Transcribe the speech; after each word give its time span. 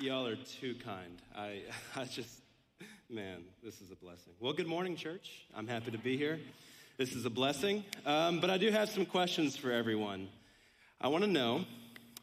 Y'all 0.00 0.26
are 0.26 0.36
too 0.36 0.74
kind. 0.82 1.20
I, 1.36 1.60
I 1.96 2.04
just, 2.04 2.40
man, 3.10 3.42
this 3.62 3.82
is 3.82 3.90
a 3.90 3.96
blessing. 3.96 4.32
Well, 4.40 4.54
good 4.54 4.66
morning, 4.66 4.96
church. 4.96 5.44
I'm 5.54 5.66
happy 5.66 5.90
to 5.90 5.98
be 5.98 6.16
here. 6.16 6.40
This 6.96 7.12
is 7.12 7.26
a 7.26 7.30
blessing. 7.30 7.84
Um, 8.06 8.40
but 8.40 8.48
I 8.48 8.56
do 8.56 8.70
have 8.70 8.88
some 8.88 9.04
questions 9.04 9.58
for 9.58 9.70
everyone. 9.70 10.28
I 11.02 11.08
want 11.08 11.24
to 11.24 11.30
know, 11.30 11.66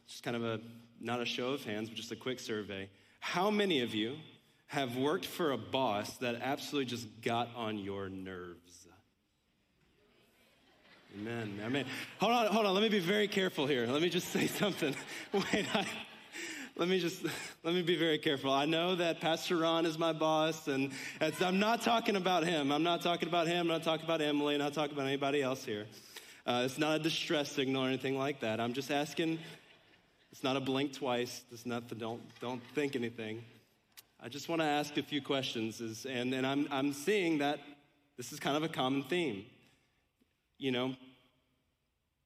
just 0.07 0.23
kind 0.23 0.35
of 0.35 0.43
a, 0.43 0.59
not 0.99 1.21
a 1.21 1.25
show 1.25 1.49
of 1.49 1.63
hands, 1.65 1.89
but 1.89 1.95
just 1.95 2.11
a 2.11 2.15
quick 2.15 2.39
survey. 2.39 2.89
How 3.19 3.51
many 3.51 3.81
of 3.81 3.93
you 3.93 4.15
have 4.67 4.97
worked 4.97 5.27
for 5.27 5.51
a 5.51 5.57
boss 5.57 6.17
that 6.17 6.39
absolutely 6.41 6.89
just 6.89 7.07
got 7.21 7.49
on 7.55 7.77
your 7.77 8.09
nerves? 8.09 8.87
Amen. 11.19 11.59
I 11.65 11.69
mean, 11.69 11.85
hold 12.19 12.31
on, 12.31 12.47
hold 12.47 12.67
on. 12.67 12.75
Let 12.75 12.83
me 12.83 12.89
be 12.89 12.99
very 12.99 13.27
careful 13.27 13.65
here. 13.65 13.87
Let 13.87 14.03
me 14.03 14.09
just 14.09 14.27
say 14.33 14.45
something. 14.45 14.95
Wait, 15.33 15.65
I, 15.75 15.83
let 16.75 16.87
me 16.87 16.99
just 16.99 17.23
let 17.63 17.73
me 17.73 17.81
be 17.81 17.95
very 17.95 18.19
careful. 18.19 18.51
I 18.51 18.65
know 18.65 18.95
that 18.95 19.19
Pastor 19.19 19.57
Ron 19.57 19.87
is 19.87 19.97
my 19.97 20.13
boss, 20.13 20.67
and 20.67 20.91
I'm 21.41 21.59
not 21.59 21.81
talking 21.81 22.17
about 22.17 22.45
him. 22.45 22.71
I'm 22.71 22.83
not 22.83 23.01
talking 23.01 23.27
about 23.27 23.47
him. 23.47 23.61
I'm 23.61 23.67
not 23.67 23.83
talking 23.83 24.05
about 24.05 24.21
Emily. 24.21 24.53
I'm 24.53 24.59
not 24.59 24.73
talking 24.73 24.93
about 24.93 25.07
anybody 25.07 25.41
else 25.41 25.65
here. 25.65 25.87
Uh, 26.45 26.61
it's 26.65 26.77
not 26.77 26.99
a 26.99 26.99
distress 26.99 27.51
signal 27.51 27.83
or 27.83 27.87
anything 27.87 28.15
like 28.15 28.41
that. 28.41 28.59
I'm 28.59 28.73
just 28.73 28.91
asking. 28.91 29.39
It's 30.31 30.43
not 30.43 30.55
a 30.55 30.59
blink 30.59 30.93
twice. 30.93 31.41
It's 31.51 31.65
nothing. 31.65 31.97
don't 31.97 32.21
don't 32.39 32.61
think 32.75 32.95
anything. 32.95 33.43
I 34.21 34.29
just 34.29 34.49
want 34.49 34.61
to 34.61 34.67
ask 34.67 34.95
a 34.97 35.03
few 35.03 35.21
questions, 35.21 35.81
is, 35.81 36.05
and, 36.05 36.33
and 36.33 36.45
I'm, 36.45 36.67
I'm 36.71 36.91
seeing 36.91 37.37
that 37.37 37.59
this 38.17 38.31
is 38.33 38.39
kind 38.39 38.57
of 38.57 38.63
a 38.63 38.67
common 38.67 39.03
theme. 39.03 39.45
You 40.57 40.71
know, 40.71 40.95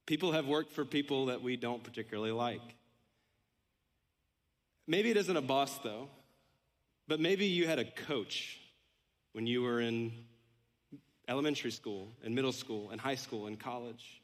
people 0.05 0.31
have 0.31 0.47
worked 0.47 0.73
for 0.73 0.85
people 0.85 1.27
that 1.27 1.41
we 1.41 1.55
don't 1.55 1.84
particularly 1.84 2.31
like. 2.31 2.62
Maybe 4.87 5.09
it 5.09 5.17
isn't 5.17 5.37
a 5.37 5.41
boss, 5.41 5.77
though, 5.79 6.09
but 7.07 7.20
maybe 7.20 7.45
you 7.45 7.67
had 7.67 7.79
a 7.79 7.85
coach 7.85 8.59
when 9.34 9.48
you 9.48 9.61
were 9.61 9.79
in 9.79 10.11
elementary 11.27 11.71
school 11.71 12.09
and 12.23 12.35
middle 12.35 12.51
school 12.51 12.89
and 12.89 12.99
high 12.99 13.15
school 13.15 13.48
and 13.48 13.59
college. 13.59 14.21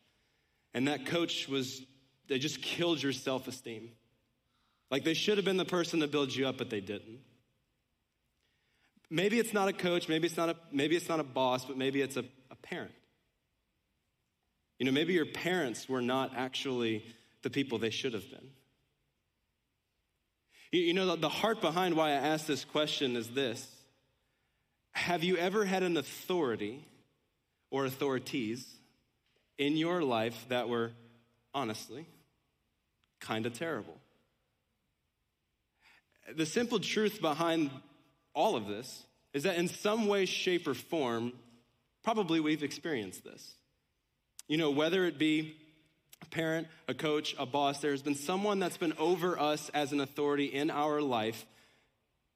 And 0.74 0.88
that 0.88 1.06
coach 1.06 1.48
was, 1.48 1.82
they 2.28 2.40
just 2.40 2.62
killed 2.62 3.02
your 3.02 3.14
self 3.14 3.48
esteem. 3.48 3.92
Like 4.92 5.04
they 5.04 5.14
should 5.14 5.38
have 5.38 5.46
been 5.46 5.58
the 5.58 5.66
person 5.66 6.02
to 6.02 6.08
build 6.08 6.36
you 6.36 6.48
up, 6.48 6.58
but 6.58 6.70
they 6.70 6.82
didn't. 6.82 7.20
Maybe 9.10 9.40
it's 9.40 9.54
not 9.54 9.70
a 9.70 9.74
coach, 9.74 10.10
maybe 10.10 10.28
it's 10.28 10.36
not 10.36 10.50
a, 10.50 10.56
maybe 10.72 10.96
it's 10.96 11.08
not 11.08 11.20
a 11.20 11.24
boss, 11.24 11.64
but 11.64 11.78
maybe 11.78 12.02
it's 12.02 12.18
a, 12.18 12.26
a 12.52 12.56
parent. 12.56 12.92
You 14.80 14.86
know, 14.86 14.92
maybe 14.92 15.14
your 15.14 15.26
parents 15.26 15.90
were 15.90 16.02
not 16.02 16.34
actually 16.36 17.04
the 17.42 17.50
people 17.50 17.78
they 17.78 17.90
should 17.90 18.14
have 18.14 18.30
been. 18.30 18.50
You 20.72 20.94
know, 20.94 21.16
the 21.16 21.30
heart 21.30 21.62
behind 21.62 21.96
why 21.96 22.10
I 22.10 22.14
ask 22.14 22.46
this 22.46 22.66
question 22.66 23.16
is 23.16 23.30
this 23.30 23.68
Have 24.92 25.24
you 25.24 25.38
ever 25.38 25.66
had 25.66 25.84
an 25.84 25.98
authority 25.98 26.86
or 27.72 27.86
authorities 27.86 28.68
in 29.58 29.78
your 29.78 30.04
life 30.04 30.46
that 30.50 30.70
were 30.70 30.92
honestly 31.54 32.06
kind 33.20 33.46
of 33.46 33.54
terrible? 33.54 33.98
The 36.36 36.46
simple 36.46 36.80
truth 36.80 37.22
behind 37.22 37.72
all 38.34 38.58
of 38.58 38.68
this 38.68 39.04
is 39.34 39.44
that 39.44 39.56
in 39.56 39.70
some 39.70 40.08
way, 40.08 40.26
shape, 40.26 40.68
or 40.68 40.74
form, 40.74 41.32
probably 42.04 42.40
we've 42.40 42.64
experienced 42.64 43.24
this. 43.24 43.56
You 44.48 44.58
know, 44.58 44.72
whether 44.72 45.06
it 45.06 45.18
be 45.18 45.56
a 46.22 46.26
parent, 46.26 46.68
a 46.88 46.94
coach, 46.94 47.36
a 47.38 47.46
boss, 47.46 47.80
there's 47.80 48.02
been 48.02 48.16
someone 48.16 48.60
that's 48.60 48.78
been 48.78 48.94
over 48.98 49.40
us 49.40 49.70
as 49.74 49.92
an 49.92 50.00
authority 50.00 50.46
in 50.46 50.70
our 50.70 51.02
life 51.02 51.46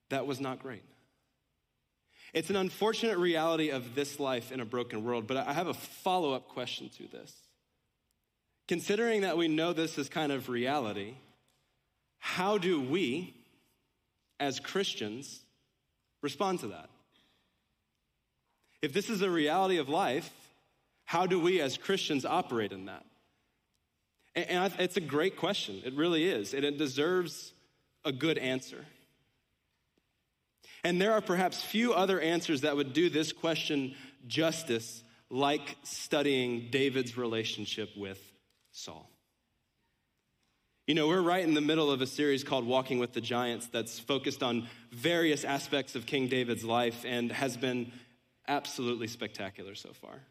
that 0.10 0.28
was 0.28 0.40
not 0.40 0.60
great. 0.60 0.84
It's 2.34 2.50
an 2.50 2.56
unfortunate 2.56 3.18
reality 3.18 3.70
of 3.70 3.96
this 3.96 4.20
life 4.20 4.52
in 4.52 4.60
a 4.60 4.66
broken 4.66 5.04
world, 5.04 5.28
but 5.28 5.38
I 5.38 5.54
have 5.54 5.68
a 5.68 5.74
follow 5.74 6.34
up 6.34 6.50
question 6.50 6.90
to 6.98 7.08
this. 7.08 7.34
Considering 8.68 9.22
that 9.22 9.38
we 9.38 9.48
know 9.48 9.74
this 9.74 9.98
is 9.98 10.08
kind 10.08 10.32
of 10.32 10.48
reality, 10.48 11.16
how 12.20 12.58
do 12.58 12.80
we, 12.80 13.34
as 14.40 14.60
Christians, 14.60 15.42
respond 16.22 16.60
to 16.62 16.68
that? 16.68 16.90
If 18.82 18.94
this 18.94 19.10
is 19.10 19.22
a 19.22 19.30
reality 19.30 19.78
of 19.78 19.90
life, 19.90 20.32
how 21.12 21.26
do 21.26 21.38
we 21.38 21.60
as 21.60 21.76
Christians 21.76 22.24
operate 22.24 22.72
in 22.72 22.86
that? 22.86 23.06
And 24.34 24.74
it's 24.80 24.96
a 24.96 25.02
great 25.02 25.36
question. 25.36 25.82
It 25.84 25.94
really 25.94 26.24
is. 26.24 26.54
And 26.54 26.64
it 26.64 26.78
deserves 26.78 27.52
a 28.06 28.14
good 28.14 28.38
answer. 28.38 28.86
And 30.86 31.02
there 31.02 31.12
are 31.12 31.20
perhaps 31.20 31.62
few 31.62 31.92
other 31.92 32.22
answers 32.22 32.62
that 32.62 32.78
would 32.78 32.94
do 32.94 33.10
this 33.10 33.34
question 33.34 33.94
justice, 34.26 35.04
like 35.30 35.76
studying 35.84 36.70
David's 36.72 37.18
relationship 37.18 37.90
with 37.98 38.22
Saul. 38.72 39.12
You 40.88 40.96
know, 40.96 41.10
we're 41.10 41.22
right 41.22 41.44
in 41.44 41.56
the 41.56 41.60
middle 41.60 41.92
of 41.92 42.02
a 42.02 42.08
series 42.08 42.46
called 42.46 42.66
Walking 42.66 43.00
with 43.00 43.12
the 43.12 43.20
Giants 43.20 43.68
that's 43.68 44.00
focused 44.00 44.42
on 44.42 44.70
various 44.94 45.44
aspects 45.44 45.94
of 45.96 46.06
King 46.06 46.30
David's 46.30 46.64
life 46.64 47.04
and 47.06 47.34
has 47.34 47.58
been 47.58 47.92
absolutely 48.48 49.08
spectacular 49.08 49.76
so 49.76 49.92
far. 49.92 50.22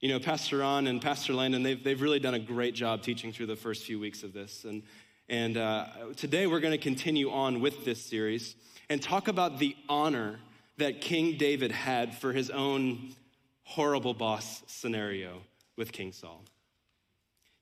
You 0.00 0.08
know, 0.08 0.18
Pastor 0.18 0.58
Ron 0.58 0.86
and 0.86 1.00
Pastor 1.00 1.32
Landon, 1.32 1.62
they've, 1.62 1.82
they've 1.82 2.00
really 2.00 2.18
done 2.18 2.34
a 2.34 2.38
great 2.38 2.74
job 2.74 3.02
teaching 3.02 3.32
through 3.32 3.46
the 3.46 3.56
first 3.56 3.84
few 3.84 3.98
weeks 3.98 4.22
of 4.22 4.32
this. 4.32 4.64
And, 4.64 4.82
and 5.28 5.56
uh, 5.56 5.86
today 6.16 6.46
we're 6.46 6.60
going 6.60 6.72
to 6.72 6.78
continue 6.78 7.30
on 7.30 7.60
with 7.60 7.84
this 7.84 8.04
series 8.04 8.56
and 8.90 9.00
talk 9.00 9.28
about 9.28 9.58
the 9.58 9.76
honor 9.88 10.40
that 10.76 11.00
King 11.00 11.38
David 11.38 11.70
had 11.70 12.14
for 12.14 12.32
his 12.32 12.50
own 12.50 13.14
horrible 13.62 14.14
boss 14.14 14.62
scenario 14.66 15.40
with 15.76 15.92
King 15.92 16.12
Saul. 16.12 16.42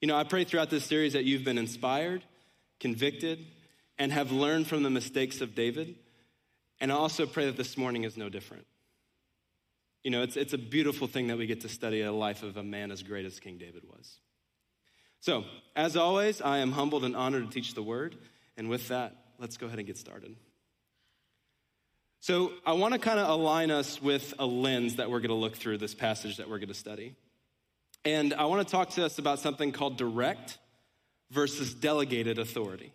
You 0.01 0.09
know, 0.09 0.17
I 0.17 0.25
pray 0.25 0.45
throughout 0.45 0.71
this 0.71 0.85
series 0.85 1.13
that 1.13 1.25
you've 1.25 1.45
been 1.45 1.59
inspired, 1.59 2.25
convicted, 2.81 3.47
and 3.99 4.11
have 4.11 4.33
learned 4.33 4.67
from 4.67 4.83
the 4.83 4.91
mistakes 4.91 5.41
of 5.41 5.55
David. 5.55 5.95
And 6.81 6.91
I 6.91 6.97
also 6.97 7.27
pray 7.27 7.47
that 7.47 7.57
this 7.57 7.77
morning 7.77 8.03
is 8.03 8.17
no 8.17 8.29
different. 8.29 8.67
You 10.05 10.11
know, 10.11 10.23
it's, 10.23 10.37
it's 10.37 10.53
a 10.53 10.59
beautiful 10.59 11.07
thing 11.07 11.29
that 11.29 11.39
we 11.39 11.47
get 11.47 11.61
to 11.61 11.69
study 11.69 12.03
a 12.03 12.13
life 12.13 12.43
of 12.43 12.57
a 12.57 12.63
man 12.63 12.91
as 12.91 13.03
great 13.03 13.25
as 13.25 13.39
King 13.39 13.59
David 13.59 13.85
was. 13.89 14.19
So, 15.21 15.45
as 15.77 15.97
always, 15.97 16.41
I 16.41 16.59
am 16.59 16.73
humbled 16.73 17.05
and 17.05 17.15
honored 17.15 17.45
to 17.45 17.51
teach 17.51 17.75
the 17.75 17.83
word. 17.83 18.17
And 18.57 18.69
with 18.69 18.89
that, 18.89 19.17
let's 19.39 19.57
go 19.57 19.67
ahead 19.67 19.79
and 19.79 19.87
get 19.87 19.97
started. 19.97 20.35
So, 22.19 22.53
I 22.67 22.73
want 22.73 22.95
to 22.95 22.99
kind 22.99 23.21
of 23.21 23.29
align 23.29 23.71
us 23.71 24.03
with 24.03 24.35
a 24.41 24.47
lens 24.47 24.97
that 24.97 25.09
we're 25.09 25.21
going 25.21 25.29
to 25.29 25.35
look 25.35 25.57
through 25.57 25.79
this 25.79 25.95
passage 25.95 26.39
that 26.39 26.51
we're 26.51 26.59
going 26.59 26.69
to 26.69 26.75
study. 26.75 27.15
And 28.05 28.35
I 28.35 28.47
want 28.47 28.67
to 28.67 28.71
talk 28.71 28.91
to 28.91 29.05
us 29.05 29.19
about 29.19 29.39
something 29.39 29.71
called 29.71 29.97
direct 29.97 30.59
versus 31.31 31.73
delegated 31.73 32.41
authority. 32.41 32.93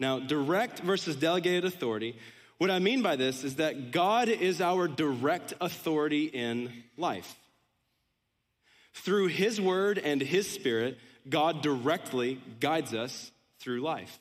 Now, 0.00 0.18
direct 0.18 0.80
versus 0.80 1.16
delegated 1.16 1.66
authority 1.66 2.16
what 2.58 2.70
I 2.70 2.78
mean 2.78 3.02
by 3.02 3.16
this 3.16 3.44
is 3.44 3.56
that 3.56 3.90
God 3.90 4.28
is 4.28 4.60
our 4.60 4.88
direct 4.88 5.54
authority 5.60 6.24
in 6.26 6.72
life. 6.96 7.36
Through 8.92 9.28
His 9.28 9.60
Word 9.60 9.98
and 9.98 10.20
His 10.20 10.48
Spirit, 10.48 10.98
God 11.28 11.62
directly 11.62 12.40
guides 12.60 12.94
us 12.94 13.32
through 13.58 13.80
life. 13.80 14.18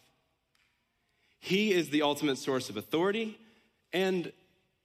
He 1.40 1.74
is 1.74 1.90
the 1.90 2.02
ultimate 2.02 2.38
source 2.38 2.70
of 2.70 2.78
authority. 2.78 3.38
And, 3.92 4.32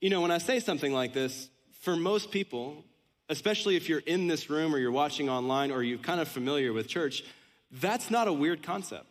you 0.01 0.11
know, 0.11 0.21
when 0.21 0.31
I 0.31 0.39
say 0.39 0.61
something 0.61 0.93
like 0.93 1.15
this, 1.15 1.49
for 1.81 1.97
most 1.97 2.31
people, 2.31 2.85
especially 3.29 3.77
if 3.77 3.89
you're 3.89 4.01
in 4.01 4.27
this 4.27 4.51
room 4.51 4.75
or 4.75 4.79
you're 4.79 4.91
watching 4.91 5.29
online 5.31 5.71
or 5.71 5.83
you're 5.83 5.99
kind 5.99 6.21
of 6.21 6.29
familiar 6.29 6.73
with 6.73 6.89
church, 6.89 7.23
that's 7.71 8.11
not 8.11 8.29
a 8.29 8.33
weird 8.33 8.63
concept. 8.63 9.08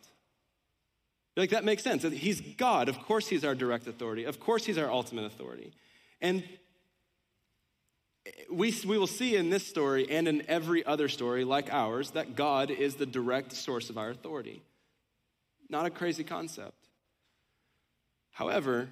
Like, 1.38 1.50
that 1.50 1.64
makes 1.64 1.84
sense. 1.84 2.02
He's 2.02 2.40
God. 2.40 2.88
Of 2.88 2.98
course, 2.98 3.28
He's 3.28 3.44
our 3.44 3.54
direct 3.54 3.86
authority. 3.86 4.24
Of 4.24 4.40
course, 4.40 4.64
He's 4.64 4.76
our 4.76 4.90
ultimate 4.90 5.24
authority. 5.24 5.72
And 6.20 6.42
we, 8.50 8.74
we 8.84 8.98
will 8.98 9.06
see 9.06 9.36
in 9.36 9.48
this 9.48 9.64
story 9.64 10.10
and 10.10 10.26
in 10.26 10.42
every 10.48 10.84
other 10.84 11.08
story 11.08 11.44
like 11.44 11.72
ours 11.72 12.10
that 12.10 12.34
God 12.34 12.72
is 12.72 12.96
the 12.96 13.06
direct 13.06 13.52
source 13.52 13.88
of 13.88 13.96
our 13.96 14.10
authority. 14.10 14.62
Not 15.70 15.86
a 15.86 15.90
crazy 15.90 16.24
concept. 16.24 16.88
However, 18.32 18.88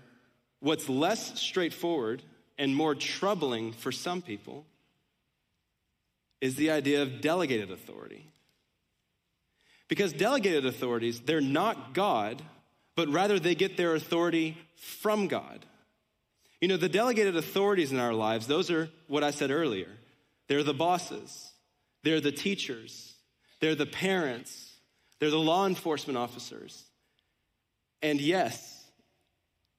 what's 0.61 0.89
less 0.89 1.41
straightforward 1.41 2.23
and 2.59 2.77
more 2.77 2.95
troubling 2.95 3.73
for 3.73 3.91
some 3.91 4.23
people 4.23 4.65
is 6.41 6.55
the 6.55 6.71
idea 6.71 7.03
of 7.03 7.21
delegated 7.21 7.73
authority. 7.73 8.25
Because 9.89 10.13
delegated 10.13 10.67
authorities, 10.67 11.21
they're 11.21 11.41
not 11.41 11.95
God, 11.95 12.43
but 12.97 13.09
rather 13.09 13.39
they 13.39 13.55
get 13.55 13.77
their 13.77 13.95
authority 13.95 14.57
from 14.77 15.29
God. 15.29 15.65
You 16.61 16.69
know, 16.69 16.77
the 16.77 16.89
delegated 16.89 17.37
authorities 17.37 17.93
in 17.93 17.99
our 17.99 18.15
lives, 18.15 18.47
those 18.47 18.71
are 18.71 18.89
what 19.07 19.23
I 19.23 19.31
said 19.31 19.51
earlier. 19.51 19.89
They're 20.49 20.63
the 20.63 20.75
bosses. 20.75 21.53
they're 22.07 22.21
the 22.21 22.31
teachers, 22.31 23.15
they're 23.61 23.75
the 23.75 23.85
parents, 23.85 24.73
they're 25.19 25.31
the 25.31 25.37
law 25.37 25.67
enforcement 25.67 26.17
officers, 26.17 26.85
and 28.01 28.21
yes, 28.21 28.85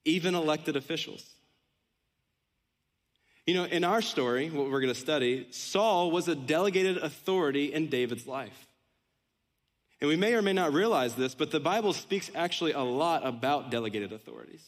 even 0.04 0.36
elected 0.36 0.76
officials. 0.76 1.26
You 3.46 3.54
know, 3.54 3.64
in 3.64 3.86
our 3.86 4.02
story, 4.02 4.50
what 4.50 4.70
we're 4.70 4.82
going 4.82 4.94
to 4.94 5.00
study, 5.00 5.48
Saul 5.52 6.12
was 6.12 6.28
a 6.28 6.36
delegated 6.36 6.98
authority 6.98 7.74
in 7.74 7.88
David's 7.88 8.28
life. 8.28 8.67
And 10.00 10.08
we 10.08 10.16
may 10.16 10.34
or 10.34 10.42
may 10.42 10.54
not 10.54 10.74
realize 10.74 11.16
this, 11.16 11.34
but 11.34 11.52
the 11.52 11.60
Bible 11.60 11.94
speaks 11.94 12.30
actually 12.36 12.74
a 12.74 12.82
lot 12.82 13.26
about 13.26 13.72
delegated 13.72 14.14
authorities. 14.14 14.64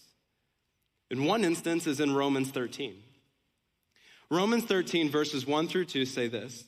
In 1.11 1.25
one 1.25 1.43
instance 1.43 1.87
is 1.87 1.99
in 1.99 2.13
Romans 2.13 2.49
13. 2.49 2.95
Romans 4.31 4.63
13, 4.65 5.09
verses 5.09 5.45
1 5.45 5.67
through 5.67 5.85
2 5.85 6.05
say 6.05 6.27
this 6.27 6.65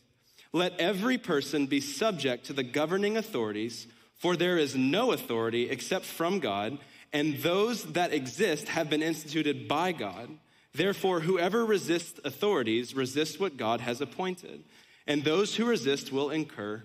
Let 0.53 0.79
every 0.79 1.17
person 1.17 1.67
be 1.67 1.79
subject 1.79 2.45
to 2.45 2.53
the 2.53 2.63
governing 2.63 3.17
authorities, 3.17 3.87
for 4.15 4.35
there 4.35 4.57
is 4.57 4.75
no 4.75 5.11
authority 5.11 5.69
except 5.69 6.05
from 6.05 6.39
God, 6.39 6.77
and 7.13 7.37
those 7.37 7.83
that 7.93 8.13
exist 8.13 8.67
have 8.69 8.89
been 8.89 9.03
instituted 9.03 9.67
by 9.67 9.91
God. 9.91 10.29
Therefore, 10.73 11.19
whoever 11.19 11.65
resists 11.65 12.19
authorities 12.23 12.95
resists 12.95 13.39
what 13.39 13.57
God 13.57 13.81
has 13.81 14.01
appointed, 14.01 14.63
and 15.05 15.23
those 15.23 15.55
who 15.55 15.65
resist 15.65 16.11
will 16.11 16.29
incur 16.29 16.83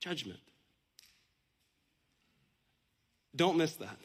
judgment. 0.00 0.38
Don't 3.34 3.56
miss 3.56 3.74
that. 3.76 3.98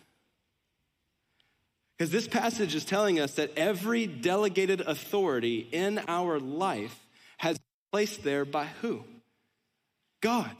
Because 1.97 2.11
this 2.11 2.27
passage 2.27 2.75
is 2.75 2.85
telling 2.85 3.19
us 3.19 3.33
that 3.35 3.57
every 3.57 4.05
delegated 4.05 4.81
authority 4.81 5.67
in 5.71 5.99
our 6.07 6.39
life 6.39 6.95
has 7.37 7.57
been 7.57 7.65
placed 7.91 8.23
there 8.23 8.45
by 8.45 8.65
who? 8.81 9.03
God. 10.21 10.55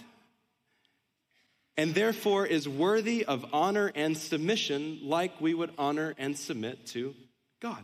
And 1.75 1.93
therefore 1.93 2.47
is 2.47 2.67
worthy 2.67 3.23
of 3.23 3.45
honor 3.53 3.91
and 3.93 4.17
submission 4.17 4.99
like 5.03 5.39
we 5.39 5.53
would 5.53 5.71
honor 5.77 6.15
and 6.17 6.35
submit 6.35 6.87
to 6.87 7.13
God. 7.61 7.83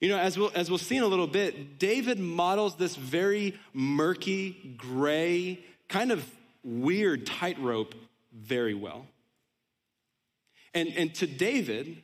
You 0.00 0.08
know, 0.08 0.18
as 0.18 0.36
we'll, 0.36 0.50
as 0.56 0.68
we'll 0.68 0.78
see 0.78 0.96
in 0.96 1.04
a 1.04 1.06
little 1.06 1.28
bit, 1.28 1.78
David 1.78 2.18
models 2.18 2.74
this 2.74 2.96
very 2.96 3.54
murky, 3.72 4.74
gray, 4.76 5.60
kind 5.88 6.10
of 6.10 6.28
weird 6.64 7.26
tightrope 7.26 7.94
very 8.34 8.74
well. 8.74 9.06
And, 10.74 10.88
and 10.96 11.14
to 11.16 11.26
David, 11.26 12.02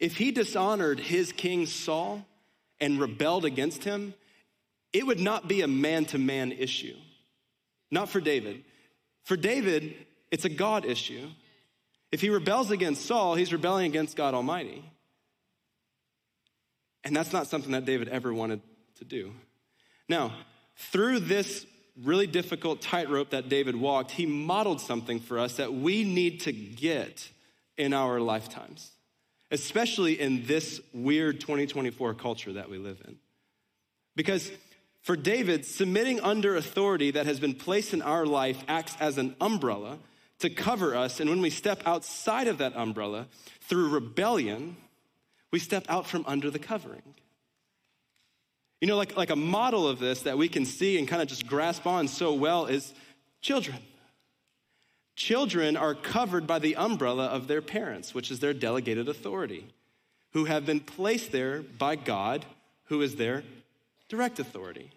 if 0.00 0.16
he 0.16 0.30
dishonored 0.30 0.98
his 1.00 1.32
king 1.32 1.66
Saul 1.66 2.26
and 2.80 3.00
rebelled 3.00 3.44
against 3.44 3.84
him, 3.84 4.14
it 4.92 5.06
would 5.06 5.20
not 5.20 5.48
be 5.48 5.60
a 5.60 5.68
man 5.68 6.04
to 6.06 6.18
man 6.18 6.52
issue. 6.52 6.96
Not 7.90 8.08
for 8.08 8.20
David. 8.20 8.64
For 9.24 9.36
David, 9.36 9.94
it's 10.30 10.44
a 10.44 10.48
God 10.48 10.84
issue. 10.84 11.28
If 12.10 12.20
he 12.20 12.30
rebels 12.30 12.70
against 12.70 13.06
Saul, 13.06 13.34
he's 13.34 13.52
rebelling 13.52 13.86
against 13.86 14.16
God 14.16 14.34
Almighty. 14.34 14.84
And 17.04 17.14
that's 17.14 17.32
not 17.32 17.46
something 17.46 17.72
that 17.72 17.84
David 17.84 18.08
ever 18.08 18.32
wanted 18.32 18.60
to 18.98 19.04
do. 19.04 19.32
Now, 20.08 20.34
through 20.76 21.20
this 21.20 21.66
really 22.04 22.26
difficult 22.26 22.80
tightrope 22.80 23.30
that 23.30 23.48
David 23.48 23.76
walked, 23.76 24.12
he 24.12 24.26
modeled 24.26 24.80
something 24.80 25.20
for 25.20 25.38
us 25.38 25.56
that 25.56 25.72
we 25.72 26.04
need 26.04 26.40
to 26.40 26.52
get 26.52 27.28
in 27.76 27.92
our 27.92 28.20
lifetimes, 28.20 28.90
especially 29.50 30.20
in 30.20 30.46
this 30.46 30.80
weird 30.92 31.40
2024 31.40 32.14
culture 32.14 32.52
that 32.54 32.70
we 32.70 32.78
live 32.78 33.00
in. 33.06 33.16
Because 34.16 34.50
for 35.02 35.16
David, 35.16 35.64
submitting 35.64 36.20
under 36.20 36.56
authority 36.56 37.12
that 37.12 37.26
has 37.26 37.40
been 37.40 37.54
placed 37.54 37.94
in 37.94 38.02
our 38.02 38.26
life 38.26 38.62
acts 38.68 38.96
as 39.00 39.16
an 39.16 39.34
umbrella 39.40 39.98
to 40.40 40.50
cover 40.50 40.94
us. 40.94 41.20
And 41.20 41.30
when 41.30 41.40
we 41.40 41.50
step 41.50 41.82
outside 41.86 42.48
of 42.48 42.58
that 42.58 42.76
umbrella 42.76 43.26
through 43.62 43.88
rebellion, 43.88 44.76
we 45.50 45.58
step 45.58 45.84
out 45.88 46.06
from 46.06 46.24
under 46.26 46.50
the 46.50 46.58
covering. 46.58 47.14
You 48.80 48.86
know, 48.86 48.96
like, 48.96 49.16
like 49.16 49.30
a 49.30 49.36
model 49.36 49.88
of 49.88 49.98
this 49.98 50.22
that 50.22 50.38
we 50.38 50.48
can 50.48 50.64
see 50.64 50.98
and 50.98 51.08
kind 51.08 51.20
of 51.20 51.28
just 51.28 51.46
grasp 51.46 51.86
on 51.86 52.06
so 52.08 52.32
well 52.32 52.66
is 52.66 52.94
children. 53.40 53.78
Children 55.16 55.76
are 55.76 55.94
covered 55.94 56.46
by 56.46 56.60
the 56.60 56.76
umbrella 56.76 57.26
of 57.26 57.48
their 57.48 57.60
parents, 57.60 58.14
which 58.14 58.30
is 58.30 58.38
their 58.38 58.54
delegated 58.54 59.08
authority, 59.08 59.66
who 60.32 60.44
have 60.44 60.64
been 60.64 60.78
placed 60.78 61.32
there 61.32 61.60
by 61.62 61.96
God, 61.96 62.44
who 62.84 63.02
is 63.02 63.16
their 63.16 63.42
direct 64.08 64.38
authority. 64.38 64.90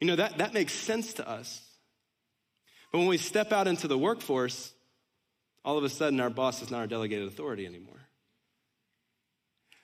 You 0.00 0.08
know, 0.08 0.16
that, 0.16 0.38
that 0.38 0.52
makes 0.52 0.72
sense 0.72 1.12
to 1.14 1.28
us. 1.28 1.62
But 2.90 2.98
when 2.98 3.06
we 3.06 3.16
step 3.16 3.52
out 3.52 3.68
into 3.68 3.86
the 3.86 3.96
workforce, 3.96 4.72
all 5.64 5.78
of 5.78 5.84
a 5.84 5.88
sudden 5.88 6.18
our 6.18 6.28
boss 6.28 6.60
is 6.60 6.72
not 6.72 6.80
our 6.80 6.86
delegated 6.88 7.28
authority 7.28 7.64
anymore. 7.64 8.01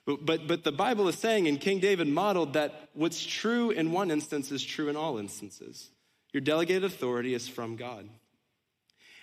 But, 0.09 0.25
but, 0.25 0.47
but 0.47 0.65
the 0.65 0.73
Bible 0.73 1.07
is 1.09 1.19
saying, 1.19 1.49
and 1.49 1.61
King 1.61 1.81
David 1.81 2.09
modeled 2.09 2.55
that 2.55 2.89
what's 2.95 3.27
true 3.27 3.71
in 3.71 3.93
one 3.93 4.11
instance 4.11 4.51
is 4.51 4.65
true 4.65 4.89
in 4.89 4.97
all 4.97 5.19
instances. 5.19 5.91
Your 6.33 6.41
delegated 6.41 6.85
authority 6.85 7.35
is 7.35 7.47
from 7.47 7.77
God. 7.77 8.09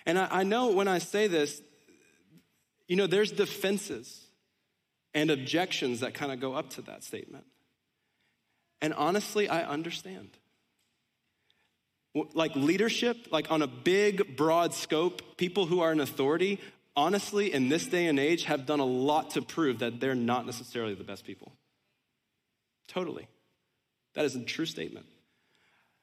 And 0.06 0.16
I, 0.16 0.28
I 0.30 0.42
know 0.44 0.70
when 0.70 0.86
I 0.86 0.98
say 0.98 1.26
this, 1.26 1.60
you 2.86 2.94
know, 2.94 3.08
there's 3.08 3.32
defenses 3.32 4.28
and 5.12 5.32
objections 5.32 6.00
that 6.00 6.14
kind 6.14 6.30
of 6.30 6.38
go 6.38 6.54
up 6.54 6.70
to 6.70 6.82
that 6.82 7.02
statement. 7.02 7.46
And 8.80 8.94
honestly, 8.94 9.48
I 9.48 9.64
understand. 9.64 10.30
Like 12.14 12.54
leadership, 12.54 13.26
like 13.32 13.50
on 13.50 13.60
a 13.60 13.66
big, 13.66 14.36
broad 14.36 14.72
scope, 14.72 15.36
people 15.36 15.66
who 15.66 15.80
are 15.80 15.90
in 15.90 15.98
authority, 15.98 16.60
honestly, 16.96 17.52
in 17.52 17.68
this 17.68 17.86
day 17.86 18.06
and 18.06 18.18
age, 18.18 18.44
have 18.44 18.66
done 18.66 18.80
a 18.80 18.84
lot 18.84 19.30
to 19.30 19.42
prove 19.42 19.80
that 19.80 20.00
they're 20.00 20.14
not 20.14 20.46
necessarily 20.46 20.94
the 20.94 21.04
best 21.04 21.24
people. 21.24 21.52
Totally. 22.88 23.28
That 24.14 24.24
is 24.24 24.34
a 24.34 24.42
true 24.42 24.66
statement. 24.66 25.06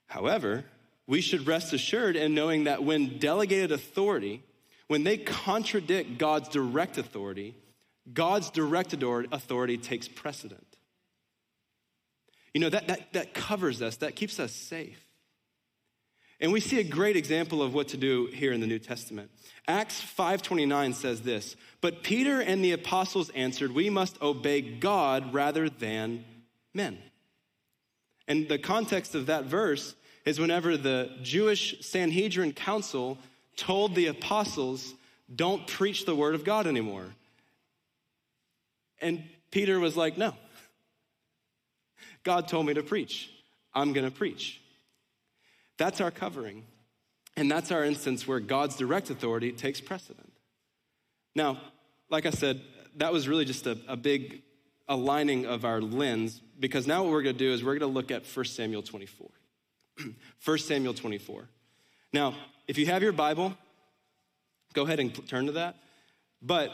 However, 0.07 0.65
we 1.07 1.21
should 1.21 1.47
rest 1.47 1.73
assured 1.73 2.15
in 2.15 2.35
knowing 2.35 2.65
that 2.65 2.83
when 2.83 3.17
delegated 3.17 3.71
authority, 3.71 4.43
when 4.87 5.03
they 5.03 5.17
contradict 5.17 6.17
God's 6.17 6.49
direct 6.49 6.97
authority, 6.97 7.55
God's 8.11 8.49
direct 8.51 8.93
authority 8.93 9.77
takes 9.77 10.07
precedent. 10.07 10.65
You 12.53 12.61
know, 12.61 12.69
that, 12.69 12.87
that, 12.87 13.13
that 13.13 13.33
covers 13.33 13.81
us, 13.81 13.97
that 13.97 14.15
keeps 14.15 14.39
us 14.39 14.51
safe. 14.51 15.02
And 16.39 16.51
we 16.51 16.59
see 16.59 16.79
a 16.79 16.83
great 16.83 17.15
example 17.15 17.61
of 17.61 17.73
what 17.73 17.89
to 17.89 17.97
do 17.97 18.27
here 18.27 18.51
in 18.51 18.61
the 18.61 18.67
New 18.67 18.79
Testament. 18.79 19.31
Acts 19.67 20.01
5:29 20.01 20.93
says 20.93 21.21
this, 21.21 21.55
"But 21.79 22.03
Peter 22.03 22.41
and 22.41 22.63
the 22.63 22.73
apostles 22.73 23.29
answered, 23.29 23.71
we 23.71 23.89
must 23.89 24.21
obey 24.21 24.61
God 24.61 25.33
rather 25.33 25.69
than 25.69 26.25
men." 26.73 27.01
And 28.27 28.47
the 28.47 28.57
context 28.57 29.15
of 29.15 29.27
that 29.27 29.45
verse 29.45 29.95
is 30.25 30.39
whenever 30.39 30.77
the 30.77 31.17
Jewish 31.21 31.75
Sanhedrin 31.81 32.53
council 32.53 33.17
told 33.55 33.95
the 33.95 34.07
apostles, 34.07 34.93
don't 35.33 35.67
preach 35.67 36.05
the 36.05 36.15
word 36.15 36.35
of 36.35 36.43
God 36.43 36.67
anymore. 36.67 37.13
And 39.01 39.23
Peter 39.51 39.79
was 39.79 39.97
like, 39.97 40.17
no. 40.17 40.35
God 42.23 42.47
told 42.47 42.65
me 42.65 42.73
to 42.73 42.83
preach. 42.83 43.29
I'm 43.73 43.91
going 43.91 44.05
to 44.05 44.11
preach. 44.11 44.61
That's 45.77 46.01
our 46.01 46.11
covering. 46.11 46.65
And 47.35 47.49
that's 47.49 47.71
our 47.71 47.83
instance 47.83 48.27
where 48.27 48.39
God's 48.39 48.75
direct 48.75 49.09
authority 49.09 49.51
takes 49.51 49.81
precedent. 49.81 50.31
Now, 51.35 51.59
like 52.09 52.25
I 52.25 52.29
said, 52.29 52.61
that 52.97 53.11
was 53.11 53.27
really 53.27 53.45
just 53.45 53.65
a, 53.65 53.77
a 53.87 53.97
big 53.97 54.43
aligning 54.87 55.45
of 55.45 55.65
our 55.65 55.81
lens 55.81 56.41
because 56.59 56.85
now 56.85 57.03
what 57.03 57.11
we're 57.11 57.23
going 57.23 57.35
to 57.35 57.39
do 57.39 57.51
is 57.51 57.63
we're 57.63 57.77
going 57.77 57.91
to 57.91 57.95
look 57.95 58.11
at 58.11 58.23
1 58.25 58.45
Samuel 58.45 58.83
24. 58.83 59.29
1 60.45 60.57
Samuel 60.59 60.93
24. 60.93 61.49
Now, 62.11 62.35
if 62.67 62.77
you 62.77 62.85
have 62.85 63.01
your 63.01 63.11
Bible, 63.11 63.57
go 64.73 64.83
ahead 64.83 64.99
and 64.99 65.27
turn 65.27 65.47
to 65.47 65.53
that. 65.53 65.77
But 66.41 66.71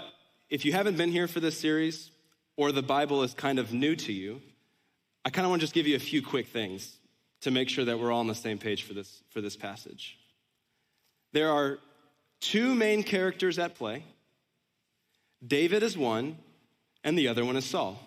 if 0.49 0.65
you 0.65 0.73
haven't 0.73 0.97
been 0.97 1.11
here 1.11 1.27
for 1.27 1.39
this 1.39 1.57
series 1.57 2.11
or 2.57 2.71
the 2.71 2.81
Bible 2.81 3.23
is 3.23 3.33
kind 3.33 3.59
of 3.59 3.71
new 3.71 3.95
to 3.95 4.11
you, 4.11 4.41
I 5.23 5.29
kind 5.29 5.45
of 5.45 5.51
want 5.51 5.61
to 5.61 5.63
just 5.63 5.73
give 5.73 5.87
you 5.87 5.95
a 5.95 5.99
few 5.99 6.21
quick 6.21 6.47
things 6.47 6.98
to 7.41 7.51
make 7.51 7.69
sure 7.69 7.85
that 7.85 7.99
we're 7.99 8.11
all 8.11 8.19
on 8.19 8.27
the 8.27 8.35
same 8.35 8.57
page 8.57 8.83
for 8.83 8.93
this, 8.93 9.23
for 9.29 9.41
this 9.41 9.55
passage. 9.55 10.17
There 11.31 11.51
are 11.51 11.79
two 12.39 12.75
main 12.75 13.03
characters 13.03 13.59
at 13.59 13.75
play 13.75 14.03
David 15.45 15.83
is 15.83 15.97
one, 15.97 16.37
and 17.03 17.17
the 17.17 17.29
other 17.29 17.45
one 17.45 17.55
is 17.55 17.65
Saul. 17.65 17.97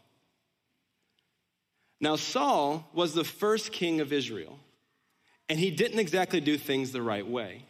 Now, 1.98 2.16
Saul 2.16 2.86
was 2.92 3.14
the 3.14 3.24
first 3.24 3.72
king 3.72 4.00
of 4.00 4.12
Israel, 4.12 4.58
and 5.48 5.58
he 5.58 5.70
didn't 5.70 5.98
exactly 5.98 6.40
do 6.40 6.58
things 6.58 6.92
the 6.92 7.00
right 7.00 7.26
way. 7.26 7.64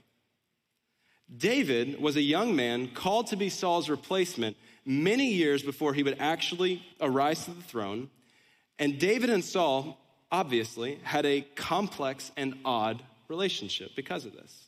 David 1.35 2.01
was 2.01 2.17
a 2.17 2.23
young 2.23 2.57
man 2.57 2.89
called 2.89 3.29
to 3.29 3.37
be 3.37 3.49
Saul's 3.49 3.89
replacement 3.89 4.57
many 4.85 5.29
years 5.29 5.63
before 5.63 5.95
he 5.95 6.03
would 6.03 6.17
actually 6.19 6.83
arise 7.01 7.45
to 7.45 7.53
the 7.53 7.63
throne. 7.63 8.11
And 8.79 8.99
David 8.99 9.31
and 9.31 9.45
Saul 9.45 9.99
obviously, 10.33 10.99
had 11.05 11.27
a 11.27 11.43
complex 11.55 12.33
and 12.37 12.55
odd 12.65 13.03
relationship 13.29 13.95
because 13.95 14.25
of 14.25 14.33
this. 14.33 14.67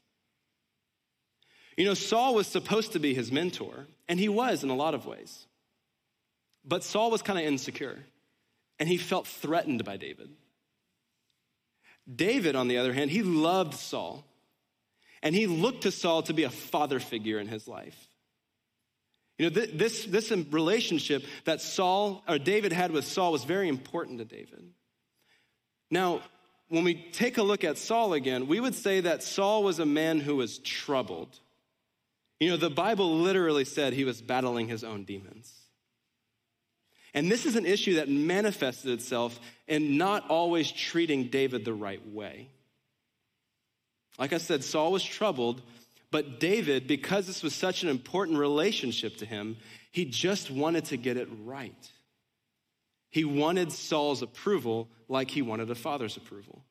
You 1.77 1.87
know, 1.87 1.95
Saul 1.95 2.35
was 2.35 2.47
supposed 2.47 2.93
to 2.93 3.01
be 3.01 3.15
his 3.15 3.33
mentor, 3.33 3.87
and 4.09 4.21
he 4.21 4.29
was 4.29 4.63
in 4.63 4.71
a 4.71 4.77
lot 4.77 4.95
of 4.95 5.07
ways. 5.07 5.47
But 6.65 6.85
Saul 6.85 7.11
was 7.11 7.23
kind 7.23 7.39
of 7.39 7.45
insecure, 7.45 7.99
and 8.79 8.89
he 8.89 8.97
felt 8.97 9.27
threatened 9.27 9.85
by 9.85 9.97
David. 9.97 10.29
David, 12.15 12.55
on 12.55 12.69
the 12.69 12.79
other 12.79 12.93
hand, 12.93 13.11
he 13.11 13.23
loved 13.23 13.75
Saul, 13.75 14.25
and 15.23 15.35
he 15.35 15.47
looked 15.47 15.83
to 15.83 15.91
Saul 15.91 16.23
to 16.25 16.35
be 16.35 16.45
a 16.45 16.51
father 16.51 17.01
figure 17.01 17.41
in 17.41 17.49
his 17.49 17.67
life. 17.67 18.09
You 19.39 19.51
know, 19.51 19.67
this, 19.67 20.05
this 20.05 20.31
relationship 20.31 21.25
that 21.45 21.61
Saul 21.61 22.23
or 22.29 22.39
David 22.39 22.73
had 22.73 22.93
with 22.93 23.05
Saul 23.05 23.33
was 23.33 23.43
very 23.43 23.69
important 23.69 24.19
to 24.19 24.25
David. 24.25 24.63
Now, 25.95 26.23
when 26.71 26.83
we 26.83 26.95
take 27.13 27.39
a 27.39 27.43
look 27.45 27.63
at 27.63 27.79
Saul 27.79 28.15
again, 28.15 28.49
we 28.49 28.59
would 28.59 28.75
say 28.75 29.03
that 29.03 29.23
Saul 29.23 29.63
was 29.63 29.79
a 29.79 29.87
man 29.87 30.19
who 30.19 30.35
was 30.35 30.59
troubled. 30.59 31.39
You 32.41 32.51
know, 32.51 32.57
the 32.57 32.69
Bible 32.69 33.21
literally 33.21 33.65
said 33.65 33.93
he 33.93 34.05
was 34.05 34.21
battling 34.21 34.67
his 34.67 34.83
own 34.83 35.05
demons. 35.05 35.55
And 37.15 37.31
this 37.31 37.47
is 37.47 37.55
an 37.55 37.65
issue 37.65 37.95
that 37.95 38.09
manifested 38.09 38.91
itself 38.91 39.39
in 39.69 39.97
not 39.97 40.29
always 40.29 40.73
treating 40.73 41.29
David 41.29 41.65
the 41.65 41.73
right 41.73 42.05
way. 42.09 42.49
Like 44.19 44.33
I 44.33 44.39
said, 44.39 44.65
Saul 44.65 44.91
was 44.91 45.05
troubled, 45.05 45.63
but 46.11 46.41
David, 46.41 46.89
because 46.89 47.29
this 47.29 47.45
was 47.45 47.55
such 47.55 47.85
an 47.85 47.89
important 47.89 48.39
relationship 48.39 49.19
to 49.19 49.27
him, 49.27 49.59
he 49.93 50.07
just 50.07 50.51
wanted 50.51 50.87
to 50.87 50.97
get 50.97 51.17
it 51.17 51.29
right. 51.45 51.93
He 53.15 53.25
wanted 53.25 53.71
Saul's 53.71 54.23
approval 54.23 54.89
like 55.09 55.31
he 55.31 55.41
wanted 55.41 55.71
a 55.71 55.77
father's 55.77 56.17
approval. 56.17 56.65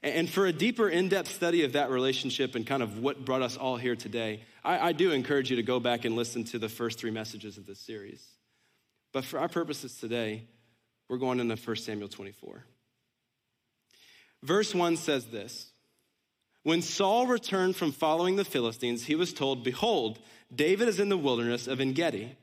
And 0.00 0.30
for 0.30 0.46
a 0.46 0.52
deeper, 0.52 0.88
in 0.88 1.08
depth 1.08 1.32
study 1.32 1.64
of 1.64 1.72
that 1.72 1.90
relationship 1.90 2.54
and 2.54 2.64
kind 2.64 2.80
of 2.80 3.00
what 3.00 3.24
brought 3.24 3.42
us 3.42 3.56
all 3.56 3.76
here 3.76 3.96
today, 3.96 4.44
I, 4.62 4.78
I, 4.78 4.92
do 4.92 5.10
encourage 5.10 5.50
you 5.50 5.56
to 5.56 5.64
go 5.64 5.80
back 5.80 6.04
and 6.04 6.14
listen 6.14 6.44
to 6.44 6.60
the 6.60 6.68
first 6.68 7.00
three 7.00 7.10
messages 7.10 7.58
of 7.58 7.66
this 7.66 7.80
series. 7.80 8.24
But 9.12 9.24
for 9.24 9.40
our 9.40 9.48
purposes 9.48 9.96
today, 9.98 10.46
we're 11.08 11.18
going 11.18 11.40
into 11.40 11.56
1 11.56 11.76
Samuel 11.76 12.08
24. 12.08 12.64
Verse 14.44 14.72
1 14.72 14.96
says 14.96 15.24
this 15.24 15.72
When 16.62 16.82
Saul 16.82 17.26
returned 17.26 17.74
from 17.74 17.90
following 17.90 18.36
the 18.36 18.44
Philistines, 18.44 19.06
he 19.06 19.16
was 19.16 19.32
told, 19.32 19.64
Behold, 19.64 20.20
David 20.54 20.86
is 20.86 21.00
in 21.00 21.08
the 21.08 21.18
wilderness 21.18 21.66
of 21.66 21.80
En 21.80 21.94
Gedi. 21.94 22.36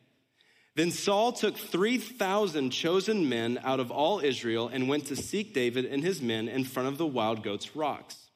Then 0.79 0.91
Saul 0.91 1.33
took 1.33 1.57
3,000 1.57 2.69
chosen 2.69 3.27
men 3.27 3.59
out 3.65 3.81
of 3.81 3.91
all 3.91 4.21
Israel 4.21 4.69
and 4.69 4.87
went 4.87 5.07
to 5.07 5.15
seek 5.17 5.53
David 5.53 5.83
and 5.83 6.01
his 6.01 6.21
men 6.21 6.47
in 6.47 6.63
front 6.63 6.87
of 6.87 6.97
the 6.97 7.05
wild 7.05 7.43
goats' 7.43 7.75
rocks. 7.75 8.29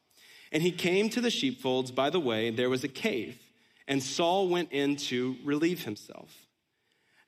And 0.51 0.61
he 0.61 0.73
came 0.73 1.07
to 1.11 1.21
the 1.21 1.29
sheepfolds 1.29 1.89
by 1.89 2.09
the 2.09 2.19
way, 2.19 2.49
there 2.49 2.69
was 2.69 2.83
a 2.83 2.89
cave, 2.89 3.39
and 3.87 4.03
Saul 4.03 4.49
went 4.49 4.73
in 4.73 4.97
to 5.07 5.37
relieve 5.45 5.85
himself. 5.85 6.35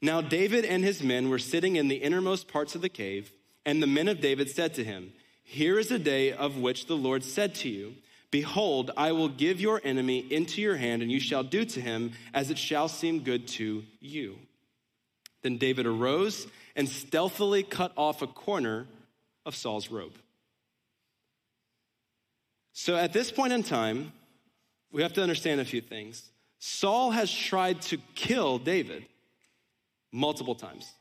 Now 0.02 0.20
David 0.20 0.66
and 0.66 0.84
his 0.84 1.02
men 1.02 1.30
were 1.30 1.40
sitting 1.40 1.78
in 1.78 1.88
the 1.88 1.96
innermost 1.96 2.50
parts 2.50 2.76
of 2.76 2.82
the 2.82 2.90
cave, 2.90 3.32
and 3.66 3.82
the 3.82 3.88
men 3.88 4.10
of 4.10 4.20
David 4.20 4.50
said 4.50 4.74
to 4.74 4.84
him, 4.84 5.14
Here 5.46 5.80
is 5.80 5.92
a 5.92 5.98
day 5.98 6.34
of 6.34 6.58
which 6.58 6.88
the 6.88 6.98
Lord 6.98 7.24
said 7.24 7.56
to 7.56 7.70
you, 7.70 7.94
Behold, 8.32 8.92
I 8.98 9.14
will 9.14 9.30
give 9.30 9.62
your 9.62 9.80
enemy 9.82 10.28
into 10.30 10.62
your 10.62 10.76
hand, 10.76 11.02
and 11.02 11.10
you 11.10 11.22
shall 11.22 11.44
do 11.44 11.64
to 11.64 11.80
him 11.80 12.12
as 12.34 12.50
it 12.50 12.58
shall 12.58 12.90
seem 12.90 13.22
good 13.22 13.48
to 13.48 13.86
you. 14.02 14.40
Then 15.46 15.58
David 15.58 15.86
arose 15.86 16.48
and 16.76 16.90
stealthily 16.90 17.62
cut 17.62 17.92
off 17.96 18.24
a 18.24 18.28
corner 18.28 18.88
of 19.46 19.56
Saul's 19.56 19.92
robe. 19.92 20.16
So 22.74 22.96
at 22.96 23.14
this 23.14 23.32
point 23.32 23.54
in 23.54 23.62
time, 23.62 24.12
we 24.92 25.04
have 25.04 25.14
to 25.14 25.22
understand 25.22 25.62
a 25.62 25.66
few 25.66 25.82
things. 25.82 26.32
Saul 26.58 27.12
has 27.12 27.32
tried 27.32 27.84
to 27.84 28.00
kill 28.16 28.58
David 28.58 29.06
multiple 30.12 30.56
times. 30.56 30.92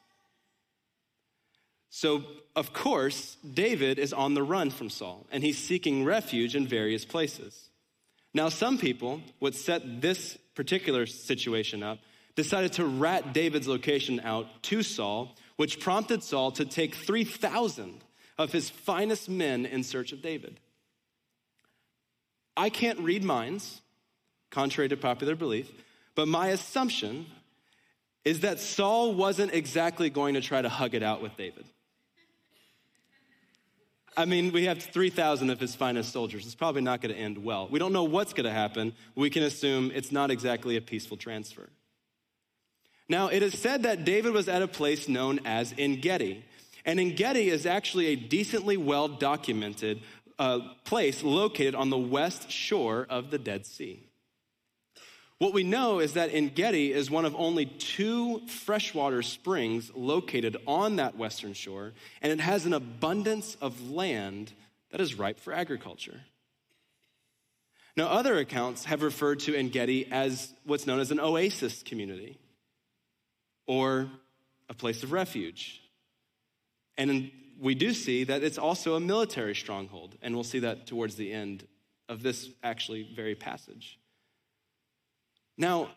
So, 1.88 2.24
of 2.54 2.74
course, 2.74 3.38
David 3.50 3.98
is 3.98 4.12
on 4.12 4.34
the 4.34 4.42
run 4.42 4.68
from 4.68 4.90
Saul 4.90 5.24
and 5.32 5.42
he's 5.42 5.56
seeking 5.56 6.04
refuge 6.04 6.54
in 6.54 6.66
various 6.66 7.06
places. 7.06 7.70
Now, 8.34 8.50
some 8.50 8.76
people 8.76 9.22
would 9.40 9.54
set 9.54 10.02
this 10.02 10.36
particular 10.54 11.06
situation 11.06 11.82
up 11.82 11.98
decided 12.36 12.72
to 12.74 12.84
rat 12.84 13.32
David's 13.32 13.68
location 13.68 14.20
out 14.24 14.46
to 14.64 14.82
Saul, 14.82 15.36
which 15.56 15.80
prompted 15.80 16.22
Saul 16.22 16.50
to 16.52 16.64
take 16.64 16.94
3,000 16.94 18.02
of 18.38 18.52
his 18.52 18.70
finest 18.70 19.28
men 19.28 19.66
in 19.66 19.84
search 19.84 20.12
of 20.12 20.20
David. 20.22 20.58
I 22.56 22.70
can't 22.70 22.98
read 23.00 23.24
minds, 23.24 23.80
contrary 24.50 24.88
to 24.88 24.96
popular 24.96 25.36
belief, 25.36 25.70
but 26.14 26.28
my 26.28 26.48
assumption 26.48 27.26
is 28.24 28.40
that 28.40 28.58
Saul 28.58 29.14
wasn't 29.14 29.52
exactly 29.52 30.10
going 30.10 30.34
to 30.34 30.40
try 30.40 30.62
to 30.62 30.68
hug 30.68 30.94
it 30.94 31.02
out 31.02 31.22
with 31.22 31.36
David. 31.36 31.64
I 34.16 34.24
mean, 34.24 34.52
we 34.52 34.64
have 34.64 34.80
3,000 34.80 35.50
of 35.50 35.58
his 35.58 35.74
finest 35.74 36.12
soldiers. 36.12 36.46
It's 36.46 36.54
probably 36.54 36.82
not 36.82 37.00
going 37.00 37.12
to 37.12 37.20
end 37.20 37.38
well. 37.38 37.68
We 37.68 37.80
don't 37.80 37.92
know 37.92 38.04
what's 38.04 38.32
going 38.32 38.44
to 38.44 38.52
happen. 38.52 38.94
We 39.16 39.28
can 39.28 39.42
assume 39.42 39.90
it's 39.92 40.12
not 40.12 40.30
exactly 40.30 40.76
a 40.76 40.80
peaceful 40.80 41.16
transfer. 41.16 41.68
Now, 43.08 43.28
it 43.28 43.42
is 43.42 43.58
said 43.58 43.82
that 43.82 44.04
David 44.04 44.32
was 44.32 44.48
at 44.48 44.62
a 44.62 44.68
place 44.68 45.08
known 45.08 45.40
as 45.44 45.74
En 45.76 46.00
Gedi. 46.00 46.44
And 46.86 46.98
En 46.98 47.14
Gedi 47.14 47.50
is 47.50 47.66
actually 47.66 48.06
a 48.06 48.16
decently 48.16 48.76
well 48.76 49.08
documented 49.08 50.00
uh, 50.38 50.60
place 50.84 51.22
located 51.22 51.74
on 51.74 51.90
the 51.90 51.98
west 51.98 52.50
shore 52.50 53.06
of 53.08 53.30
the 53.30 53.38
Dead 53.38 53.66
Sea. 53.66 54.02
What 55.38 55.52
we 55.52 55.64
know 55.64 55.98
is 55.98 56.14
that 56.14 56.32
En 56.32 56.48
Gedi 56.48 56.92
is 56.92 57.10
one 57.10 57.24
of 57.24 57.34
only 57.36 57.66
two 57.66 58.46
freshwater 58.46 59.20
springs 59.20 59.90
located 59.94 60.56
on 60.66 60.96
that 60.96 61.16
western 61.16 61.52
shore, 61.52 61.92
and 62.22 62.32
it 62.32 62.40
has 62.40 62.64
an 62.64 62.72
abundance 62.72 63.56
of 63.60 63.90
land 63.90 64.52
that 64.90 65.00
is 65.00 65.16
ripe 65.16 65.38
for 65.38 65.52
agriculture. 65.52 66.20
Now, 67.96 68.06
other 68.06 68.38
accounts 68.38 68.86
have 68.86 69.02
referred 69.02 69.40
to 69.40 69.54
En 69.54 69.68
Gedi 69.68 70.10
as 70.10 70.52
what's 70.64 70.86
known 70.86 71.00
as 71.00 71.10
an 71.10 71.20
oasis 71.20 71.82
community 71.82 72.38
or 73.66 74.08
a 74.68 74.74
place 74.74 75.02
of 75.02 75.12
refuge. 75.12 75.80
And 76.96 77.30
we 77.60 77.74
do 77.74 77.92
see 77.92 78.24
that 78.24 78.42
it's 78.42 78.58
also 78.58 78.94
a 78.94 79.00
military 79.00 79.54
stronghold, 79.54 80.16
and 80.22 80.34
we'll 80.34 80.44
see 80.44 80.60
that 80.60 80.86
towards 80.86 81.16
the 81.16 81.32
end 81.32 81.66
of 82.08 82.22
this 82.22 82.48
actually 82.62 83.08
very 83.14 83.34
passage. 83.34 83.98
Now, 85.56 85.90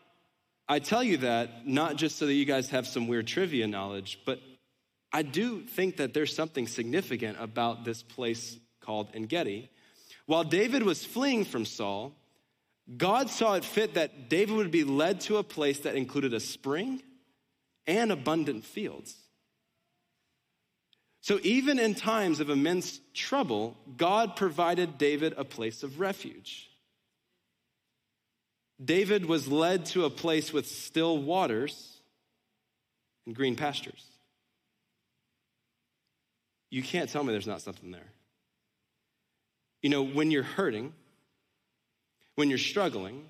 I 0.69 0.79
tell 0.79 1.03
you 1.03 1.17
that 1.17 1.67
not 1.67 1.95
just 1.95 2.17
so 2.17 2.25
that 2.25 2.33
you 2.33 2.45
guys 2.45 2.69
have 2.69 2.87
some 2.87 3.07
weird 3.07 3.27
trivia 3.27 3.67
knowledge, 3.67 4.19
but 4.25 4.39
I 5.11 5.21
do 5.21 5.61
think 5.61 5.97
that 5.97 6.13
there's 6.13 6.35
something 6.35 6.67
significant 6.67 7.37
about 7.39 7.85
this 7.85 8.03
place 8.03 8.57
called 8.81 9.09
En 9.13 9.23
Gedi. 9.23 9.69
While 10.25 10.43
David 10.43 10.83
was 10.83 11.05
fleeing 11.05 11.45
from 11.45 11.65
Saul, 11.65 12.13
God 12.97 13.29
saw 13.29 13.53
it 13.53 13.65
fit 13.65 13.95
that 13.95 14.29
David 14.29 14.55
would 14.55 14.71
be 14.71 14.83
led 14.83 15.21
to 15.21 15.37
a 15.37 15.43
place 15.43 15.79
that 15.79 15.95
included 15.95 16.33
a 16.33 16.39
spring 16.39 17.01
and 17.87 18.11
abundant 18.11 18.65
fields. 18.65 19.15
So, 21.21 21.39
even 21.43 21.79
in 21.79 21.95
times 21.95 22.39
of 22.39 22.49
immense 22.49 22.99
trouble, 23.13 23.75
God 23.97 24.35
provided 24.35 24.97
David 24.97 25.33
a 25.35 25.43
place 25.43 25.83
of 25.83 25.99
refuge. 25.99 26.69
David 28.83 29.25
was 29.25 29.47
led 29.47 29.85
to 29.87 30.05
a 30.05 30.09
place 30.09 30.53
with 30.53 30.67
still 30.67 31.17
waters 31.17 31.99
and 33.25 33.35
green 33.35 33.55
pastures. 33.55 34.05
You 36.69 36.83
can't 36.83 37.09
tell 37.09 37.23
me 37.23 37.31
there's 37.31 37.47
not 37.47 37.61
something 37.61 37.91
there. 37.91 38.11
You 39.81 39.89
know, 39.89 40.03
when 40.03 40.31
you're 40.31 40.43
hurting, 40.43 40.93
when 42.35 42.49
you're 42.49 42.57
struggling, 42.57 43.25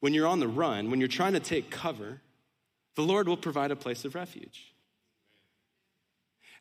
when 0.00 0.14
you're 0.14 0.26
on 0.26 0.38
the 0.38 0.48
run, 0.48 0.90
when 0.90 1.00
you're 1.00 1.08
trying 1.08 1.32
to 1.32 1.40
take 1.40 1.70
cover, 1.70 2.20
the 2.98 3.04
Lord 3.04 3.28
will 3.28 3.36
provide 3.36 3.70
a 3.70 3.76
place 3.76 4.04
of 4.04 4.16
refuge. 4.16 4.74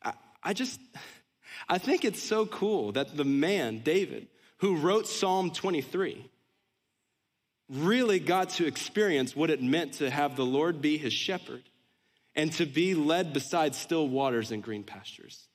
I, 0.04 0.14
I 0.44 0.54
just, 0.54 0.80
I 1.68 1.80
think 1.80 2.06
it's 2.06 2.22
so 2.22 2.46
cool 2.46 2.92
that 2.92 3.18
the 3.18 3.26
man, 3.26 3.80
David, 3.80 4.28
who 4.58 4.76
wrote 4.76 5.08
Psalm 5.08 5.50
23, 5.50 6.30
really 7.72 8.20
got 8.20 8.52
to 8.52 8.68
experience 8.68 9.36
what 9.36 9.50
it 9.50 9.64
meant 9.64 9.94
to 9.94 10.12
have 10.12 10.36
the 10.36 10.46
Lord 10.46 10.80
be 10.80 11.00
his 11.00 11.12
shepherd 11.12 11.64
and 12.36 12.54
to 12.54 12.68
be 12.68 12.94
led 12.94 13.34
beside 13.34 13.74
still 13.74 14.08
waters 14.08 14.52
and 14.52 14.62
green 14.62 14.84
pastures. 14.84 15.48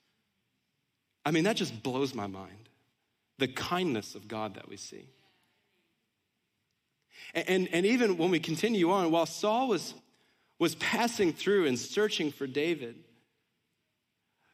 I 1.24 1.30
mean, 1.30 1.44
that 1.44 1.54
just 1.54 1.80
blows 1.84 2.12
my 2.12 2.26
mind. 2.26 2.68
The 3.38 3.46
kindness 3.46 4.16
of 4.16 4.26
God 4.26 4.56
that 4.56 4.68
we 4.68 4.78
see. 4.78 5.08
And, 7.34 7.48
and, 7.48 7.68
and 7.70 7.86
even 7.86 8.16
when 8.16 8.32
we 8.32 8.40
continue 8.40 8.90
on, 8.90 9.12
while 9.12 9.26
Saul 9.26 9.68
was 9.68 9.94
was 10.62 10.76
passing 10.76 11.32
through 11.32 11.66
and 11.66 11.76
searching 11.76 12.30
for 12.30 12.46
David, 12.46 12.94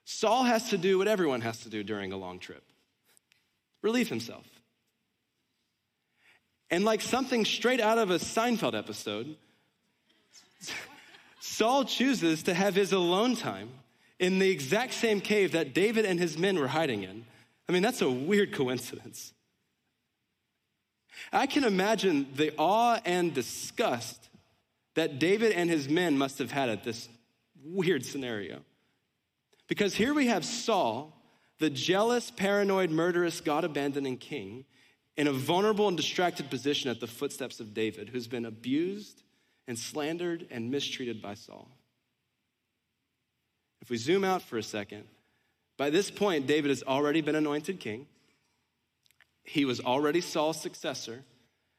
Saul 0.06 0.44
has 0.44 0.70
to 0.70 0.78
do 0.78 0.96
what 0.96 1.06
everyone 1.06 1.42
has 1.42 1.60
to 1.64 1.68
do 1.68 1.82
during 1.82 2.14
a 2.14 2.16
long 2.16 2.38
trip 2.38 2.64
relieve 3.82 4.08
himself. 4.08 4.46
And 6.70 6.82
like 6.82 7.02
something 7.02 7.44
straight 7.44 7.82
out 7.82 7.98
of 7.98 8.10
a 8.10 8.18
Seinfeld 8.18 8.74
episode, 8.74 9.36
Saul 11.40 11.84
chooses 11.84 12.42
to 12.44 12.54
have 12.54 12.74
his 12.74 12.94
alone 12.94 13.36
time 13.36 13.68
in 14.18 14.38
the 14.38 14.48
exact 14.48 14.94
same 14.94 15.20
cave 15.20 15.52
that 15.52 15.74
David 15.74 16.06
and 16.06 16.18
his 16.18 16.38
men 16.38 16.58
were 16.58 16.68
hiding 16.68 17.02
in. 17.02 17.26
I 17.68 17.72
mean, 17.72 17.82
that's 17.82 18.00
a 18.00 18.10
weird 18.10 18.54
coincidence. 18.54 19.34
I 21.30 21.46
can 21.46 21.64
imagine 21.64 22.28
the 22.34 22.54
awe 22.56 22.98
and 23.04 23.34
disgust 23.34 24.27
that 24.98 25.20
David 25.20 25.52
and 25.52 25.70
his 25.70 25.88
men 25.88 26.18
must 26.18 26.40
have 26.40 26.50
had 26.50 26.68
at 26.68 26.82
this 26.82 27.08
weird 27.62 28.04
scenario. 28.04 28.62
Because 29.68 29.94
here 29.94 30.12
we 30.12 30.26
have 30.26 30.44
Saul, 30.44 31.16
the 31.60 31.70
jealous, 31.70 32.32
paranoid, 32.32 32.90
murderous, 32.90 33.40
God 33.40 33.62
abandoning 33.62 34.16
king, 34.16 34.64
in 35.16 35.28
a 35.28 35.32
vulnerable 35.32 35.86
and 35.86 35.96
distracted 35.96 36.50
position 36.50 36.90
at 36.90 36.98
the 36.98 37.06
footsteps 37.06 37.60
of 37.60 37.74
David, 37.74 38.08
who's 38.08 38.26
been 38.26 38.44
abused 38.44 39.22
and 39.68 39.78
slandered 39.78 40.48
and 40.50 40.68
mistreated 40.68 41.22
by 41.22 41.34
Saul. 41.34 41.68
If 43.80 43.90
we 43.90 43.98
zoom 43.98 44.24
out 44.24 44.42
for 44.42 44.58
a 44.58 44.64
second, 44.64 45.04
by 45.76 45.90
this 45.90 46.10
point, 46.10 46.48
David 46.48 46.70
has 46.70 46.82
already 46.82 47.20
been 47.20 47.36
anointed 47.36 47.78
king. 47.78 48.08
He 49.44 49.64
was 49.64 49.78
already 49.78 50.20
Saul's 50.20 50.60
successor, 50.60 51.22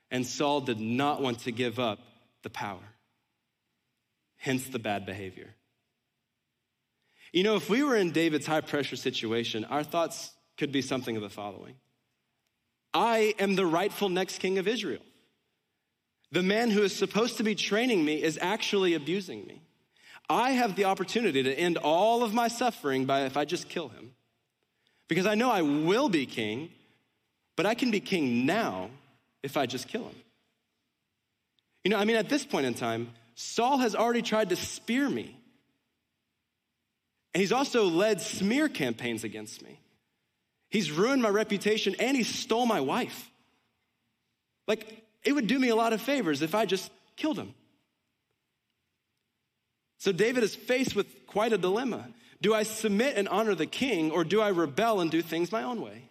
and 0.09 0.25
Saul 0.25 0.61
did 0.61 0.79
not 0.79 1.21
want 1.21 1.39
to 1.39 1.51
give 1.51 1.79
up 1.79 1.99
the 2.43 2.49
power. 2.49 2.79
Hence 4.39 4.67
the 4.67 4.79
bad 4.79 5.05
behavior. 5.05 5.53
You 7.31 7.43
know, 7.43 7.55
if 7.55 7.69
we 7.69 7.83
were 7.83 7.95
in 7.95 8.11
David's 8.11 8.47
high 8.47 8.61
pressure 8.61 8.95
situation, 8.95 9.65
our 9.65 9.83
thoughts 9.83 10.31
could 10.57 10.71
be 10.71 10.81
something 10.81 11.15
of 11.15 11.21
the 11.21 11.29
following 11.29 11.75
I 12.93 13.35
am 13.37 13.55
the 13.55 13.65
rightful 13.65 14.09
next 14.09 14.39
king 14.39 14.57
of 14.57 14.67
Israel. 14.67 15.01
The 16.31 16.43
man 16.43 16.71
who 16.71 16.81
is 16.81 16.95
supposed 16.95 17.37
to 17.37 17.43
be 17.43 17.53
training 17.53 18.03
me 18.05 18.21
is 18.21 18.39
actually 18.41 18.93
abusing 18.93 19.45
me. 19.45 19.61
I 20.29 20.51
have 20.51 20.75
the 20.75 20.85
opportunity 20.85 21.41
to 21.43 21.53
end 21.53 21.77
all 21.77 22.23
of 22.23 22.33
my 22.33 22.47
suffering 22.47 23.05
by 23.05 23.21
if 23.25 23.35
I 23.35 23.45
just 23.45 23.67
kill 23.67 23.89
him. 23.89 24.11
Because 25.07 25.25
I 25.25 25.33
know 25.33 25.49
I 25.49 25.63
will 25.63 26.07
be 26.07 26.27
king, 26.27 26.69
but 27.55 27.65
I 27.65 27.73
can 27.73 27.89
be 27.89 27.99
king 27.99 28.45
now 28.45 28.91
if 29.41 29.57
I 29.57 29.65
just 29.65 29.87
kill 29.87 30.03
him. 30.03 30.15
You 31.83 31.91
know, 31.91 31.97
I 31.97 32.05
mean, 32.05 32.15
at 32.15 32.29
this 32.29 32.45
point 32.45 32.67
in 32.67 32.75
time, 32.75 33.09
Saul 33.41 33.77
has 33.77 33.95
already 33.95 34.21
tried 34.21 34.49
to 34.49 34.57
spear 34.57 35.09
me. 35.09 35.33
And 37.33 37.39
he's 37.39 37.53
also 37.53 37.85
led 37.85 38.19
smear 38.19 38.67
campaigns 38.67 39.23
against 39.23 39.61
me. 39.61 39.79
He's 40.69 40.91
ruined 40.91 41.21
my 41.21 41.29
reputation 41.29 41.95
and 41.99 42.17
he 42.17 42.23
stole 42.23 42.65
my 42.65 42.81
wife. 42.81 43.31
Like, 44.67 45.05
it 45.23 45.31
would 45.31 45.47
do 45.47 45.57
me 45.57 45.69
a 45.69 45.75
lot 45.77 45.93
of 45.93 46.01
favors 46.01 46.41
if 46.41 46.53
I 46.53 46.65
just 46.65 46.91
killed 47.15 47.39
him. 47.39 47.53
So 49.99 50.11
David 50.11 50.43
is 50.43 50.53
faced 50.53 50.93
with 50.93 51.07
quite 51.25 51.53
a 51.53 51.57
dilemma. 51.57 52.09
Do 52.41 52.53
I 52.53 52.63
submit 52.63 53.15
and 53.15 53.29
honor 53.29 53.55
the 53.55 53.65
king, 53.65 54.11
or 54.11 54.25
do 54.25 54.41
I 54.41 54.49
rebel 54.49 54.99
and 54.99 55.09
do 55.09 55.21
things 55.21 55.49
my 55.49 55.63
own 55.63 55.81
way? 55.81 56.09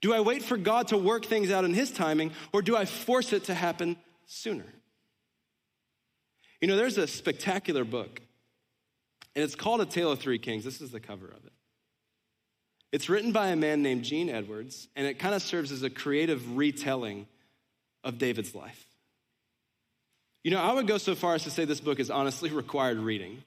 Do 0.00 0.12
I 0.12 0.18
wait 0.18 0.42
for 0.42 0.56
God 0.56 0.88
to 0.88 0.98
work 0.98 1.24
things 1.24 1.52
out 1.52 1.64
in 1.64 1.72
his 1.72 1.92
timing, 1.92 2.32
or 2.52 2.62
do 2.62 2.76
I 2.76 2.84
force 2.84 3.32
it 3.32 3.44
to 3.44 3.54
happen 3.54 3.96
sooner? 4.26 4.66
You 6.62 6.68
know, 6.68 6.76
there's 6.76 6.96
a 6.96 7.08
spectacular 7.08 7.84
book, 7.84 8.20
and 9.34 9.42
it's 9.42 9.56
called 9.56 9.80
A 9.80 9.84
Tale 9.84 10.12
of 10.12 10.20
Three 10.20 10.38
Kings. 10.38 10.62
This 10.62 10.80
is 10.80 10.92
the 10.92 11.00
cover 11.00 11.26
of 11.26 11.44
it. 11.44 11.52
It's 12.92 13.08
written 13.08 13.32
by 13.32 13.48
a 13.48 13.56
man 13.56 13.82
named 13.82 14.04
Gene 14.04 14.30
Edwards, 14.30 14.86
and 14.94 15.04
it 15.04 15.18
kind 15.18 15.34
of 15.34 15.42
serves 15.42 15.72
as 15.72 15.82
a 15.82 15.90
creative 15.90 16.56
retelling 16.56 17.26
of 18.04 18.18
David's 18.18 18.54
life. 18.54 18.86
You 20.44 20.52
know, 20.52 20.62
I 20.62 20.72
would 20.72 20.86
go 20.86 20.98
so 20.98 21.16
far 21.16 21.34
as 21.34 21.42
to 21.44 21.50
say 21.50 21.64
this 21.64 21.80
book 21.80 21.98
is 21.98 22.10
honestly 22.10 22.50
required 22.52 22.98
reading. 22.98 23.42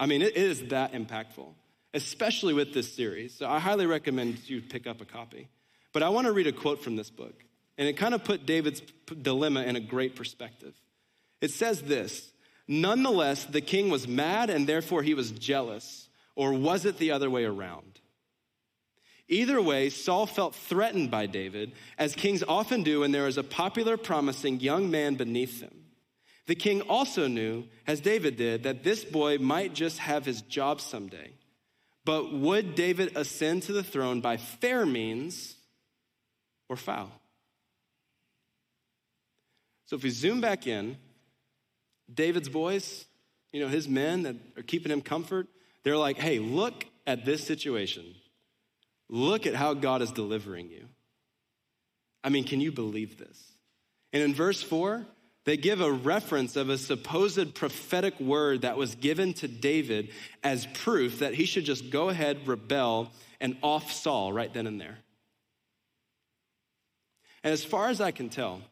I 0.00 0.06
mean, 0.06 0.22
it 0.22 0.34
is 0.34 0.68
that 0.68 0.94
impactful, 0.94 1.48
especially 1.92 2.54
with 2.54 2.72
this 2.72 2.90
series. 2.90 3.34
So 3.34 3.46
I 3.46 3.58
highly 3.58 3.84
recommend 3.84 4.48
you 4.48 4.62
pick 4.62 4.86
up 4.86 5.02
a 5.02 5.04
copy. 5.04 5.48
But 5.92 6.02
I 6.02 6.08
want 6.08 6.26
to 6.26 6.32
read 6.32 6.46
a 6.46 6.52
quote 6.52 6.82
from 6.82 6.96
this 6.96 7.10
book, 7.10 7.44
and 7.76 7.86
it 7.86 7.98
kind 7.98 8.14
of 8.14 8.24
put 8.24 8.46
David's 8.46 8.80
dilemma 9.20 9.64
in 9.64 9.76
a 9.76 9.80
great 9.80 10.16
perspective. 10.16 10.74
It 11.40 11.50
says 11.50 11.82
this 11.82 12.32
Nonetheless, 12.66 13.44
the 13.44 13.60
king 13.60 13.90
was 13.90 14.08
mad 14.08 14.50
and 14.50 14.66
therefore 14.66 15.02
he 15.02 15.14
was 15.14 15.30
jealous, 15.30 16.08
or 16.34 16.52
was 16.52 16.84
it 16.84 16.98
the 16.98 17.10
other 17.10 17.30
way 17.30 17.44
around? 17.44 18.00
Either 19.28 19.60
way, 19.60 19.88
Saul 19.88 20.26
felt 20.26 20.54
threatened 20.54 21.10
by 21.10 21.26
David, 21.26 21.72
as 21.96 22.14
kings 22.14 22.42
often 22.46 22.82
do 22.82 23.00
when 23.00 23.12
there 23.12 23.26
is 23.26 23.38
a 23.38 23.42
popular, 23.42 23.96
promising 23.96 24.60
young 24.60 24.90
man 24.90 25.14
beneath 25.14 25.60
them. 25.60 25.84
The 26.46 26.54
king 26.54 26.82
also 26.82 27.26
knew, 27.26 27.64
as 27.86 28.00
David 28.00 28.36
did, 28.36 28.64
that 28.64 28.84
this 28.84 29.02
boy 29.02 29.38
might 29.38 29.72
just 29.72 29.98
have 29.98 30.26
his 30.26 30.42
job 30.42 30.80
someday. 30.82 31.32
But 32.04 32.34
would 32.34 32.74
David 32.74 33.16
ascend 33.16 33.62
to 33.64 33.72
the 33.72 33.82
throne 33.82 34.20
by 34.20 34.36
fair 34.36 34.84
means 34.84 35.56
or 36.68 36.76
foul? 36.76 37.10
So 39.86 39.96
if 39.96 40.02
we 40.02 40.10
zoom 40.10 40.42
back 40.42 40.66
in, 40.66 40.98
David's 42.12 42.48
boys, 42.48 43.06
you 43.52 43.60
know, 43.60 43.68
his 43.68 43.88
men 43.88 44.22
that 44.24 44.36
are 44.56 44.62
keeping 44.62 44.92
him 44.92 45.00
comfort, 45.00 45.48
they're 45.82 45.96
like, 45.96 46.18
hey, 46.18 46.38
look 46.38 46.86
at 47.06 47.24
this 47.24 47.44
situation. 47.46 48.04
Look 49.08 49.46
at 49.46 49.54
how 49.54 49.74
God 49.74 50.02
is 50.02 50.10
delivering 50.10 50.70
you. 50.70 50.88
I 52.22 52.30
mean, 52.30 52.44
can 52.44 52.60
you 52.60 52.72
believe 52.72 53.18
this? 53.18 53.52
And 54.12 54.22
in 54.22 54.34
verse 54.34 54.62
4, 54.62 55.04
they 55.44 55.58
give 55.58 55.80
a 55.80 55.92
reference 55.92 56.56
of 56.56 56.70
a 56.70 56.78
supposed 56.78 57.54
prophetic 57.54 58.18
word 58.18 58.62
that 58.62 58.78
was 58.78 58.94
given 58.94 59.34
to 59.34 59.48
David 59.48 60.10
as 60.42 60.66
proof 60.72 61.18
that 61.18 61.34
he 61.34 61.44
should 61.44 61.64
just 61.64 61.90
go 61.90 62.08
ahead, 62.08 62.48
rebel, 62.48 63.12
and 63.40 63.56
off 63.62 63.92
Saul 63.92 64.32
right 64.32 64.52
then 64.52 64.66
and 64.66 64.80
there. 64.80 64.98
And 67.42 67.52
as 67.52 67.62
far 67.62 67.88
as 67.88 68.00
I 68.00 68.10
can 68.10 68.30
tell, 68.30 68.62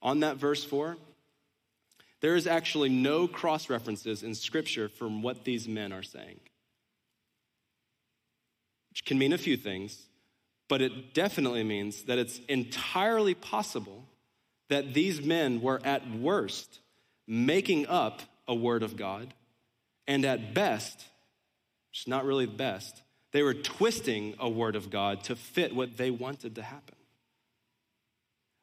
on 0.00 0.20
that 0.20 0.38
verse 0.38 0.64
4, 0.64 0.96
there 2.20 2.36
is 2.36 2.46
actually 2.46 2.88
no 2.88 3.28
cross 3.28 3.68
references 3.68 4.22
in 4.22 4.34
Scripture 4.34 4.88
from 4.88 5.22
what 5.22 5.44
these 5.44 5.68
men 5.68 5.92
are 5.92 6.02
saying. 6.02 6.40
Which 8.90 9.04
can 9.04 9.18
mean 9.18 9.32
a 9.32 9.38
few 9.38 9.56
things, 9.56 10.06
but 10.68 10.80
it 10.80 11.14
definitely 11.14 11.64
means 11.64 12.04
that 12.04 12.18
it's 12.18 12.40
entirely 12.48 13.34
possible 13.34 14.04
that 14.68 14.94
these 14.94 15.20
men 15.20 15.60
were 15.60 15.80
at 15.84 16.08
worst 16.10 16.80
making 17.26 17.86
up 17.86 18.22
a 18.46 18.54
word 18.54 18.82
of 18.82 18.96
God, 18.96 19.34
and 20.06 20.24
at 20.24 20.54
best, 20.54 20.96
which 21.90 22.00
is 22.00 22.08
not 22.08 22.24
really 22.24 22.46
the 22.46 22.52
best, 22.52 23.02
they 23.32 23.42
were 23.42 23.54
twisting 23.54 24.34
a 24.38 24.48
word 24.48 24.76
of 24.76 24.90
God 24.90 25.24
to 25.24 25.36
fit 25.36 25.74
what 25.74 25.96
they 25.96 26.10
wanted 26.10 26.54
to 26.54 26.62
happen. 26.62 26.94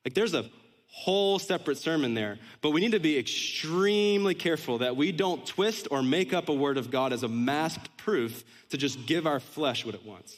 Like 0.05 0.13
there's 0.13 0.33
a 0.33 0.49
whole 0.91 1.39
separate 1.39 1.77
sermon 1.77 2.13
there, 2.13 2.37
but 2.61 2.71
we 2.71 2.81
need 2.81 2.91
to 2.91 2.99
be 2.99 3.17
extremely 3.17 4.35
careful 4.35 4.79
that 4.79 4.95
we 4.95 5.11
don't 5.11 5.45
twist 5.45 5.87
or 5.89 6.03
make 6.03 6.33
up 6.33 6.49
a 6.49 6.53
word 6.53 6.77
of 6.77 6.91
God 6.91 7.13
as 7.13 7.23
a 7.23 7.27
masked 7.27 7.95
proof 7.97 8.43
to 8.69 8.77
just 8.77 9.05
give 9.07 9.25
our 9.25 9.39
flesh 9.39 9.85
what 9.85 9.95
it 9.95 10.05
wants. 10.05 10.35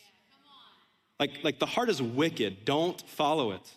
Like, 1.19 1.43
like 1.43 1.59
the 1.59 1.65
heart 1.65 1.89
is 1.89 2.01
wicked, 2.01 2.65
don't 2.65 2.99
follow 3.09 3.51
it. 3.51 3.61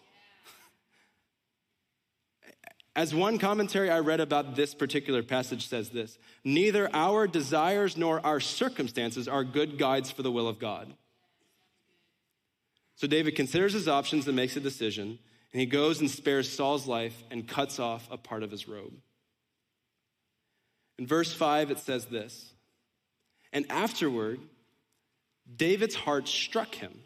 As 2.97 3.15
one 3.15 3.39
commentary 3.39 3.91
I 3.91 4.01
read 4.01 4.21
about 4.21 4.57
this 4.57 4.75
particular 4.75 5.23
passage 5.23 5.69
says 5.69 5.91
this 5.91 6.19
neither 6.45 6.89
our 6.95 7.27
desires 7.27 7.97
nor 7.97 8.25
our 8.25 8.41
circumstances 8.41 9.29
are 9.29 9.45
good 9.45 9.79
guides 9.79 10.11
for 10.11 10.23
the 10.23 10.33
will 10.33 10.49
of 10.49 10.59
God. 10.59 10.93
So 12.97 13.07
David 13.07 13.37
considers 13.37 13.75
his 13.75 13.89
options 13.89 14.27
and 14.27 14.35
makes 14.35 14.57
a 14.57 14.61
decision, 14.61 15.19
and 15.53 15.61
he 15.61 15.67
goes 15.67 16.01
and 16.01 16.11
spares 16.11 16.51
Saul's 16.51 16.87
life 16.87 17.23
and 17.31 17.47
cuts 17.47 17.79
off 17.79 18.09
a 18.11 18.17
part 18.17 18.43
of 18.43 18.51
his 18.51 18.69
robe. 18.69 18.93
In 20.99 21.07
verse 21.07 21.33
5, 21.33 21.71
it 21.71 21.79
says 21.79 22.07
this 22.07 22.53
And 23.53 23.71
afterward, 23.71 24.41
David's 25.55 25.95
heart 25.95 26.29
struck 26.29 26.75
him 26.75 27.01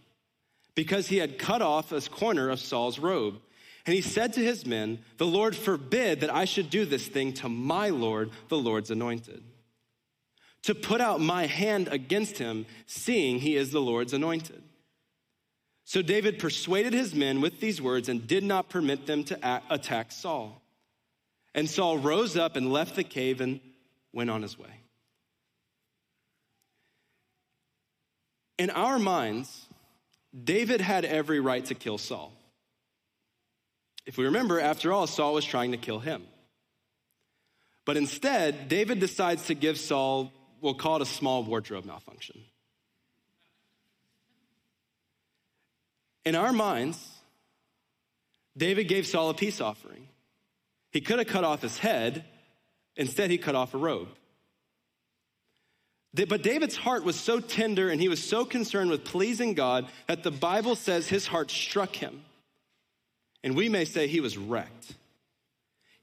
because 0.75 1.09
he 1.09 1.19
had 1.19 1.39
cut 1.39 1.63
off 1.63 1.93
a 1.93 2.01
corner 2.01 2.49
of 2.49 2.61
Saul's 2.61 2.99
robe. 2.99 3.41
And 3.87 3.95
he 3.95 4.03
said 4.03 4.35
to 4.35 4.41
his 4.41 4.67
men, 4.67 4.99
The 5.17 5.27
Lord 5.27 5.57
forbid 5.57 6.21
that 6.21 6.33
I 6.33 6.45
should 6.45 6.71
do 6.71 6.85
this 6.85 7.07
thing 7.07 7.33
to 7.35 7.49
my 7.49 7.89
Lord, 7.89 8.31
the 8.49 8.59
Lord's 8.59 8.91
anointed. 8.91 9.43
To 10.65 10.75
put 10.75 11.01
out 11.01 11.21
my 11.21 11.47
hand 11.47 11.89
against 11.89 12.39
him, 12.39 12.67
seeing 12.87 13.39
he 13.39 13.57
is 13.57 13.71
the 13.71 13.81
Lord's 13.81 14.13
anointed. 14.13 14.63
So 15.91 16.03
David 16.03 16.39
persuaded 16.39 16.93
his 16.93 17.17
men 17.17 17.41
with 17.41 17.59
these 17.59 17.83
words 17.83 18.09
and 18.09 18.25
did 18.25 18.45
not 18.45 18.69
permit 18.69 19.07
them 19.07 19.25
to 19.25 19.63
attack 19.69 20.13
Saul. 20.13 20.63
And 21.53 21.69
Saul 21.69 21.99
rose 21.99 22.37
up 22.37 22.55
and 22.55 22.73
left 22.73 22.95
the 22.95 23.03
cave 23.03 23.41
and 23.41 23.59
went 24.13 24.31
on 24.31 24.41
his 24.41 24.57
way. 24.57 24.71
In 28.57 28.71
our 28.71 29.01
minds, 29.01 29.67
David 30.45 30.81
had 30.81 31.05
every 31.05 31.41
right 31.41 31.65
to 31.65 31.75
kill 31.75 31.99
Saul. 31.99 32.33
If 34.07 34.17
we 34.17 34.27
remember, 34.27 34.61
after 34.61 34.93
all, 34.93 35.09
Saul 35.09 35.35
was 35.35 35.45
trying 35.45 35.73
to 35.73 35.77
kill 35.77 35.99
him. 35.99 36.23
But 37.85 37.97
instead, 37.97 38.69
David 38.69 39.01
decides 39.01 39.47
to 39.47 39.55
give 39.55 39.77
Saul, 39.77 40.33
we'll 40.61 40.75
call 40.75 40.95
it 40.95 41.03
a 41.03 41.07
small 41.07 41.43
wardrobe 41.43 41.85
malfunction. 41.85 42.45
In 46.25 46.35
our 46.35 46.53
minds, 46.53 46.99
David 48.57 48.85
gave 48.85 49.07
Saul 49.07 49.31
a 49.31 49.35
peace 49.35 49.61
offering. 49.61 50.09
He 50.93 51.01
could 51.01 51.19
have 51.19 51.29
cut 51.29 51.45
off 51.45 51.63
his 51.63 51.79
head, 51.79 52.25
instead, 52.97 53.31
he 53.31 53.39
cut 53.39 53.55
off 53.55 53.75
a 53.75 53.79
robe. 53.79 54.09
But 56.13 56.43
David's 56.43 56.77
heart 56.77 57.05
was 57.05 57.15
so 57.15 57.39
tender 57.39 57.89
and 57.89 58.01
he 58.01 58.09
was 58.09 58.23
so 58.23 58.45
concerned 58.45 58.91
with 58.91 59.05
pleasing 59.05 59.55
God 59.55 59.87
that 60.09 60.25
the 60.25 60.33
Bible 60.33 60.75
says 60.75 61.09
his 61.09 61.27
heart 61.29 61.51
struck 61.51 61.95
him. 61.95 62.25
And 63.45 63.55
we 63.55 63.69
may 63.69 63.85
say 63.85 64.09
he 64.09 64.21
was 64.21 64.37
wrecked. 64.37 64.95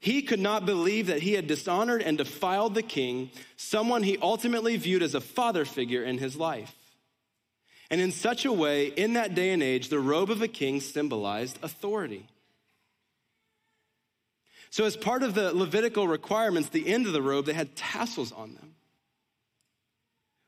He 0.00 0.22
could 0.22 0.40
not 0.40 0.64
believe 0.64 1.08
that 1.08 1.22
he 1.22 1.34
had 1.34 1.46
dishonored 1.46 2.02
and 2.02 2.16
defiled 2.16 2.74
the 2.74 2.82
king, 2.82 3.30
someone 3.56 4.02
he 4.02 4.16
ultimately 4.22 4.76
viewed 4.76 5.02
as 5.02 5.14
a 5.14 5.20
father 5.20 5.64
figure 5.64 6.04
in 6.04 6.18
his 6.18 6.36
life. 6.36 6.74
And 7.90 8.00
in 8.00 8.12
such 8.12 8.44
a 8.44 8.52
way, 8.52 8.86
in 8.86 9.14
that 9.14 9.34
day 9.34 9.50
and 9.50 9.62
age, 9.62 9.88
the 9.88 9.98
robe 9.98 10.30
of 10.30 10.42
a 10.42 10.48
king 10.48 10.80
symbolized 10.80 11.58
authority. 11.62 12.26
So, 14.70 14.84
as 14.84 14.96
part 14.96 15.22
of 15.22 15.34
the 15.34 15.54
Levitical 15.54 16.06
requirements, 16.06 16.68
the 16.68 16.86
end 16.86 17.06
of 17.06 17.14
the 17.14 17.22
robe, 17.22 17.46
they 17.46 17.54
had 17.54 17.74
tassels 17.74 18.32
on 18.32 18.54
them 18.54 18.74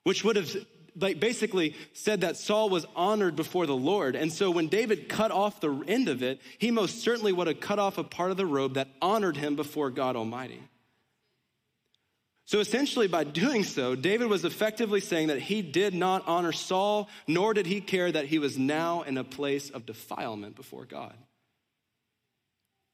which 0.04 0.24
would 0.24 0.36
have 0.36 0.54
like 0.98 1.20
basically 1.20 1.76
said 1.92 2.22
that 2.22 2.36
Saul 2.36 2.68
was 2.68 2.84
honored 2.96 3.36
before 3.36 3.66
the 3.66 3.76
Lord. 3.76 4.16
And 4.16 4.32
so 4.32 4.50
when 4.50 4.66
David 4.66 5.08
cut 5.08 5.30
off 5.30 5.60
the 5.60 5.72
end 5.86 6.08
of 6.08 6.22
it, 6.22 6.40
he 6.58 6.70
most 6.70 7.02
certainly 7.02 7.32
would 7.32 7.46
have 7.46 7.60
cut 7.60 7.78
off 7.78 7.96
a 7.96 8.04
part 8.04 8.30
of 8.30 8.36
the 8.36 8.46
robe 8.46 8.74
that 8.74 8.88
honored 9.00 9.36
him 9.36 9.54
before 9.56 9.90
God 9.90 10.16
Almighty. 10.16 10.60
So 12.50 12.58
essentially, 12.58 13.06
by 13.06 13.22
doing 13.22 13.62
so, 13.62 13.94
David 13.94 14.26
was 14.26 14.44
effectively 14.44 15.00
saying 15.00 15.28
that 15.28 15.38
he 15.38 15.62
did 15.62 15.94
not 15.94 16.26
honor 16.26 16.50
Saul, 16.50 17.08
nor 17.28 17.54
did 17.54 17.64
he 17.64 17.80
care 17.80 18.10
that 18.10 18.24
he 18.24 18.40
was 18.40 18.58
now 18.58 19.02
in 19.02 19.18
a 19.18 19.22
place 19.22 19.70
of 19.70 19.86
defilement 19.86 20.56
before 20.56 20.84
God. 20.84 21.14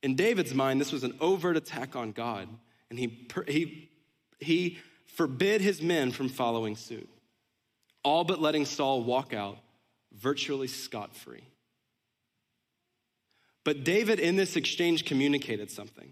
In 0.03 0.15
David's 0.15 0.53
mind, 0.53 0.79
this 0.79 0.93
was 0.93 1.05
an 1.05 1.17
overt 1.23 1.57
attack 1.57 1.97
on 1.97 2.13
God, 2.13 2.51
and 2.91 2.99
he, 2.99 3.27
he, 3.49 3.89
he 4.41 4.79
forbid 5.07 5.63
his 5.63 5.81
men 5.81 6.11
from 6.11 6.29
following 6.29 6.77
suit, 6.77 7.09
all 8.05 8.25
but 8.25 8.43
letting 8.43 8.67
Saul 8.67 9.05
walk 9.05 9.33
out 9.33 9.57
virtually 10.13 10.69
scot 10.69 11.17
free. 11.17 11.49
But 13.65 13.85
David, 13.85 14.21
in 14.21 14.37
this 14.37 14.55
exchange, 14.55 15.07
communicated 15.07 15.71
something. 15.71 16.11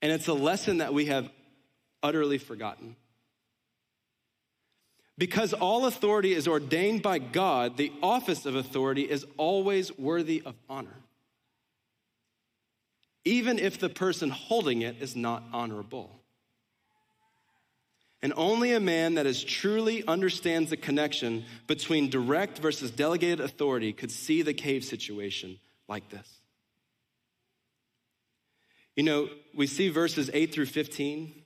And 0.00 0.10
it's 0.10 0.28
a 0.28 0.32
lesson 0.32 0.78
that 0.78 0.94
we 0.94 1.06
have 1.06 1.28
utterly 2.02 2.38
forgotten. 2.38 2.96
Because 5.18 5.54
all 5.54 5.86
authority 5.86 6.34
is 6.34 6.46
ordained 6.46 7.02
by 7.02 7.18
God, 7.18 7.76
the 7.76 7.92
office 8.02 8.44
of 8.44 8.54
authority 8.54 9.02
is 9.02 9.24
always 9.38 9.96
worthy 9.96 10.42
of 10.44 10.54
honor, 10.68 10.96
even 13.24 13.58
if 13.58 13.78
the 13.78 13.88
person 13.88 14.28
holding 14.30 14.82
it 14.82 14.96
is 15.00 15.16
not 15.16 15.42
honorable. 15.52 16.10
And 18.22 18.32
only 18.36 18.72
a 18.72 18.80
man 18.80 19.14
that 19.14 19.26
is 19.26 19.42
truly 19.42 20.06
understands 20.06 20.70
the 20.70 20.76
connection 20.76 21.44
between 21.66 22.10
direct 22.10 22.58
versus 22.58 22.90
delegated 22.90 23.40
authority 23.40 23.92
could 23.92 24.10
see 24.10 24.42
the 24.42 24.54
cave 24.54 24.84
situation 24.84 25.58
like 25.88 26.08
this. 26.10 26.28
You 28.96 29.02
know, 29.02 29.28
we 29.54 29.66
see 29.66 29.90
verses 29.90 30.30
8 30.32 30.52
through 30.52 30.66
15, 30.66 31.42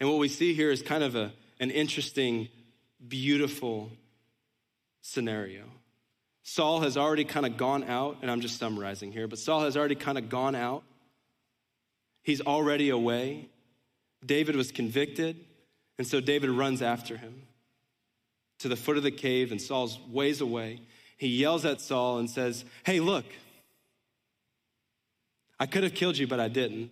and 0.00 0.08
what 0.08 0.18
we 0.18 0.28
see 0.28 0.54
here 0.54 0.70
is 0.70 0.82
kind 0.82 1.02
of 1.02 1.16
a, 1.16 1.32
an 1.60 1.70
interesting, 1.70 2.48
beautiful 3.06 3.90
scenario. 5.02 5.64
Saul 6.42 6.80
has 6.80 6.96
already 6.96 7.24
kind 7.24 7.44
of 7.44 7.56
gone 7.56 7.84
out, 7.84 8.18
and 8.22 8.30
I'm 8.30 8.40
just 8.40 8.58
summarizing 8.58 9.12
here, 9.12 9.28
but 9.28 9.38
Saul 9.38 9.60
has 9.62 9.76
already 9.76 9.94
kind 9.94 10.16
of 10.16 10.28
gone 10.28 10.54
out. 10.54 10.82
He's 12.22 12.40
already 12.40 12.90
away. 12.90 13.48
David 14.24 14.56
was 14.56 14.72
convicted, 14.72 15.36
and 15.98 16.06
so 16.06 16.20
David 16.20 16.50
runs 16.50 16.80
after 16.80 17.16
him 17.16 17.42
to 18.60 18.68
the 18.68 18.76
foot 18.76 18.96
of 18.96 19.02
the 19.02 19.10
cave, 19.10 19.52
and 19.52 19.60
Saul's 19.60 19.98
ways 20.10 20.40
away. 20.40 20.80
He 21.16 21.28
yells 21.28 21.64
at 21.64 21.80
Saul 21.80 22.18
and 22.18 22.30
says, 22.30 22.64
Hey, 22.84 23.00
look, 23.00 23.26
I 25.60 25.66
could 25.66 25.82
have 25.82 25.94
killed 25.94 26.16
you, 26.16 26.26
but 26.26 26.40
I 26.40 26.48
didn't. 26.48 26.90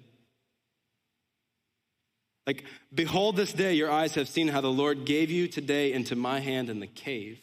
Like, 2.47 2.65
behold, 2.95 3.37
this 3.37 3.53
day 3.53 3.75
your 3.75 3.91
eyes 3.91 4.15
have 4.15 4.29
seen 4.29 4.49
how 4.49 4.61
the 4.61 4.71
Lord 4.71 5.05
gave 5.05 5.31
you 5.31 5.49
today 5.49 5.93
into 5.93 6.15
my 6.15 6.41
hand 6.41 6.71
in 6.71 6.81
the 6.81 6.87
cave. 6.87 7.41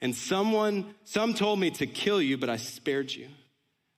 And 0.00 0.14
someone, 0.14 0.94
some 1.04 1.34
told 1.34 1.58
me 1.58 1.70
to 1.72 1.86
kill 1.86 2.20
you, 2.20 2.38
but 2.38 2.48
I 2.48 2.56
spared 2.56 3.12
you. 3.12 3.28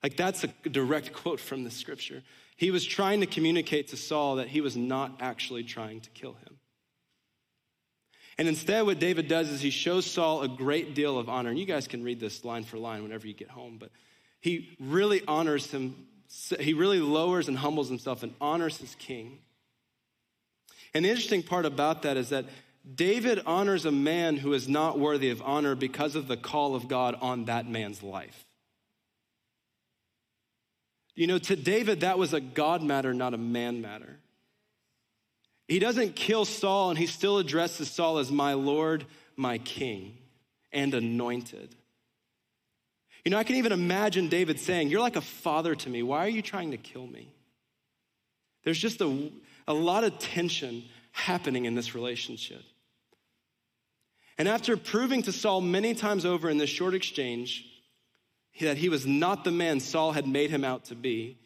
Like, 0.02 0.16
that's 0.16 0.44
a 0.44 0.48
direct 0.68 1.12
quote 1.12 1.40
from 1.40 1.64
the 1.64 1.70
scripture. 1.70 2.22
He 2.56 2.70
was 2.70 2.84
trying 2.84 3.20
to 3.20 3.26
communicate 3.26 3.88
to 3.88 3.96
Saul 3.96 4.36
that 4.36 4.48
he 4.48 4.60
was 4.60 4.76
not 4.76 5.16
actually 5.20 5.64
trying 5.64 6.00
to 6.00 6.10
kill 6.10 6.34
him. 6.34 6.58
And 8.38 8.48
instead, 8.48 8.84
what 8.84 8.98
David 8.98 9.28
does 9.28 9.48
is 9.48 9.60
he 9.60 9.70
shows 9.70 10.06
Saul 10.06 10.42
a 10.42 10.48
great 10.48 10.94
deal 10.94 11.18
of 11.18 11.28
honor. 11.28 11.50
And 11.50 11.58
you 11.58 11.64
guys 11.64 11.88
can 11.88 12.04
read 12.04 12.20
this 12.20 12.44
line 12.44 12.64
for 12.64 12.78
line 12.78 13.02
whenever 13.02 13.26
you 13.26 13.34
get 13.34 13.50
home, 13.50 13.78
but 13.78 13.90
he 14.40 14.76
really 14.78 15.22
honors 15.26 15.70
him. 15.70 16.06
He 16.60 16.74
really 16.74 17.00
lowers 17.00 17.48
and 17.48 17.56
humbles 17.58 17.88
himself 17.88 18.22
and 18.22 18.34
honors 18.40 18.78
his 18.78 18.94
king. 18.96 19.38
And 20.94 21.04
the 21.04 21.08
interesting 21.08 21.42
part 21.42 21.66
about 21.66 22.02
that 22.02 22.16
is 22.16 22.30
that 22.30 22.46
David 22.94 23.42
honors 23.46 23.84
a 23.84 23.90
man 23.90 24.36
who 24.36 24.52
is 24.52 24.68
not 24.68 24.98
worthy 24.98 25.30
of 25.30 25.42
honor 25.42 25.74
because 25.74 26.14
of 26.14 26.28
the 26.28 26.36
call 26.36 26.74
of 26.74 26.88
God 26.88 27.16
on 27.20 27.46
that 27.46 27.68
man's 27.68 28.02
life. 28.02 28.44
You 31.14 31.26
know, 31.26 31.38
to 31.38 31.56
David, 31.56 32.00
that 32.00 32.18
was 32.18 32.34
a 32.34 32.40
God 32.40 32.82
matter, 32.82 33.12
not 33.14 33.34
a 33.34 33.38
man 33.38 33.80
matter. 33.80 34.18
He 35.66 35.78
doesn't 35.78 36.14
kill 36.14 36.44
Saul, 36.44 36.90
and 36.90 36.98
he 36.98 37.06
still 37.06 37.38
addresses 37.38 37.90
Saul 37.90 38.18
as 38.18 38.30
my 38.30 38.52
Lord, 38.52 39.06
my 39.34 39.58
King, 39.58 40.18
and 40.72 40.94
anointed. 40.94 41.74
You 43.26 43.30
know, 43.30 43.38
I 43.38 43.42
can 43.42 43.56
even 43.56 43.72
imagine 43.72 44.28
David 44.28 44.60
saying, 44.60 44.88
You're 44.88 45.00
like 45.00 45.16
a 45.16 45.20
father 45.20 45.74
to 45.74 45.90
me. 45.90 46.04
Why 46.04 46.20
are 46.20 46.28
you 46.28 46.42
trying 46.42 46.70
to 46.70 46.76
kill 46.76 47.08
me? 47.08 47.28
There's 48.62 48.78
just 48.78 49.00
a, 49.00 49.32
a 49.66 49.74
lot 49.74 50.04
of 50.04 50.20
tension 50.20 50.84
happening 51.10 51.64
in 51.64 51.74
this 51.74 51.92
relationship. 51.92 52.62
And 54.38 54.46
after 54.46 54.76
proving 54.76 55.22
to 55.22 55.32
Saul 55.32 55.60
many 55.60 55.92
times 55.92 56.24
over 56.24 56.48
in 56.48 56.58
this 56.58 56.70
short 56.70 56.94
exchange 56.94 57.66
that 58.60 58.76
he 58.76 58.88
was 58.88 59.06
not 59.06 59.42
the 59.42 59.50
man 59.50 59.80
Saul 59.80 60.12
had 60.12 60.28
made 60.28 60.50
him 60.50 60.62
out 60.62 60.84
to 60.84 60.94
be, 60.94 61.36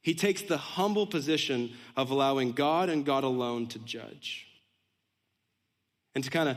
he 0.00 0.14
takes 0.14 0.40
the 0.40 0.56
humble 0.56 1.06
position 1.06 1.74
of 1.98 2.10
allowing 2.10 2.52
God 2.52 2.88
and 2.88 3.04
God 3.04 3.24
alone 3.24 3.66
to 3.66 3.78
judge. 3.80 4.46
And 6.14 6.24
to 6.24 6.30
kind 6.30 6.48
of 6.48 6.56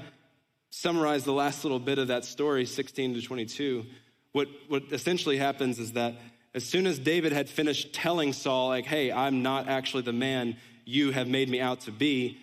summarize 0.70 1.26
the 1.26 1.34
last 1.34 1.66
little 1.66 1.80
bit 1.80 2.00
of 2.00 2.08
that 2.08 2.24
story, 2.24 2.66
16 2.66 3.16
to 3.16 3.22
22, 3.22 3.86
what, 4.32 4.48
what 4.68 4.84
essentially 4.92 5.38
happens 5.38 5.80
is 5.80 5.94
that 5.94 6.16
as 6.54 6.64
soon 6.64 6.88
as 6.88 7.00
David 7.00 7.32
had 7.32 7.50
finished 7.50 7.94
telling 7.94 8.34
Saul, 8.34 8.70
like, 8.70 8.86
hey, 8.86 9.12
I'm 9.12 9.44
not 9.44 9.68
actually 9.68 10.04
the 10.04 10.14
man 10.14 10.58
you 10.86 11.12
have 11.12 11.28
made 11.28 11.50
me 11.50 11.60
out 11.60 11.82
to 11.82 11.92
be, 11.92 12.40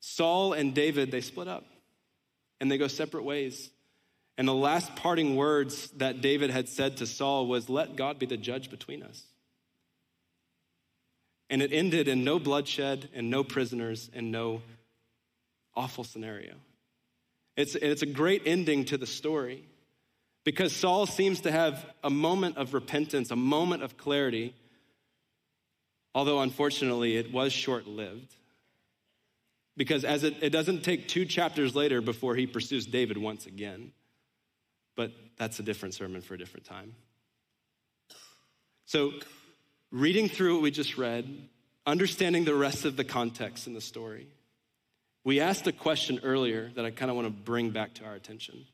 Saul 0.00 0.52
and 0.52 0.74
David, 0.74 1.10
they 1.10 1.20
split 1.20 1.48
up 1.48 1.64
and 2.60 2.70
they 2.70 2.78
go 2.78 2.88
separate 2.88 3.24
ways. 3.24 3.70
And 4.38 4.46
the 4.46 4.54
last 4.54 4.94
parting 4.96 5.36
words 5.36 5.88
that 5.96 6.20
David 6.20 6.50
had 6.50 6.68
said 6.68 6.98
to 6.98 7.06
Saul 7.06 7.46
was, 7.46 7.68
Let 7.70 7.96
God 7.96 8.18
be 8.18 8.26
the 8.26 8.36
judge 8.36 8.70
between 8.70 9.02
us. 9.02 9.22
And 11.48 11.62
it 11.62 11.72
ended 11.72 12.08
in 12.08 12.24
no 12.24 12.38
bloodshed 12.38 13.08
and 13.14 13.30
no 13.30 13.44
prisoners 13.44 14.10
and 14.12 14.30
no 14.30 14.62
awful 15.74 16.04
scenario. 16.04 16.54
It's, 17.56 17.74
it's 17.74 18.02
a 18.02 18.06
great 18.06 18.42
ending 18.44 18.84
to 18.86 18.98
the 18.98 19.06
story 19.06 19.64
because 20.46 20.74
Saul 20.74 21.04
seems 21.04 21.40
to 21.42 21.52
have 21.52 21.84
a 22.02 22.08
moment 22.08 22.56
of 22.56 22.72
repentance, 22.72 23.30
a 23.30 23.36
moment 23.36 23.82
of 23.82 23.98
clarity, 23.98 24.54
although 26.14 26.40
unfortunately 26.40 27.18
it 27.18 27.30
was 27.30 27.52
short 27.52 27.86
lived. 27.86 28.34
Because 29.76 30.06
as 30.06 30.24
it, 30.24 30.36
it 30.40 30.48
doesn't 30.48 30.84
take 30.84 31.06
two 31.06 31.26
chapters 31.26 31.74
later 31.74 32.00
before 32.00 32.34
he 32.34 32.46
pursues 32.46 32.86
David 32.86 33.18
once 33.18 33.44
again 33.44 33.92
but 34.96 35.12
that's 35.36 35.60
a 35.60 35.62
different 35.62 35.94
sermon 35.94 36.22
for 36.22 36.34
a 36.34 36.38
different 36.38 36.66
time. 36.66 36.94
So, 38.86 39.12
reading 39.92 40.28
through 40.28 40.54
what 40.54 40.62
we 40.62 40.70
just 40.70 40.96
read, 40.96 41.48
understanding 41.84 42.44
the 42.44 42.54
rest 42.54 42.84
of 42.84 42.96
the 42.96 43.04
context 43.04 43.66
in 43.66 43.74
the 43.74 43.80
story, 43.80 44.26
we 45.22 45.40
asked 45.40 45.66
a 45.66 45.72
question 45.72 46.20
earlier 46.22 46.70
that 46.74 46.84
I 46.84 46.90
kind 46.90 47.10
of 47.10 47.16
want 47.16 47.26
to 47.26 47.32
bring 47.32 47.70
back 47.70 47.94
to 47.94 48.04
our 48.04 48.14
attention. 48.14 48.64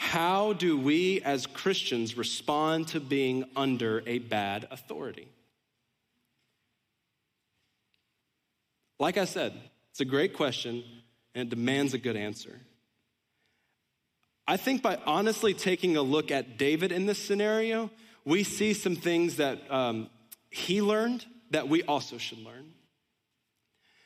How 0.00 0.54
do 0.54 0.78
we 0.78 1.20
as 1.20 1.46
Christians 1.46 2.16
respond 2.16 2.88
to 2.88 3.00
being 3.00 3.44
under 3.54 4.02
a 4.06 4.18
bad 4.18 4.66
authority? 4.70 5.28
Like 8.98 9.18
I 9.18 9.26
said, 9.26 9.52
it's 9.90 10.00
a 10.00 10.06
great 10.06 10.32
question 10.32 10.82
and 11.34 11.46
it 11.46 11.50
demands 11.54 11.92
a 11.92 11.98
good 11.98 12.16
answer. 12.16 12.58
I 14.48 14.56
think 14.56 14.82
by 14.82 14.98
honestly 15.06 15.52
taking 15.52 15.98
a 15.98 16.02
look 16.02 16.30
at 16.30 16.56
David 16.56 16.92
in 16.92 17.04
this 17.04 17.22
scenario, 17.22 17.90
we 18.24 18.42
see 18.42 18.72
some 18.72 18.96
things 18.96 19.36
that 19.36 19.70
um, 19.70 20.08
he 20.48 20.80
learned 20.80 21.26
that 21.50 21.68
we 21.68 21.82
also 21.82 22.16
should 22.16 22.42
learn. 22.42 22.72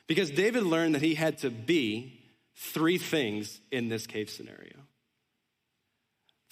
Because 0.07 0.29
David 0.29 0.63
learned 0.63 0.95
that 0.95 1.01
he 1.01 1.15
had 1.15 1.37
to 1.39 1.49
be 1.49 2.19
three 2.53 2.97
things 2.97 3.61
in 3.71 3.87
this 3.87 4.05
cave 4.05 4.29
scenario. 4.29 4.84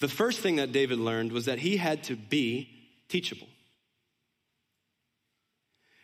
The 0.04 0.08
first 0.08 0.40
thing 0.40 0.56
that 0.56 0.70
David 0.70 0.98
learned 0.98 1.32
was 1.32 1.46
that 1.46 1.58
he 1.58 1.78
had 1.78 2.04
to 2.04 2.14
be 2.14 2.68
teachable. 3.08 3.46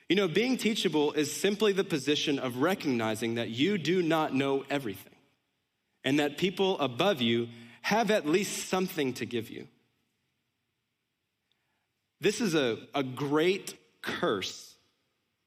You 0.08 0.16
know, 0.16 0.26
being 0.26 0.56
teachable 0.56 1.12
is 1.12 1.30
simply 1.30 1.74
the 1.74 1.84
position 1.84 2.38
of 2.38 2.62
recognizing 2.62 3.34
that 3.34 3.50
you 3.50 3.76
do 3.76 4.00
not 4.00 4.34
know 4.34 4.64
everything 4.70 5.12
and 6.02 6.18
that 6.18 6.38
people 6.38 6.78
above 6.78 7.20
you 7.20 7.48
have 7.82 8.10
at 8.10 8.24
least 8.24 8.70
something 8.70 9.12
to 9.12 9.26
give 9.26 9.50
you. 9.50 9.68
This 12.22 12.40
is 12.40 12.54
a, 12.54 12.78
a 12.94 13.02
great 13.02 13.76
curse 14.00 14.76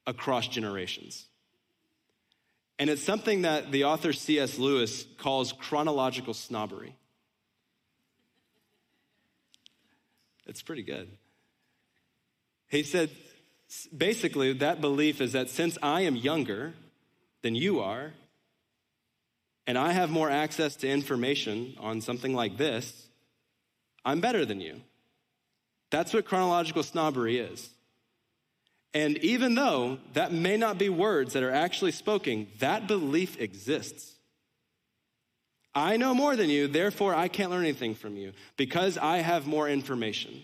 across 0.06 0.48
generations. 0.48 1.26
And 2.78 2.92
it's 2.92 3.02
something 3.02 3.42
that 3.42 3.72
the 3.72 3.86
author 3.86 4.14
C.S. 4.14 4.60
Lewis 4.60 5.08
calls 5.18 5.54
chronological 5.54 6.36
snobbery. 6.36 6.96
It's 10.46 10.62
pretty 10.62 10.84
good. 10.84 11.10
He 12.70 12.84
said, 12.84 13.10
basically, 13.96 14.54
that 14.54 14.82
belief 14.82 15.22
is 15.22 15.34
that 15.34 15.50
since 15.50 15.78
I 15.82 16.02
am 16.02 16.16
younger 16.16 16.74
than 17.42 17.56
you 17.56 17.80
are, 17.80 18.14
and 19.66 19.78
I 19.78 19.94
have 19.94 20.10
more 20.10 20.30
access 20.30 20.76
to 20.78 20.90
information 20.90 21.76
on 21.80 22.02
something 22.02 22.34
like 22.34 22.58
this, 22.58 23.08
I'm 24.04 24.20
better 24.20 24.46
than 24.46 24.60
you. 24.60 24.82
That's 25.90 26.14
what 26.14 26.26
chronological 26.26 26.84
snobbery 26.84 27.38
is. 27.38 27.70
And 28.94 29.18
even 29.20 29.56
though 29.56 30.00
that 30.14 30.34
may 30.34 30.58
not 30.58 30.78
be 30.78 30.90
words 30.90 31.34
that 31.34 31.44
are 31.44 31.52
actually 31.52 31.92
spoken, 31.92 32.48
that 32.60 32.88
belief 32.88 33.40
exists. 33.40 34.13
I 35.76 35.98
know 35.98 36.14
more 36.14 36.36
than 36.36 36.50
you, 36.50 36.68
therefore 36.68 37.16
I 37.16 37.28
can't 37.28 37.50
learn 37.50 37.64
anything 37.64 37.96
from 37.96 38.16
you 38.16 38.34
because 38.58 38.98
I 38.98 39.18
have 39.18 39.48
more 39.48 39.68
information. 39.68 40.44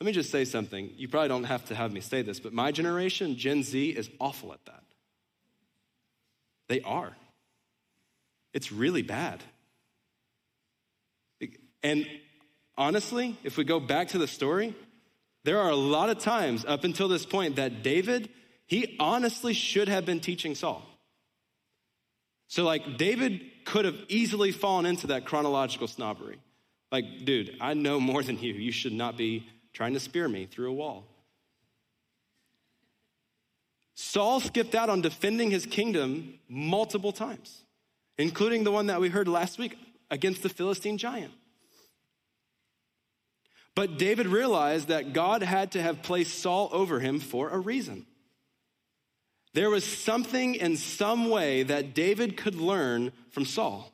Let 0.00 0.06
me 0.06 0.12
just 0.12 0.30
say 0.30 0.44
something. 0.44 0.90
You 0.96 1.08
probably 1.08 1.28
don't 1.28 1.44
have 1.44 1.64
to 1.66 1.74
have 1.74 1.92
me 1.92 2.00
say 2.00 2.22
this, 2.22 2.40
but 2.40 2.52
my 2.52 2.72
generation, 2.72 3.36
Gen 3.36 3.62
Z, 3.62 3.90
is 3.90 4.10
awful 4.20 4.52
at 4.52 4.64
that. 4.66 4.82
They 6.68 6.80
are. 6.80 7.16
It's 8.52 8.72
really 8.72 9.02
bad. 9.02 9.42
And 11.82 12.06
honestly, 12.76 13.36
if 13.44 13.56
we 13.56 13.64
go 13.64 13.78
back 13.78 14.08
to 14.08 14.18
the 14.18 14.26
story, 14.26 14.74
there 15.44 15.60
are 15.60 15.70
a 15.70 15.76
lot 15.76 16.08
of 16.08 16.18
times 16.18 16.64
up 16.64 16.84
until 16.84 17.08
this 17.08 17.26
point 17.26 17.56
that 17.56 17.82
David, 17.82 18.30
he 18.66 18.96
honestly 18.98 19.52
should 19.52 19.88
have 19.88 20.06
been 20.06 20.20
teaching 20.20 20.54
Saul. 20.54 20.82
So, 22.48 22.64
like, 22.64 22.98
David 22.98 23.40
could 23.64 23.84
have 23.84 23.96
easily 24.08 24.52
fallen 24.52 24.86
into 24.86 25.08
that 25.08 25.24
chronological 25.24 25.88
snobbery. 25.88 26.38
Like, 26.92 27.24
dude, 27.24 27.56
I 27.60 27.74
know 27.74 27.98
more 27.98 28.22
than 28.22 28.38
you. 28.38 28.52
You 28.52 28.72
should 28.72 28.92
not 28.92 29.16
be 29.16 29.48
trying 29.72 29.94
to 29.94 30.00
spear 30.00 30.28
me 30.28 30.46
through 30.46 30.70
a 30.70 30.74
wall. 30.74 31.04
Saul 33.94 34.40
skipped 34.40 34.74
out 34.74 34.90
on 34.90 35.00
defending 35.00 35.50
his 35.50 35.66
kingdom 35.66 36.38
multiple 36.48 37.12
times, 37.12 37.62
including 38.18 38.64
the 38.64 38.70
one 38.70 38.86
that 38.86 39.00
we 39.00 39.08
heard 39.08 39.28
last 39.28 39.58
week 39.58 39.76
against 40.10 40.42
the 40.42 40.48
Philistine 40.48 40.98
giant. 40.98 41.32
But 43.74 43.98
David 43.98 44.26
realized 44.26 44.88
that 44.88 45.12
God 45.12 45.42
had 45.42 45.72
to 45.72 45.82
have 45.82 46.02
placed 46.02 46.38
Saul 46.38 46.68
over 46.72 47.00
him 47.00 47.18
for 47.18 47.50
a 47.50 47.58
reason. 47.58 48.06
There 49.54 49.70
was 49.70 49.84
something 49.84 50.56
in 50.56 50.76
some 50.76 51.30
way 51.30 51.62
that 51.62 51.94
David 51.94 52.36
could 52.36 52.56
learn 52.56 53.12
from 53.30 53.44
Saul. 53.44 53.92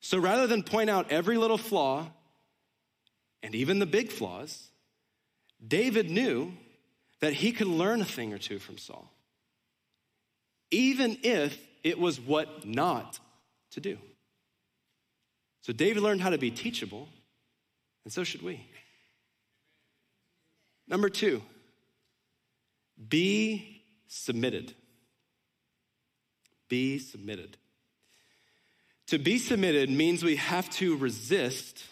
So 0.00 0.18
rather 0.18 0.46
than 0.46 0.62
point 0.62 0.90
out 0.90 1.10
every 1.10 1.38
little 1.38 1.58
flaw 1.58 2.08
and 3.42 3.54
even 3.54 3.78
the 3.78 3.86
big 3.86 4.10
flaws, 4.10 4.68
David 5.66 6.10
knew 6.10 6.52
that 7.20 7.32
he 7.32 7.52
could 7.52 7.68
learn 7.68 8.00
a 8.00 8.04
thing 8.04 8.32
or 8.32 8.38
two 8.38 8.58
from 8.58 8.76
Saul, 8.76 9.08
even 10.70 11.18
if 11.22 11.56
it 11.84 11.98
was 11.98 12.20
what 12.20 12.66
not 12.66 13.20
to 13.72 13.80
do. 13.80 13.98
So 15.62 15.72
David 15.72 16.02
learned 16.02 16.22
how 16.22 16.30
to 16.30 16.38
be 16.38 16.50
teachable 16.50 17.08
and 18.04 18.12
so 18.12 18.24
should 18.24 18.42
we. 18.42 18.66
Number 20.88 21.08
two, 21.08 21.42
be 23.08 23.82
submitted. 24.06 24.74
Be 26.68 26.98
submitted. 26.98 27.56
To 29.08 29.18
be 29.18 29.38
submitted 29.38 29.90
means 29.90 30.22
we 30.22 30.36
have 30.36 30.70
to 30.70 30.96
resist 30.96 31.84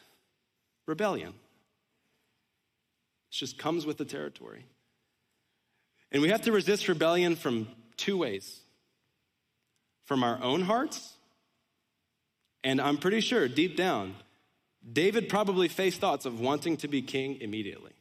rebellion. 0.86 1.30
It 3.30 3.34
just 3.34 3.58
comes 3.58 3.84
with 3.86 3.96
the 3.96 4.04
territory. 4.04 4.64
And 6.12 6.22
we 6.22 6.28
have 6.28 6.42
to 6.42 6.52
resist 6.52 6.88
rebellion 6.88 7.36
from 7.36 7.68
two 7.96 8.16
ways 8.16 8.60
from 10.08 10.24
our 10.24 10.42
own 10.42 10.62
hearts, 10.62 11.12
and 12.64 12.80
I'm 12.80 12.96
pretty 12.96 13.20
sure 13.20 13.46
deep 13.46 13.76
down, 13.76 14.14
David 14.90 15.28
probably 15.28 15.68
faced 15.68 16.00
thoughts 16.00 16.24
of 16.24 16.40
wanting 16.40 16.78
to 16.78 16.88
be 16.88 17.02
king 17.02 17.38
immediately. 17.42 17.92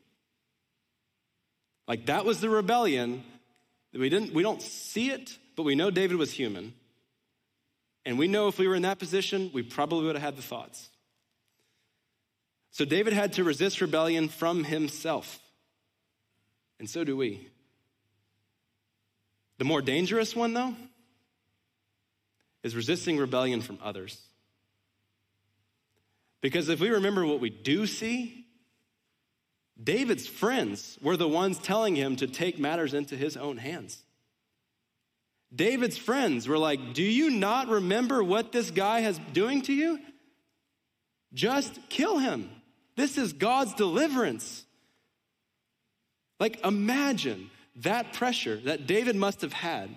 Like 1.88 2.08
that 2.08 2.26
was 2.26 2.42
the 2.42 2.50
rebellion. 2.50 3.24
We 3.94 4.10
didn't 4.10 4.34
we 4.34 4.44
don't 4.44 4.62
see 4.62 5.10
it, 5.10 5.38
but 5.56 5.64
we 5.64 5.76
know 5.76 5.90
David 5.90 6.18
was 6.18 6.32
human. 6.32 6.74
And 8.06 8.18
we 8.18 8.28
know 8.28 8.48
if 8.48 8.58
we 8.58 8.68
were 8.68 8.76
in 8.76 8.84
that 8.84 9.00
position, 9.00 9.52
we 9.54 9.64
probably 9.64 10.06
would 10.06 10.16
have 10.16 10.24
had 10.24 10.38
the 10.38 10.42
thoughts. 10.42 10.90
So 12.72 12.86
David 12.86 13.14
had 13.14 13.34
to 13.34 13.44
resist 13.44 13.82
rebellion 13.82 14.30
from 14.30 14.64
himself. 14.64 15.40
And 16.80 16.90
so 16.90 17.04
do 17.04 17.18
we. 17.18 17.50
The 19.58 19.66
more 19.66 19.82
dangerous 19.82 20.36
one, 20.36 20.54
though, 20.54 20.76
is 22.64 22.76
resisting 22.76 23.18
rebellion 23.18 23.62
from 23.62 23.80
others. 23.82 24.22
Because 26.42 26.70
if 26.70 26.80
we 26.80 26.90
remember 26.90 27.26
what 27.26 27.40
we 27.40 27.50
do 27.50 27.88
see, 27.88 28.47
David's 29.82 30.28
friends 30.28 30.98
were 31.02 31.18
the 31.18 31.28
ones 31.28 31.60
telling 31.60 31.96
him 31.96 32.16
to 32.18 32.28
take 32.28 32.58
matters 32.58 32.94
into 32.94 33.16
his 33.16 33.38
own 33.38 33.58
hands. 33.58 34.04
David's 35.56 35.98
friends 35.98 36.48
were 36.48 36.58
like, 36.58 36.94
Do 36.94 37.04
you 37.04 37.30
not 37.30 37.68
remember 37.68 38.24
what 38.24 38.52
this 38.52 38.72
guy 38.72 39.00
is 39.02 39.20
doing 39.34 39.62
to 39.64 39.74
you? 39.74 40.00
Just 41.34 41.80
kill 41.90 42.18
him. 42.18 42.50
This 42.96 43.18
is 43.18 43.34
God's 43.34 43.74
deliverance. 43.76 44.66
Like, 46.40 46.64
imagine 46.66 47.50
that 47.78 48.14
pressure 48.14 48.58
that 48.58 48.88
David 48.88 49.16
must 49.16 49.42
have 49.42 49.54
had. 49.54 49.90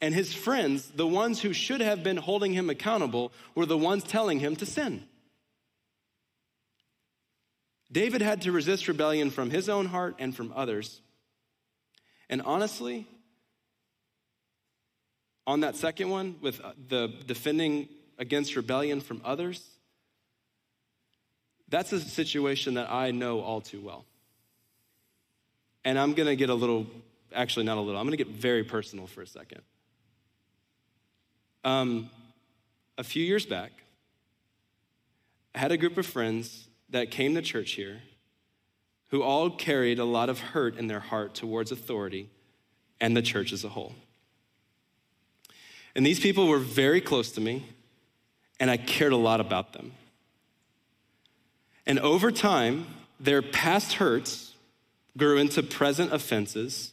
And 0.00 0.14
his 0.14 0.32
friends, 0.32 0.90
the 0.94 1.06
ones 1.06 1.40
who 1.40 1.52
should 1.52 1.80
have 1.80 2.02
been 2.02 2.16
holding 2.16 2.52
him 2.52 2.70
accountable, 2.70 3.32
were 3.54 3.66
the 3.66 3.76
ones 3.76 4.04
telling 4.04 4.38
him 4.38 4.56
to 4.56 4.66
sin. 4.66 5.04
David 7.90 8.20
had 8.20 8.42
to 8.42 8.52
resist 8.52 8.86
rebellion 8.88 9.30
from 9.30 9.50
his 9.50 9.68
own 9.68 9.86
heart 9.86 10.16
and 10.18 10.34
from 10.34 10.52
others. 10.54 11.00
And 12.28 12.42
honestly, 12.42 13.06
on 15.46 15.60
that 15.60 15.76
second 15.76 16.10
one, 16.10 16.36
with 16.42 16.60
uh, 16.60 16.72
the 16.88 17.08
defending 17.26 17.88
against 18.18 18.54
rebellion 18.54 19.00
from 19.00 19.22
others, 19.24 19.66
that's 21.70 21.92
a 21.92 22.00
situation 22.00 22.74
that 22.74 22.90
I 22.90 23.10
know 23.10 23.40
all 23.40 23.62
too 23.62 23.80
well. 23.80 24.04
And 25.84 25.98
I'm 25.98 26.12
gonna 26.12 26.36
get 26.36 26.50
a 26.50 26.54
little, 26.54 26.86
actually, 27.32 27.64
not 27.64 27.78
a 27.78 27.80
little, 27.80 27.98
I'm 27.98 28.06
gonna 28.06 28.18
get 28.18 28.28
very 28.28 28.64
personal 28.64 29.06
for 29.06 29.22
a 29.22 29.26
second. 29.26 29.62
Um, 31.64 32.10
a 32.98 33.04
few 33.04 33.24
years 33.24 33.46
back, 33.46 33.72
I 35.54 35.58
had 35.58 35.72
a 35.72 35.78
group 35.78 35.96
of 35.96 36.06
friends 36.06 36.67
that 36.90 37.10
came 37.10 37.34
to 37.34 37.42
church 37.42 37.72
here 37.72 38.00
who 39.08 39.22
all 39.22 39.50
carried 39.50 39.98
a 39.98 40.04
lot 40.04 40.28
of 40.28 40.38
hurt 40.38 40.76
in 40.76 40.86
their 40.86 41.00
heart 41.00 41.34
towards 41.34 41.72
authority 41.72 42.28
and 43.00 43.16
the 43.16 43.22
church 43.22 43.52
as 43.52 43.64
a 43.64 43.68
whole. 43.68 43.94
And 45.94 46.04
these 46.04 46.20
people 46.20 46.46
were 46.46 46.58
very 46.58 47.00
close 47.00 47.32
to 47.32 47.40
me, 47.40 47.66
and 48.60 48.70
I 48.70 48.76
cared 48.76 49.12
a 49.12 49.16
lot 49.16 49.40
about 49.40 49.72
them. 49.72 49.92
And 51.86 51.98
over 51.98 52.30
time, 52.30 52.86
their 53.18 53.40
past 53.40 53.94
hurts 53.94 54.54
grew 55.16 55.38
into 55.38 55.62
present 55.62 56.12
offenses 56.12 56.92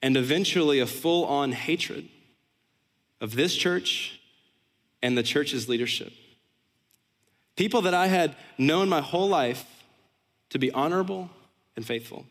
and 0.00 0.16
eventually 0.16 0.80
a 0.80 0.86
full 0.86 1.24
on 1.26 1.52
hatred 1.52 2.08
of 3.20 3.36
this 3.36 3.54
church 3.54 4.20
and 5.02 5.16
the 5.16 5.22
church's 5.22 5.68
leadership. 5.68 6.12
People 7.62 7.82
that 7.82 7.94
I 7.94 8.08
had 8.08 8.34
known 8.58 8.88
my 8.88 9.00
whole 9.00 9.28
life 9.28 9.84
to 10.50 10.58
be 10.58 10.72
honorable 10.72 11.30
and 11.76 11.86
faithful. 11.86 12.26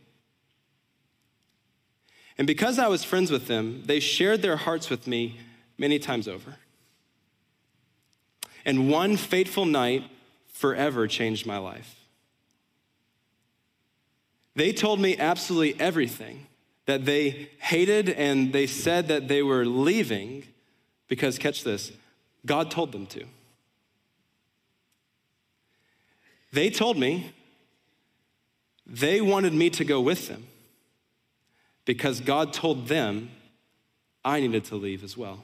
And 2.37 2.45
because 2.45 2.77
I 2.77 2.89
was 2.89 3.05
friends 3.05 3.31
with 3.31 3.47
them, 3.47 3.83
they 3.85 4.01
shared 4.01 4.41
their 4.41 4.57
hearts 4.57 4.89
with 4.89 5.07
me 5.07 5.39
many 5.77 5.99
times 5.99 6.27
over. 6.27 6.57
And 8.65 8.91
one 8.91 9.15
fateful 9.15 9.63
night 9.63 10.03
forever 10.51 11.07
changed 11.07 11.45
my 11.45 11.59
life. 11.59 11.95
They 14.53 14.73
told 14.73 14.99
me 14.99 15.17
absolutely 15.17 15.79
everything 15.79 16.45
that 16.87 17.05
they 17.05 17.51
hated, 17.59 18.09
and 18.09 18.51
they 18.51 18.67
said 18.67 19.07
that 19.07 19.29
they 19.29 19.41
were 19.41 19.65
leaving 19.65 20.43
because, 21.07 21.37
catch 21.37 21.63
this, 21.63 21.93
God 22.45 22.69
told 22.69 22.91
them 22.91 23.05
to. 23.05 23.23
They 26.51 26.69
told 26.69 26.97
me 26.97 27.33
they 28.85 29.21
wanted 29.21 29.53
me 29.53 29.69
to 29.71 29.85
go 29.85 30.01
with 30.01 30.27
them 30.27 30.47
because 31.85 32.19
God 32.19 32.53
told 32.53 32.87
them 32.87 33.31
I 34.23 34.39
needed 34.39 34.65
to 34.65 34.75
leave 34.75 35.03
as 35.03 35.17
well. 35.17 35.43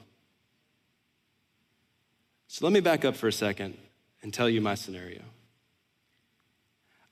So 2.46 2.64
let 2.64 2.72
me 2.72 2.80
back 2.80 3.04
up 3.04 3.16
for 3.16 3.28
a 3.28 3.32
second 3.32 3.76
and 4.22 4.32
tell 4.32 4.48
you 4.48 4.60
my 4.60 4.74
scenario. 4.74 5.22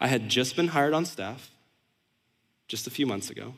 I 0.00 0.08
had 0.08 0.28
just 0.28 0.56
been 0.56 0.68
hired 0.68 0.92
on 0.92 1.04
staff 1.04 1.50
just 2.68 2.86
a 2.86 2.90
few 2.90 3.06
months 3.06 3.30
ago. 3.30 3.54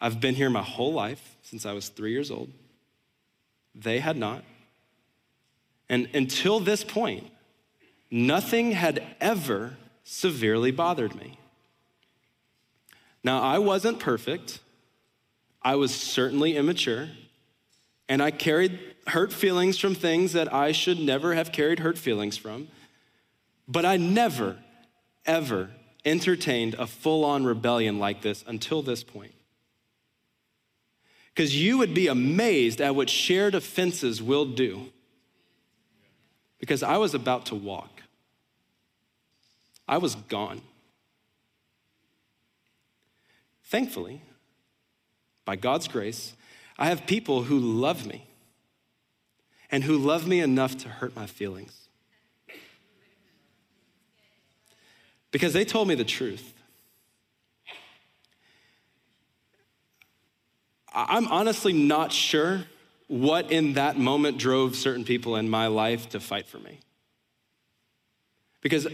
I've 0.00 0.20
been 0.20 0.34
here 0.34 0.50
my 0.50 0.62
whole 0.62 0.92
life 0.92 1.36
since 1.42 1.64
I 1.64 1.72
was 1.72 1.88
three 1.88 2.12
years 2.12 2.30
old. 2.30 2.50
They 3.74 4.00
had 4.00 4.16
not. 4.16 4.42
And 5.88 6.08
until 6.14 6.58
this 6.58 6.82
point, 6.82 7.30
nothing 8.12 8.72
had 8.72 9.02
ever 9.20 9.76
severely 10.04 10.70
bothered 10.70 11.14
me. 11.16 11.38
Now, 13.24 13.40
I 13.40 13.58
wasn't 13.58 13.98
perfect. 13.98 14.60
I 15.62 15.76
was 15.76 15.94
certainly 15.94 16.56
immature. 16.56 17.08
And 18.08 18.22
I 18.22 18.30
carried 18.30 18.78
hurt 19.08 19.32
feelings 19.32 19.78
from 19.78 19.94
things 19.94 20.32
that 20.34 20.52
I 20.52 20.72
should 20.72 21.00
never 21.00 21.34
have 21.34 21.50
carried 21.50 21.80
hurt 21.80 21.98
feelings 21.98 22.36
from. 22.36 22.68
But 23.66 23.84
I 23.84 23.96
never, 23.96 24.58
ever 25.24 25.70
entertained 26.04 26.74
a 26.74 26.86
full 26.86 27.24
on 27.24 27.44
rebellion 27.44 27.98
like 27.98 28.22
this 28.22 28.44
until 28.46 28.82
this 28.82 29.02
point. 29.02 29.32
Because 31.34 31.56
you 31.60 31.78
would 31.78 31.94
be 31.94 32.08
amazed 32.08 32.80
at 32.80 32.94
what 32.94 33.08
shared 33.08 33.54
offenses 33.54 34.22
will 34.22 34.44
do. 34.44 34.92
Because 36.58 36.82
I 36.82 36.98
was 36.98 37.14
about 37.14 37.46
to 37.46 37.54
walk, 37.54 37.91
I 39.92 39.98
was 39.98 40.14
gone. 40.14 40.62
Thankfully, 43.64 44.22
by 45.44 45.56
God's 45.56 45.86
grace, 45.86 46.32
I 46.78 46.86
have 46.86 47.06
people 47.06 47.42
who 47.42 47.58
love 47.58 48.06
me 48.06 48.24
and 49.70 49.84
who 49.84 49.98
love 49.98 50.26
me 50.26 50.40
enough 50.40 50.78
to 50.78 50.88
hurt 50.88 51.14
my 51.14 51.26
feelings. 51.26 51.88
Because 55.30 55.52
they 55.52 55.66
told 55.66 55.88
me 55.88 55.94
the 55.94 56.04
truth. 56.04 56.54
I'm 60.94 61.28
honestly 61.28 61.74
not 61.74 62.12
sure 62.12 62.64
what 63.08 63.52
in 63.52 63.74
that 63.74 63.98
moment 63.98 64.38
drove 64.38 64.74
certain 64.74 65.04
people 65.04 65.36
in 65.36 65.50
my 65.50 65.66
life 65.66 66.08
to 66.08 66.20
fight 66.20 66.46
for 66.46 66.60
me. 66.60 66.80
Because 68.62 68.86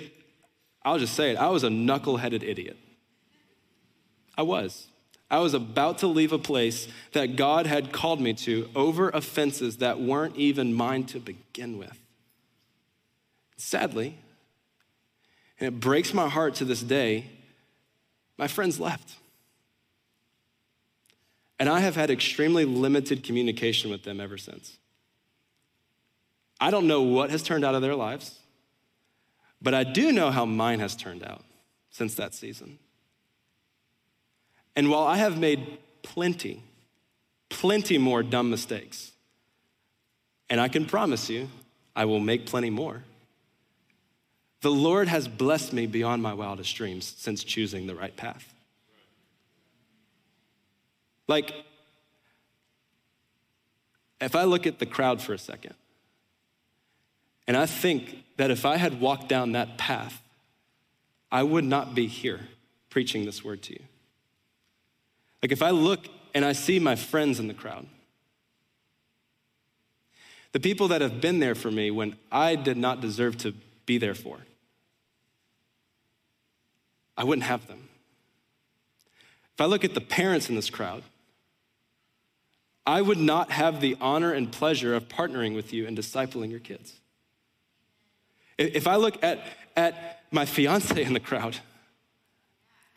I'll 0.83 0.99
just 0.99 1.14
say 1.14 1.33
it, 1.33 1.37
I 1.37 1.49
was 1.49 1.64
a 1.64 1.69
knuckleheaded 1.69 2.43
idiot. 2.43 2.77
I 4.37 4.43
was. 4.43 4.87
I 5.31 5.41
was 5.41 5.53
about 5.53 5.99
to 5.99 6.07
leave 6.07 6.33
a 6.33 6.38
place 6.38 6.88
that 7.12 7.37
God 7.37 7.67
had 7.67 7.93
called 7.93 8.21
me 8.21 8.33
to 8.35 8.71
over 8.75 9.11
offenses 9.11 9.79
that 9.79 10.01
weren't 10.01 10.37
even 10.37 10.73
mine 10.73 11.05
to 11.07 11.21
begin 11.21 11.77
with. 11.77 11.99
Sadly, 13.57 14.17
and 15.61 15.67
it 15.67 15.81
breaks 15.81 16.14
my 16.14 16.29
heart 16.29 16.55
to 16.57 16.64
this 16.64 16.83
day, 16.83 17.27
my 18.37 18.47
friends 18.47 18.79
left. 18.79 19.17
And 21.59 21.69
I 21.69 21.81
have 21.81 21.97
had 21.97 22.11
extremely 22.11 22.64
limited 22.64 23.25
communication 23.25 23.91
with 23.91 24.05
them 24.05 24.21
ever 24.21 24.38
since. 24.38 24.79
I 26.61 26.71
don't 26.71 26.87
know 26.87 27.03
what 27.03 27.31
has 27.31 27.43
turned 27.43 27.64
out 27.64 27.75
of 27.75 27.83
their 27.83 27.97
lives, 27.97 28.38
but 29.61 29.75
I 29.75 29.85
do 29.85 30.12
know 30.12 30.31
how 30.31 30.44
mine 30.44 30.81
has 30.81 30.94
turned 30.94 31.23
out 31.23 31.44
since 31.90 32.14
that 32.14 32.35
season. 32.35 32.79
And 34.77 34.90
while 34.90 35.05
I 35.05 35.16
have 35.16 35.38
made 35.38 35.79
plenty, 36.03 36.62
plenty 37.49 37.99
more 37.99 38.23
dumb 38.23 38.51
mistakes, 38.51 39.12
and 40.49 40.61
I 40.61 40.68
can 40.68 40.87
promise 40.87 41.29
you, 41.29 41.49
I 41.97 42.05
will 42.05 42.21
make 42.21 42.47
plenty 42.47 42.71
more. 42.71 43.03
The 44.61 44.71
Lord 44.71 45.09
has 45.09 45.29
blessed 45.29 45.73
me 45.73 45.87
beyond 45.87 46.23
my 46.23 46.35
wildest 46.35 46.75
dreams 46.75 47.14
since 47.16 47.44
choosing 47.44 47.87
the 47.87 47.94
right 47.94 48.16
path. 48.16 48.55
Like, 51.27 51.53
if 54.21 54.35
I 54.35 54.44
look 54.44 54.66
at 54.66 54.79
the 54.79 54.87
crowd 54.87 55.21
for 55.21 55.33
a 55.33 55.38
second, 55.38 55.75
and 57.48 57.56
I 57.56 57.66
think 57.66 58.24
that 58.37 58.50
if 58.50 58.64
I 58.66 58.76
had 58.76 59.00
walked 59.00 59.28
down 59.28 59.52
that 59.52 59.78
path, 59.78 60.22
I 61.32 61.42
would 61.42 61.64
not 61.64 61.94
be 61.94 62.06
here 62.06 62.40
preaching 62.90 63.24
this 63.24 63.42
word 63.42 63.62
to 63.62 63.72
you. 63.72 63.82
Like 65.42 65.50
if 65.50 65.62
I 65.62 65.70
look 65.70 66.06
and 66.34 66.44
I 66.44 66.52
see 66.52 66.78
my 66.78 66.94
friends 66.94 67.40
in 67.40 67.48
the 67.48 67.54
crowd, 67.54 67.87
the 70.52 70.61
people 70.61 70.88
that 70.88 71.00
have 71.00 71.20
been 71.20 71.40
there 71.40 71.54
for 71.54 71.70
me 71.70 71.90
when 71.90 72.16
I 72.30 72.54
did 72.54 72.76
not 72.76 73.00
deserve 73.00 73.38
to 73.38 73.54
be 73.87 73.98
there 73.98 74.14
for, 74.14 74.38
I 77.16 77.24
wouldn't 77.24 77.46
have 77.46 77.66
them. 77.66 77.88
If 79.54 79.61
I 79.61 79.64
look 79.64 79.84
at 79.84 79.94
the 79.94 80.00
parents 80.00 80.48
in 80.48 80.54
this 80.54 80.70
crowd, 80.70 81.02
I 82.87 83.02
would 83.02 83.18
not 83.18 83.50
have 83.50 83.80
the 83.80 83.96
honor 84.00 84.32
and 84.32 84.52
pleasure 84.52 84.94
of 84.94 85.08
partnering 85.08 85.54
with 85.54 85.72
you 85.72 85.87
and 85.87 85.96
discipling 85.96 86.50
your 86.50 86.61
kids. 86.61 86.97
If 88.59 88.87
I 88.87 88.97
look 88.97 89.23
at, 89.23 89.40
at 89.77 90.21
my 90.31 90.44
fiance 90.44 91.01
in 91.01 91.12
the 91.12 91.21
crowd, 91.21 91.57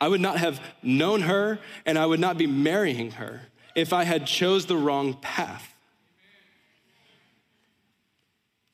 I 0.00 0.08
would 0.08 0.20
not 0.20 0.38
have 0.38 0.60
known 0.82 1.22
her 1.22 1.60
and 1.86 1.96
I 1.96 2.04
would 2.04 2.18
not 2.18 2.36
be 2.36 2.48
marrying 2.48 3.12
her 3.12 3.42
if 3.76 3.92
I 3.92 4.02
had 4.02 4.26
chose 4.26 4.66
the 4.66 4.76
wrong 4.76 5.14
path. 5.14 5.72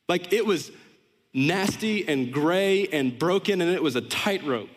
Like 0.09 0.33
it 0.33 0.47
was 0.47 0.73
nasty 1.35 2.09
and 2.09 2.33
gray 2.33 2.87
and 2.89 3.19
broken 3.19 3.61
and 3.61 3.71
it 3.71 3.83
was 3.83 3.95
a 3.95 4.01
tightrope. 4.01 4.71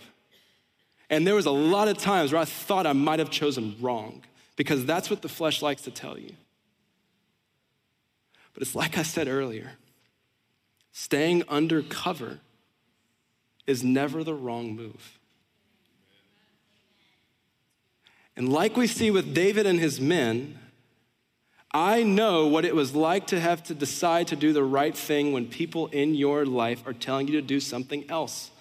And 1.09 1.25
there 1.25 1.35
was 1.35 1.45
a 1.45 1.51
lot 1.51 1.87
of 1.87 1.97
times 1.97 2.33
where 2.33 2.41
I 2.41 2.45
thought 2.45 2.85
I 2.85 2.93
might 2.93 3.19
have 3.19 3.29
chosen 3.29 3.75
wrong 3.79 4.23
because 4.57 4.85
that's 4.85 5.09
what 5.09 5.21
the 5.21 5.29
flesh 5.29 5.61
likes 5.61 5.83
to 5.83 5.91
tell 5.91 6.17
you. 6.17 6.33
But 8.53 8.63
it's 8.63 8.75
like 8.75 8.97
I 8.97 9.03
said 9.03 9.29
earlier 9.29 9.71
staying 10.91 11.43
undercover 11.47 12.39
is 13.67 13.83
never 13.83 14.23
the 14.23 14.33
wrong 14.33 14.75
move. 14.75 15.19
And 18.35 18.49
like 18.49 18.77
we 18.77 18.87
see 18.87 19.11
with 19.11 19.33
David 19.33 19.65
and 19.65 19.79
his 19.79 19.99
men, 19.99 20.57
I 21.73 22.03
know 22.03 22.47
what 22.47 22.65
it 22.65 22.75
was 22.75 22.95
like 22.95 23.27
to 23.27 23.39
have 23.39 23.63
to 23.63 23.73
decide 23.73 24.27
to 24.27 24.35
do 24.35 24.51
the 24.51 24.63
right 24.63 24.95
thing 24.95 25.31
when 25.31 25.47
people 25.47 25.87
in 25.87 26.15
your 26.15 26.45
life 26.45 26.85
are 26.85 26.93
telling 26.93 27.27
you 27.27 27.33
to 27.33 27.41
do 27.41 27.59
something 27.59 28.09
else. 28.09 28.51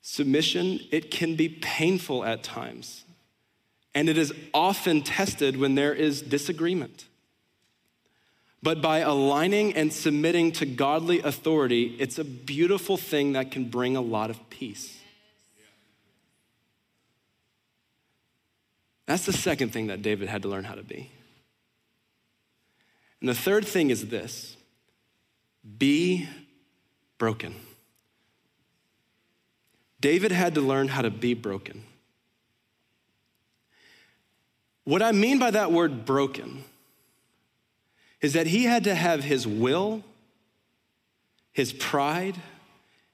Submission, 0.00 0.80
it 0.90 1.10
can 1.10 1.36
be 1.36 1.48
painful 1.48 2.24
at 2.24 2.42
times, 2.42 3.04
and 3.94 4.08
it 4.08 4.16
is 4.16 4.32
often 4.54 5.02
tested 5.02 5.58
when 5.58 5.74
there 5.74 5.92
is 5.92 6.22
disagreement. 6.22 7.06
But 8.62 8.82
by 8.82 8.98
aligning 8.98 9.74
and 9.74 9.92
submitting 9.92 10.52
to 10.52 10.66
godly 10.66 11.20
authority, 11.20 11.96
it's 11.98 12.18
a 12.18 12.24
beautiful 12.24 12.96
thing 12.96 13.32
that 13.32 13.50
can 13.50 13.70
bring 13.70 13.96
a 13.96 14.02
lot 14.02 14.28
of 14.28 14.50
peace. 14.50 14.98
That's 19.06 19.24
the 19.24 19.32
second 19.32 19.72
thing 19.72 19.88
that 19.88 20.02
David 20.02 20.28
had 20.28 20.42
to 20.42 20.48
learn 20.48 20.64
how 20.64 20.74
to 20.74 20.82
be. 20.82 21.10
And 23.20 23.28
the 23.28 23.34
third 23.34 23.66
thing 23.66 23.90
is 23.90 24.08
this 24.08 24.56
be 25.78 26.28
broken. 27.18 27.54
David 30.00 30.32
had 30.32 30.54
to 30.54 30.60
learn 30.60 30.88
how 30.88 31.02
to 31.02 31.10
be 31.10 31.34
broken. 31.34 31.84
What 34.84 35.02
I 35.02 35.12
mean 35.12 35.38
by 35.38 35.50
that 35.50 35.72
word 35.72 36.04
broken 36.04 36.64
is 38.20 38.34
that 38.34 38.46
he 38.46 38.64
had 38.64 38.84
to 38.84 38.94
have 38.94 39.24
his 39.24 39.46
will, 39.46 40.02
his 41.52 41.72
pride, 41.72 42.36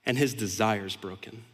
and 0.04 0.18
his 0.18 0.34
desires 0.34 0.96
broken. 0.96 1.44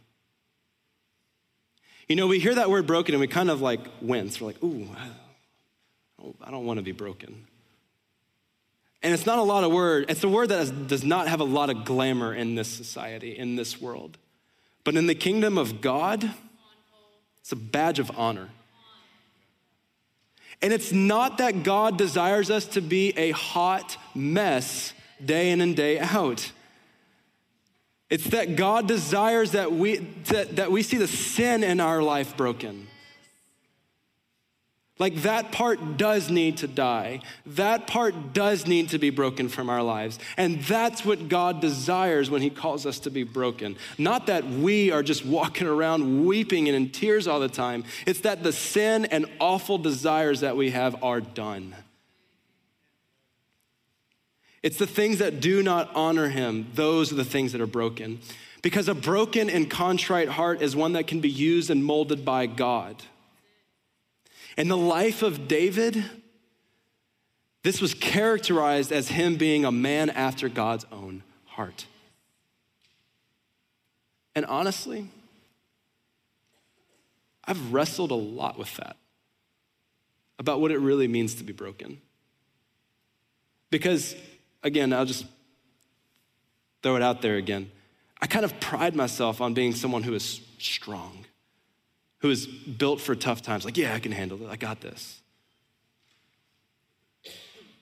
You 2.09 2.17
know, 2.17 2.27
we 2.27 2.39
hear 2.39 2.55
that 2.55 2.71
word 2.71 2.87
broken 2.87 3.15
and 3.15 3.21
we 3.21 3.27
kind 3.27 3.51
of 3.51 3.61
like 3.61 3.81
wince. 4.01 4.41
We're 4.41 4.49
like, 4.49 4.63
ooh, 4.63 4.89
I 6.43 6.51
don't 6.51 6.67
want 6.67 6.79
to 6.79 6.83
be 6.83 6.93
broken. 6.93 7.47
And 9.03 9.13
it's 9.13 9.27
not 9.27 9.39
a 9.39 9.43
lot 9.43 9.65
of 9.65 9.73
word. 9.73 10.07
It's 10.09 10.23
a 10.23 10.29
word 10.29 10.51
that 10.51 10.87
does 10.87 11.05
not 11.05 11.27
have 11.27 11.41
a 11.41 11.45
lot 11.45 11.71
of 11.71 11.85
glamour 11.85 12.35
in 12.35 12.55
this 12.55 12.69
society, 12.69 13.37
in 13.37 13.57
this 13.57 13.81
world. 13.81 14.17
But 14.85 14.97
in 14.97 15.07
the 15.07 15.15
kingdom 15.15 15.59
of 15.59 15.81
God, 15.81 16.31
it's 17.41 17.53
a 17.53 17.57
badge 17.57 17.99
of 17.99 18.11
honor. 18.17 18.51
And 20.63 20.73
it's 20.73 20.93
not 20.93 21.39
that 21.39 21.65
God 21.65 21.99
desires 21.99 22.51
us 22.51 22.67
to 22.69 22.81
be 22.81 23.11
a 23.19 23.33
hot 23.33 23.97
mess 24.15 24.95
day 25.23 25.51
in 25.51 25.61
and 25.61 25.75
day 25.77 25.99
out. 25.99 26.53
It's 28.09 28.25
that 28.29 28.57
God 28.57 28.87
desires 28.87 29.53
that 29.53 29.73
we, 29.73 29.97
that, 30.27 30.57
that 30.57 30.71
we 30.71 30.83
see 30.83 30.99
the 30.99 31.09
sin 31.09 31.65
in 31.65 31.81
our 31.81 32.03
life 32.03 32.37
broken. 32.37 32.87
Like 34.99 35.17
that 35.23 35.53
part 35.53 35.97
does 35.97 36.31
need 36.31 36.59
to 36.59 36.69
die. 36.69 37.21
That 37.47 37.87
part 37.87 38.35
does 38.35 38.67
need 38.67 38.91
to 38.91 38.99
be 38.99 39.11
broken 39.11 39.49
from 39.49 39.71
our 39.71 39.83
lives. 39.83 40.19
And 40.37 40.61
that's 40.63 41.05
what 41.05 41.29
God 41.29 41.61
desires 41.61 42.31
when 42.31 42.43
He 42.43 42.51
calls 42.51 42.85
us 42.85 42.99
to 43.01 43.11
be 43.11 43.25
broken. 43.25 43.77
Not 43.97 44.27
that 44.27 44.47
we 44.47 44.91
are 44.91 45.03
just 45.03 45.25
walking 45.25 45.67
around 45.67 46.27
weeping 46.27 46.69
and 46.69 46.77
in 46.77 46.91
tears 46.91 47.27
all 47.27 47.41
the 47.41 47.49
time, 47.49 47.85
it's 48.07 48.21
that 48.21 48.43
the 48.43 48.53
sin 48.53 49.07
and 49.07 49.27
awful 49.41 49.79
desires 49.79 50.41
that 50.41 50.57
we 50.57 50.71
have 50.71 51.03
are 51.03 51.21
done. 51.21 51.75
It's 54.63 54.77
the 54.77 54.87
things 54.87 55.19
that 55.19 55.41
do 55.41 55.63
not 55.63 55.91
honor 55.97 56.29
Him, 56.29 56.69
those 56.75 57.11
are 57.11 57.17
the 57.17 57.25
things 57.25 57.53
that 57.53 57.61
are 57.61 57.67
broken. 57.67 58.21
Because 58.61 58.89
a 58.89 58.95
broken 58.95 59.51
and 59.51 59.69
contrite 59.69 60.29
heart 60.29 60.63
is 60.63 60.77
one 60.77 60.93
that 60.93 61.09
can 61.09 61.21
be 61.21 61.29
used 61.29 61.69
and 61.71 61.85
molded 61.85 62.25
by 62.25 62.47
God. 62.47 63.03
In 64.57 64.69
the 64.69 64.77
life 64.77 65.23
of 65.23 65.49
David, 65.49 66.05
this 67.63 67.81
was 67.81 67.95
characterized 67.95 68.93
as 68.93 69.09
him 69.09 69.37
being 69.37 69.65
a 69.65 69.73
man 69.73 70.11
after 70.11 70.49
God's 70.49 70.85
own 70.93 71.23
heart. 71.47 71.87
And 74.35 74.45
honestly, 74.47 75.09
I've 77.45 77.73
wrestled 77.73 78.11
a 78.11 78.17
lot 78.17 78.59
with 78.59 78.75
that 78.77 78.97
about 80.39 80.61
what 80.61 80.71
it 80.71 80.79
really 80.79 81.09
means 81.09 81.35
to 81.37 81.45
be 81.45 81.53
broken. 81.53 82.01
Because, 83.71 84.17
again, 84.63 84.93
I'll 84.93 85.07
just 85.07 85.25
throw 86.83 86.97
it 86.97 87.03
out 87.03 87.23
there 87.23 87.37
again. 87.37 87.71
I 88.21 88.27
kind 88.27 88.45
of 88.45 88.59
pride 88.61 88.95
myself 88.95 89.41
on 89.41 89.55
being 89.55 89.75
someone 89.75 90.03
who 90.03 90.15
is 90.15 90.41
strong 90.59 91.27
who 92.23 92.31
is 92.31 92.47
built 92.47 93.01
for 93.01 93.15
tough 93.15 93.43
times, 93.43 93.65
like, 93.65 93.77
yeah, 93.77 93.95
I 93.95 93.99
can 93.99 94.13
handle 94.13 94.41
it, 94.43 94.49
I 94.49 94.57
got 94.57 94.81
this. 94.81 95.21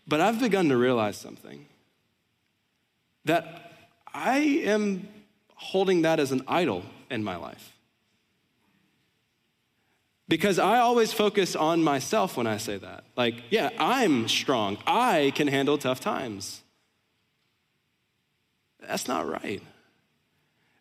But 0.09 0.20
I've 0.20 0.41
begun 0.41 0.70
to 0.70 0.76
realize 0.76 1.16
something 1.16 1.66
that 3.26 3.72
I 4.12 4.38
am 4.38 5.07
holding 5.55 6.03
that 6.03 6.18
as 6.18 6.32
an 6.32 6.43
idol 6.49 6.82
in 7.11 7.22
my 7.22 7.36
life. 7.36 7.76
Because 10.26 10.59
I 10.59 10.78
always 10.78 11.12
focus 11.12 11.55
on 11.55 11.82
myself 11.82 12.36
when 12.36 12.47
I 12.47 12.57
say 12.57 12.78
that. 12.78 13.05
Like, 13.16 13.34
yeah, 13.51 13.70
I'm 13.78 14.26
strong. 14.26 14.78
I 14.86 15.32
can 15.34 15.49
handle 15.49 15.76
tough 15.76 16.01
times. 16.01 16.62
That's 18.80 19.07
not 19.07 19.28
right. 19.28 19.62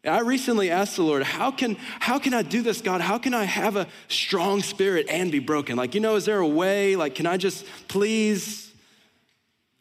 I 0.06 0.22
recently 0.22 0.72
asked 0.72 0.95
the 0.95 1.04
Lord, 1.04 1.24
how 1.24 1.52
can, 1.52 1.76
how 2.00 2.20
can 2.20 2.34
I 2.34 2.41
do 2.41 2.62
this, 2.62 2.80
God? 2.82 3.02
How 3.02 3.18
can 3.18 3.34
I 3.34 3.43
have 3.43 3.76
a 3.76 3.88
strong 4.08 4.62
spirit 4.62 5.08
and 5.10 5.30
be 5.30 5.39
broken? 5.39 5.76
Like, 5.76 5.93
you 5.93 6.00
know, 6.00 6.16
is 6.16 6.24
there 6.24 6.39
a 6.39 6.47
way? 6.47 6.95
Like, 6.95 7.16
can 7.16 7.26
I 7.26 7.36
just 7.36 7.66
please, 7.89 8.72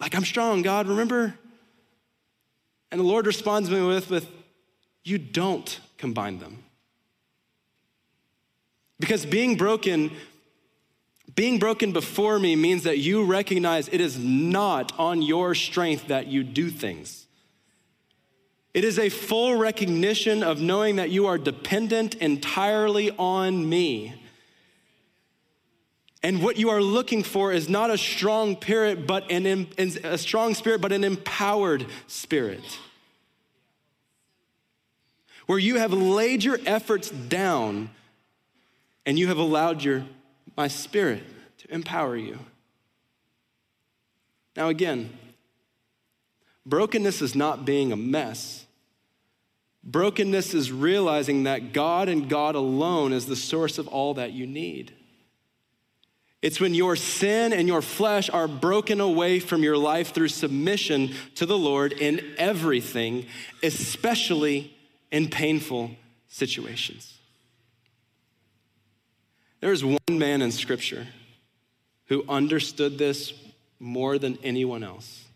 like, 0.01 0.16
I'm 0.16 0.25
strong, 0.25 0.62
God, 0.62 0.89
remember? 0.89 1.35
And 2.91 2.99
the 2.99 3.05
Lord 3.05 3.27
responds 3.27 3.71
me 3.71 3.81
with, 3.81 4.11
with, 4.11 4.29
you 5.05 5.19
don't 5.19 5.79
combine 5.99 6.41
them. 6.41 6.64
Because 8.99 9.25
being 9.25 9.57
broken, 9.57 10.11
being 11.37 11.61
broken 11.61 11.93
before 11.93 12.41
me 12.41 12.57
means 12.57 12.83
that 12.83 12.99
you 12.99 13.25
recognize 13.25 13.87
it 13.87 14.01
is 14.01 14.19
not 14.19 14.93
on 14.99 15.23
your 15.23 15.55
strength 15.55 16.09
that 16.09 16.27
you 16.27 16.43
do 16.43 16.71
things. 16.71 17.28
It 18.75 18.85
is 18.85 18.99
a 18.99 19.09
full 19.09 19.57
recognition 19.57 20.43
of 20.43 20.61
knowing 20.61 20.97
that 20.97 21.11
you 21.11 21.27
are 21.27 21.39
dependent 21.39 22.14
entirely 22.16 23.11
on 23.12 23.69
me. 23.69 24.14
And 26.23 26.43
what 26.43 26.57
you 26.57 26.71
are 26.71 26.83
looking 26.83 27.23
for 27.23 27.53
is 27.53 27.69
not 27.69 27.91
a 27.91 27.99
strong 27.99 28.61
spirit, 28.61 29.07
but 29.07 29.31
an 29.31 29.69
a 30.05 30.19
strong 30.19 30.55
spirit, 30.55 30.81
but 30.81 30.93
an 30.93 31.05
empowered 31.05 31.87
spirit. 32.07 32.79
Where 35.47 35.59
you 35.59 35.79
have 35.79 35.93
laid 35.93 36.45
your 36.45 36.59
efforts 36.66 37.09
down 37.11 37.91
and 39.07 39.19
you 39.19 39.29
have 39.29 39.39
allowed 39.39 39.83
your 39.83 40.05
my 40.57 40.69
spirit 40.69 41.23
to 41.59 41.73
empower 41.73 42.16
you. 42.16 42.39
Now 44.57 44.69
again, 44.69 45.16
Brokenness 46.69 47.23
is 47.23 47.35
not 47.35 47.64
being 47.64 47.93
a 47.93 47.97
mess. 47.97 48.66
Brokenness 49.83 50.53
is 50.53 50.71
realizing 50.71 51.45
that 51.45 51.73
God 51.73 52.11
and 52.11 52.29
God 52.29 52.55
alone 52.55 53.14
is 53.14 53.25
the 53.25 53.37
source 53.37 53.79
of 53.79 53.89
all 53.89 54.14
that 54.14 54.33
you 54.33 54.47
need. 54.47 54.93
It's 56.43 56.61
when 56.61 56.75
your 56.75 56.95
sin 56.95 57.55
and 57.55 57.66
your 57.66 57.81
flesh 57.81 58.29
are 58.29 58.47
broken 58.47 59.01
away 59.01 59.41
from 59.41 59.62
your 59.62 59.79
life 59.79 60.12
through 60.12 60.29
submission 60.29 61.14
to 61.37 61.47
the 61.47 61.57
Lord 61.57 61.93
in 61.93 62.35
everything, 62.37 63.27
especially 63.62 64.77
in 65.11 65.31
painful 65.31 65.93
situations. 66.29 67.14
There 69.61 69.73
is 69.73 69.83
one 69.83 69.99
man 70.11 70.43
in 70.43 70.53
Scripture 70.53 71.09
who 72.07 72.25
understood 72.29 72.99
this 72.99 73.33
more 73.81 74.19
than 74.19 74.39
anyone 74.43 74.85
else 74.85 75.28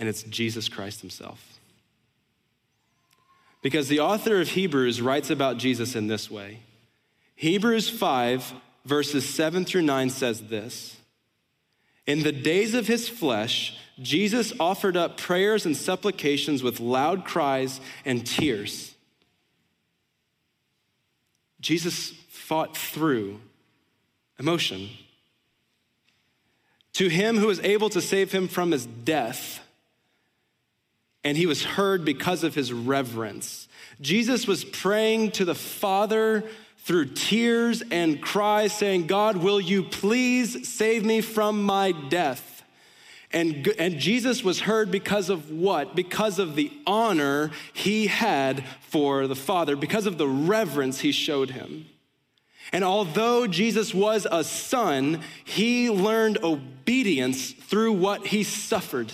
and 0.00 0.08
it's 0.08 0.24
Jesus 0.24 0.68
Christ 0.68 1.02
himself. 1.02 1.60
Because 3.62 3.88
the 3.88 4.00
author 4.00 4.40
of 4.40 4.48
Hebrews 4.48 5.02
writes 5.02 5.28
about 5.28 5.58
Jesus 5.58 5.94
in 5.94 6.08
this 6.08 6.30
way 6.30 6.60
Hebrews 7.36 7.88
5, 7.88 8.54
verses 8.84 9.28
7 9.28 9.64
through 9.64 9.82
9 9.82 10.10
says 10.10 10.48
this 10.48 10.96
In 12.06 12.22
the 12.22 12.32
days 12.32 12.74
of 12.74 12.86
his 12.86 13.08
flesh, 13.08 13.78
Jesus 14.00 14.54
offered 14.58 14.96
up 14.96 15.18
prayers 15.18 15.66
and 15.66 15.76
supplications 15.76 16.62
with 16.62 16.80
loud 16.80 17.26
cries 17.26 17.80
and 18.06 18.26
tears. 18.26 18.94
Jesus 21.60 22.14
fought 22.30 22.74
through 22.74 23.38
emotion. 24.38 24.88
To 26.94 27.08
him 27.08 27.36
who 27.36 27.46
was 27.46 27.60
able 27.60 27.90
to 27.90 28.00
save 28.00 28.32
him 28.32 28.48
from 28.48 28.70
his 28.70 28.86
death, 28.86 29.60
and 31.24 31.36
he 31.36 31.46
was 31.46 31.62
heard 31.62 32.04
because 32.04 32.44
of 32.44 32.54
his 32.54 32.72
reverence. 32.72 33.68
Jesus 34.00 34.46
was 34.46 34.64
praying 34.64 35.32
to 35.32 35.44
the 35.44 35.54
Father 35.54 36.44
through 36.78 37.06
tears 37.06 37.82
and 37.90 38.20
cries, 38.20 38.72
saying, 38.72 39.06
God, 39.06 39.36
will 39.36 39.60
you 39.60 39.82
please 39.82 40.68
save 40.68 41.04
me 41.04 41.20
from 41.20 41.62
my 41.62 41.92
death? 41.92 42.64
And, 43.32 43.68
and 43.78 43.98
Jesus 43.98 44.42
was 44.42 44.60
heard 44.60 44.90
because 44.90 45.28
of 45.28 45.50
what? 45.50 45.94
Because 45.94 46.38
of 46.38 46.56
the 46.56 46.72
honor 46.86 47.52
he 47.72 48.08
had 48.08 48.64
for 48.80 49.28
the 49.28 49.36
Father, 49.36 49.76
because 49.76 50.06
of 50.06 50.18
the 50.18 50.26
reverence 50.26 51.00
he 51.00 51.12
showed 51.12 51.50
him. 51.50 51.86
And 52.72 52.82
although 52.82 53.46
Jesus 53.46 53.94
was 53.94 54.26
a 54.30 54.42
son, 54.42 55.20
he 55.44 55.90
learned 55.90 56.38
obedience 56.42 57.52
through 57.52 57.92
what 57.92 58.28
he 58.28 58.42
suffered. 58.42 59.12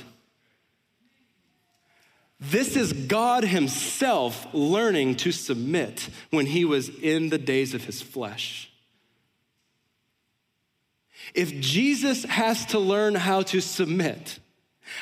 This 2.39 2.77
is 2.77 2.93
God 2.93 3.45
Himself 3.45 4.47
learning 4.53 5.17
to 5.17 5.33
submit 5.33 6.09
when 6.31 6.47
He 6.47 6.65
was 6.65 6.89
in 6.89 7.31
the 7.31 7.39
days 7.39 7.75
of 7.75 7.85
His 7.85 8.03
flesh. 8.03 8.71
If 11.35 11.59
Jesus 11.61 12.25
has 12.25 12.67
to 12.67 12.79
learn 12.79 13.15
how 13.15 13.43
to 13.43 13.61
submit, 13.61 14.39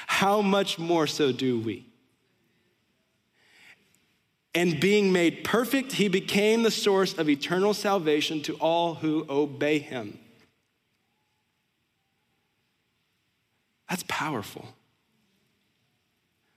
how 0.07 0.41
much 0.41 0.79
more 0.79 1.07
so 1.07 1.33
do 1.33 1.61
we? 1.61 1.87
And 4.55 4.79
being 4.79 5.13
made 5.13 5.43
perfect, 5.43 5.93
he 5.93 6.09
became 6.09 6.63
the 6.63 6.71
source 6.71 7.19
of 7.19 7.29
eternal 7.29 7.75
salvation 7.75 8.41
to 8.43 8.55
all 8.55 8.95
who 8.95 9.27
obey 9.29 9.81
him. 9.81 10.19
That's 13.91 14.05
powerful. 14.07 14.69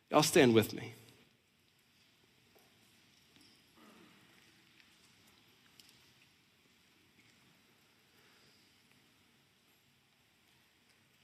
Y'all 0.10 0.24
stand 0.24 0.54
with 0.54 0.74
me. 0.74 0.94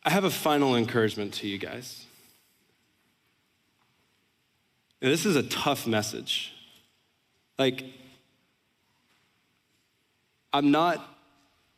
I 0.05 0.09
have 0.09 0.25
a 0.25 0.29
final 0.29 0.75
encouragement 0.75 1.33
to 1.35 1.47
you 1.47 1.57
guys. 1.57 2.05
this 4.99 5.25
is 5.25 5.35
a 5.35 5.43
tough 5.43 5.85
message. 5.87 6.53
Like, 7.57 7.83
I'm 10.51 10.71
not 10.71 11.17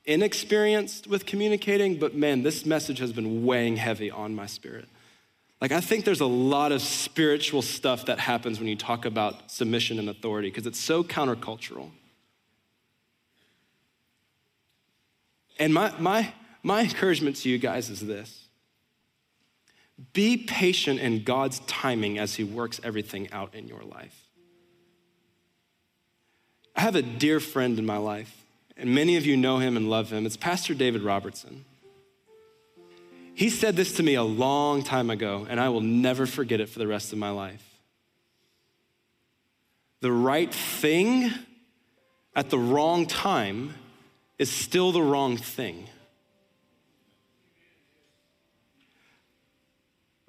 inexperienced 0.06 1.08
with 1.08 1.26
communicating, 1.26 1.98
but 1.98 2.16
man, 2.16 2.44
this 2.44 2.66
message 2.66 3.00
has 3.00 3.14
been 3.14 3.46
weighing 3.46 3.78
heavy 3.78 4.12
on 4.12 4.36
my 4.36 4.46
spirit. 4.46 4.88
Like, 5.66 5.72
I 5.72 5.82
think 5.82 6.06
there's 6.06 6.22
a 6.22 6.28
lot 6.28 6.72
of 6.72 6.80
spiritual 6.80 7.64
stuff 7.64 8.06
that 8.06 8.20
happens 8.20 8.60
when 8.60 8.68
you 8.68 8.76
talk 8.76 9.04
about 9.04 9.50
submission 9.50 9.98
and 9.98 10.08
authority 10.08 10.48
because 10.48 10.68
it's 10.68 10.78
so 10.78 11.04
countercultural. 11.04 11.90
And 15.58 15.74
my, 15.74 15.92
my, 15.98 16.32
my 16.62 16.82
encouragement 16.82 17.38
to 17.38 17.50
you 17.50 17.58
guys 17.58 17.90
is 17.90 18.00
this 18.02 18.46
be 20.14 20.38
patient 20.38 21.00
in 21.00 21.24
God's 21.24 21.58
timing 21.62 22.20
as 22.20 22.36
He 22.36 22.44
works 22.44 22.80
everything 22.84 23.28
out 23.32 23.56
in 23.56 23.68
your 23.68 23.82
life. 23.82 24.28
I 26.76 26.82
have 26.82 26.96
a 26.96 27.02
dear 27.02 27.40
friend 27.40 27.80
in 27.80 27.88
my 27.88 27.98
life, 27.98 28.46
and 28.78 28.94
many 28.94 29.18
of 29.18 29.26
you 29.26 29.36
know 29.36 29.58
him 29.58 29.78
and 29.78 29.90
love 29.90 30.12
him. 30.12 30.28
It's 30.28 30.38
Pastor 30.38 30.76
David 30.76 31.02
Robertson. 31.02 31.66
He 33.36 33.50
said 33.50 33.76
this 33.76 33.98
to 33.98 34.04
me 34.04 34.16
a 34.16 34.24
long 34.24 34.82
time 34.82 35.10
ago, 35.10 35.46
and 35.50 35.60
I 35.60 35.68
will 35.68 35.82
never 35.82 36.26
forget 36.26 36.62
it 36.62 36.70
for 36.70 36.80
the 36.80 36.88
rest 36.88 37.12
of 37.12 37.20
my 37.20 37.32
life. 37.32 37.64
The 40.00 40.12
right 40.12 40.54
thing 40.54 41.34
at 42.34 42.50
the 42.50 42.58
wrong 42.58 43.06
time 43.06 43.74
is 44.40 44.50
still 44.50 44.94
the 44.94 45.02
wrong 45.02 45.36
thing. 45.36 45.90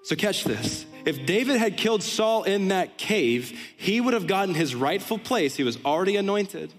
So, 0.03 0.17
catch 0.17 0.43
this. 0.43 0.85
If 1.05 1.27
David 1.27 1.59
had 1.59 1.77
killed 1.77 2.03
Saul 2.03 2.43
in 2.43 2.69
that 2.69 2.97
cave, 2.97 3.57
he 3.77 4.01
would 4.01 4.15
have 4.15 4.27
gotten 4.27 4.55
his 4.55 4.75
rightful 4.75 5.19
place. 5.19 5.55
He 5.55 5.63
was 5.63 5.79
already 5.85 6.17
anointed, 6.17 6.73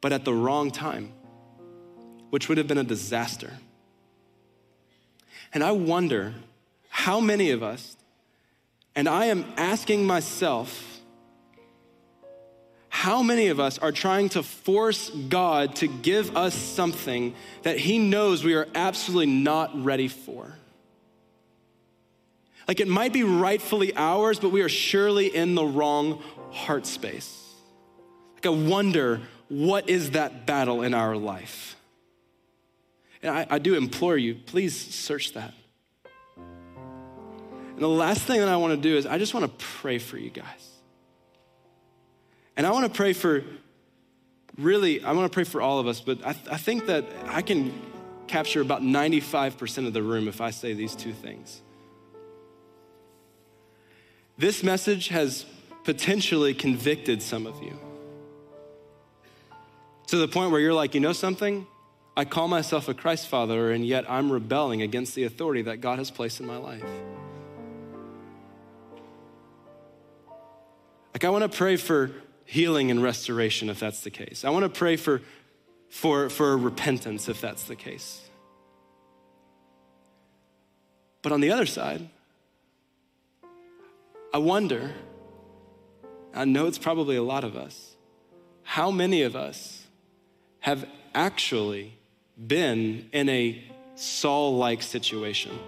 but 0.00 0.12
at 0.12 0.24
the 0.24 0.32
wrong 0.32 0.70
time, 0.70 1.12
which 2.30 2.48
would 2.48 2.56
have 2.56 2.66
been 2.66 2.78
a 2.78 2.84
disaster. 2.84 3.52
And 5.52 5.62
I 5.62 5.72
wonder 5.72 6.34
how 6.88 7.20
many 7.20 7.50
of 7.50 7.62
us, 7.62 7.96
and 8.94 9.08
I 9.08 9.26
am 9.26 9.44
asking 9.56 10.06
myself, 10.06 11.00
how 12.88 13.22
many 13.22 13.48
of 13.48 13.58
us 13.58 13.78
are 13.78 13.90
trying 13.90 14.28
to 14.30 14.42
force 14.42 15.10
God 15.10 15.76
to 15.76 15.88
give 15.88 16.36
us 16.36 16.54
something 16.54 17.34
that 17.62 17.78
He 17.78 17.98
knows 17.98 18.44
we 18.44 18.54
are 18.54 18.68
absolutely 18.74 19.26
not 19.26 19.84
ready 19.84 20.08
for? 20.08 20.56
Like 22.68 22.80
it 22.80 22.88
might 22.88 23.12
be 23.12 23.24
rightfully 23.24 23.92
ours, 23.96 24.38
but 24.38 24.50
we 24.50 24.62
are 24.62 24.68
surely 24.68 25.34
in 25.34 25.54
the 25.54 25.64
wrong 25.64 26.22
heart 26.52 26.86
space. 26.86 27.52
Like 28.34 28.46
I 28.46 28.50
wonder, 28.50 29.20
what 29.48 29.88
is 29.88 30.12
that 30.12 30.46
battle 30.46 30.82
in 30.82 30.94
our 30.94 31.16
life? 31.16 31.76
And 33.22 33.30
I, 33.30 33.46
I 33.50 33.58
do 33.58 33.74
implore 33.74 34.16
you, 34.16 34.34
please 34.34 34.76
search 34.76 35.32
that. 35.34 35.54
And 36.36 37.78
the 37.78 37.88
last 37.88 38.22
thing 38.22 38.40
that 38.40 38.48
I 38.48 38.56
want 38.56 38.74
to 38.74 38.80
do 38.80 38.96
is 38.96 39.06
I 39.06 39.18
just 39.18 39.32
want 39.34 39.46
to 39.46 39.64
pray 39.64 39.98
for 39.98 40.18
you 40.18 40.30
guys. 40.30 40.68
And 42.56 42.66
I 42.66 42.70
want 42.70 42.84
to 42.84 42.96
pray 42.96 43.12
for, 43.12 43.44
really, 44.58 45.02
I 45.02 45.12
want 45.12 45.30
to 45.30 45.34
pray 45.34 45.44
for 45.44 45.62
all 45.62 45.78
of 45.78 45.86
us, 45.86 46.00
but 46.00 46.24
I, 46.24 46.30
I 46.50 46.58
think 46.58 46.86
that 46.86 47.04
I 47.26 47.42
can 47.42 47.72
capture 48.26 48.60
about 48.60 48.82
95% 48.82 49.86
of 49.86 49.92
the 49.92 50.02
room 50.02 50.28
if 50.28 50.40
I 50.40 50.50
say 50.50 50.74
these 50.74 50.94
two 50.94 51.12
things. 51.12 51.60
This 54.36 54.62
message 54.62 55.08
has 55.08 55.46
potentially 55.84 56.54
convicted 56.54 57.22
some 57.22 57.46
of 57.46 57.62
you 57.62 57.78
to 60.08 60.16
the 60.16 60.28
point 60.28 60.50
where 60.50 60.60
you're 60.60 60.74
like, 60.74 60.94
you 60.94 61.00
know 61.00 61.12
something? 61.12 61.66
I 62.14 62.26
call 62.26 62.46
myself 62.46 62.88
a 62.88 62.94
Christ 62.94 63.28
follower, 63.28 63.70
and 63.70 63.86
yet 63.86 64.08
I'm 64.10 64.30
rebelling 64.30 64.82
against 64.82 65.14
the 65.14 65.24
authority 65.24 65.62
that 65.62 65.80
God 65.80 65.98
has 65.98 66.10
placed 66.10 66.40
in 66.40 66.46
my 66.46 66.58
life. 66.58 66.84
Like, 71.14 71.24
I 71.24 71.30
want 71.30 71.50
to 71.50 71.56
pray 71.56 71.76
for 71.76 72.10
healing 72.44 72.90
and 72.90 73.02
restoration 73.02 73.70
if 73.70 73.80
that's 73.80 74.02
the 74.02 74.10
case. 74.10 74.44
I 74.44 74.50
want 74.50 74.64
to 74.64 74.68
pray 74.68 74.96
for, 74.96 75.22
for, 75.88 76.28
for 76.28 76.56
repentance 76.58 77.28
if 77.28 77.40
that's 77.40 77.64
the 77.64 77.76
case. 77.76 78.20
But 81.22 81.32
on 81.32 81.40
the 81.40 81.50
other 81.50 81.66
side, 81.66 82.10
I 84.34 84.38
wonder, 84.38 84.92
I 86.34 86.44
know 86.44 86.66
it's 86.66 86.78
probably 86.78 87.16
a 87.16 87.22
lot 87.22 87.44
of 87.44 87.56
us, 87.56 87.96
how 88.64 88.90
many 88.90 89.22
of 89.22 89.34
us 89.34 89.86
have 90.60 90.86
actually 91.14 91.94
been 92.36 93.08
in 93.12 93.28
a 93.28 93.62
Saul 93.94 94.56
like 94.56 94.82
situation 94.82 95.58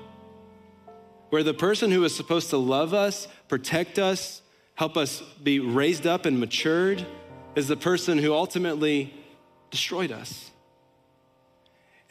where 1.34 1.42
the 1.42 1.54
person 1.54 1.90
who 1.90 2.04
is 2.04 2.14
supposed 2.14 2.50
to 2.50 2.56
love 2.56 2.94
us, 2.94 3.26
protect 3.48 3.98
us, 3.98 4.40
help 4.74 4.96
us 4.96 5.20
be 5.42 5.58
raised 5.58 6.06
up 6.06 6.26
and 6.26 6.38
matured 6.38 7.04
is 7.56 7.66
the 7.66 7.76
person 7.76 8.18
who 8.18 8.32
ultimately 8.32 9.12
destroyed 9.70 10.12
us. 10.12 10.52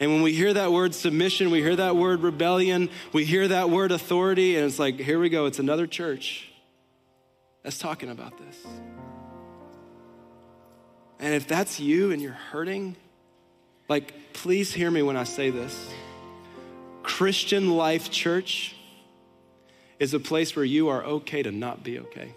And 0.00 0.10
when 0.10 0.22
we 0.22 0.34
hear 0.34 0.52
that 0.52 0.72
word 0.72 0.94
submission, 0.94 1.50
we 1.50 1.62
hear 1.62 1.76
that 1.76 1.96
word 1.96 2.20
rebellion, 2.20 2.90
we 3.12 3.24
hear 3.24 3.48
that 3.48 3.70
word 3.70 3.92
authority, 3.92 4.56
and 4.56 4.66
it's 4.66 4.78
like, 4.78 4.96
here 4.96 5.18
we 5.18 5.30
go, 5.30 5.46
it's 5.46 5.58
another 5.58 5.86
church 5.86 6.50
that's 7.62 7.78
talking 7.78 8.10
about 8.10 8.36
this. 8.36 8.66
And 11.18 11.32
if 11.32 11.48
that's 11.48 11.80
you 11.80 12.12
and 12.12 12.20
you're 12.20 12.32
hurting, 12.32 12.96
like, 13.88 14.32
please 14.32 14.72
hear 14.72 14.90
me 14.90 15.02
when 15.02 15.16
I 15.16 15.24
say 15.24 15.50
this. 15.50 15.92
Christian 17.02 17.76
Life 17.76 18.10
Church 18.10 18.74
is 19.98 20.14
a 20.14 20.20
place 20.20 20.56
where 20.56 20.64
you 20.64 20.88
are 20.88 21.04
okay 21.04 21.42
to 21.42 21.52
not 21.52 21.82
be 21.84 21.98
okay. 21.98 22.34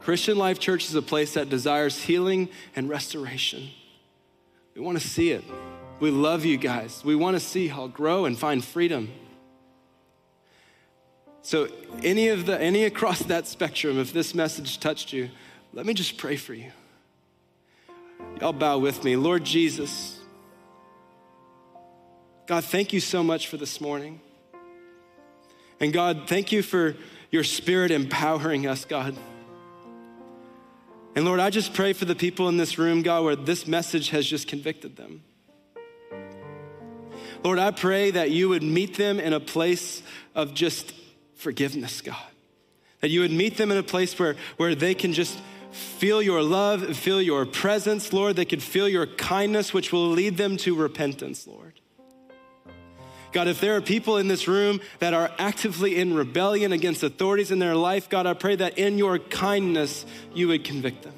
Christian 0.00 0.38
Life 0.38 0.58
Church 0.58 0.84
is 0.84 0.94
a 0.94 1.02
place 1.02 1.34
that 1.34 1.50
desires 1.50 2.02
healing 2.04 2.48
and 2.74 2.88
restoration. 2.88 3.68
We 4.74 4.80
want 4.80 4.98
to 5.00 5.06
see 5.06 5.32
it. 5.32 5.44
We 6.00 6.10
love 6.10 6.44
you 6.44 6.56
guys. 6.56 7.04
We 7.04 7.16
want 7.16 7.36
to 7.36 7.40
see 7.40 7.68
y'all 7.68 7.88
grow 7.88 8.24
and 8.24 8.38
find 8.38 8.64
freedom. 8.64 9.10
So, 11.42 11.68
any 12.02 12.28
of 12.28 12.46
the 12.46 12.60
any 12.60 12.84
across 12.84 13.20
that 13.24 13.46
spectrum, 13.46 13.98
if 13.98 14.12
this 14.12 14.34
message 14.34 14.80
touched 14.80 15.12
you, 15.12 15.30
let 15.72 15.86
me 15.86 15.94
just 15.94 16.16
pray 16.16 16.36
for 16.36 16.54
you. 16.54 16.70
Y'all 18.40 18.52
bow 18.52 18.78
with 18.78 19.04
me. 19.04 19.16
Lord 19.16 19.44
Jesus, 19.44 20.20
God, 22.46 22.64
thank 22.64 22.92
you 22.92 23.00
so 23.00 23.22
much 23.22 23.48
for 23.48 23.56
this 23.56 23.80
morning. 23.80 24.20
And 25.80 25.92
God, 25.92 26.24
thank 26.26 26.50
you 26.52 26.62
for 26.62 26.96
your 27.30 27.44
spirit 27.44 27.90
empowering 27.90 28.66
us, 28.66 28.84
God. 28.84 29.16
And 31.14 31.24
Lord, 31.24 31.40
I 31.40 31.50
just 31.50 31.74
pray 31.74 31.92
for 31.92 32.04
the 32.04 32.14
people 32.14 32.48
in 32.48 32.56
this 32.56 32.78
room, 32.78 33.02
God, 33.02 33.24
where 33.24 33.36
this 33.36 33.66
message 33.66 34.10
has 34.10 34.24
just 34.24 34.46
convicted 34.46 34.96
them. 34.96 35.22
Lord, 37.44 37.58
I 37.58 37.70
pray 37.70 38.10
that 38.10 38.30
you 38.30 38.48
would 38.48 38.62
meet 38.62 38.96
them 38.96 39.20
in 39.20 39.32
a 39.32 39.40
place 39.40 40.02
of 40.34 40.54
just 40.54 40.92
forgiveness, 41.34 42.00
God. 42.00 42.16
That 43.00 43.10
you 43.10 43.20
would 43.20 43.32
meet 43.32 43.56
them 43.56 43.70
in 43.70 43.78
a 43.78 43.82
place 43.82 44.18
where, 44.18 44.36
where 44.56 44.74
they 44.74 44.94
can 44.94 45.12
just 45.12 45.38
feel 45.70 46.22
your 46.22 46.42
love, 46.42 46.96
feel 46.96 47.20
your 47.20 47.46
presence, 47.46 48.12
Lord. 48.12 48.36
They 48.36 48.44
could 48.44 48.62
feel 48.62 48.88
your 48.88 49.06
kindness, 49.06 49.72
which 49.72 49.92
will 49.92 50.08
lead 50.08 50.36
them 50.36 50.56
to 50.58 50.74
repentance, 50.74 51.46
Lord. 51.46 51.80
God, 53.32 53.46
if 53.46 53.60
there 53.60 53.76
are 53.76 53.80
people 53.80 54.16
in 54.16 54.28
this 54.28 54.48
room 54.48 54.80
that 55.00 55.12
are 55.12 55.30
actively 55.38 55.96
in 55.96 56.14
rebellion 56.14 56.72
against 56.72 57.02
authorities 57.02 57.50
in 57.50 57.58
their 57.58 57.76
life, 57.76 58.08
God, 58.08 58.26
I 58.26 58.34
pray 58.34 58.56
that 58.56 58.78
in 58.78 58.96
your 58.96 59.18
kindness, 59.18 60.06
you 60.34 60.48
would 60.48 60.64
convict 60.64 61.02
them. 61.02 61.14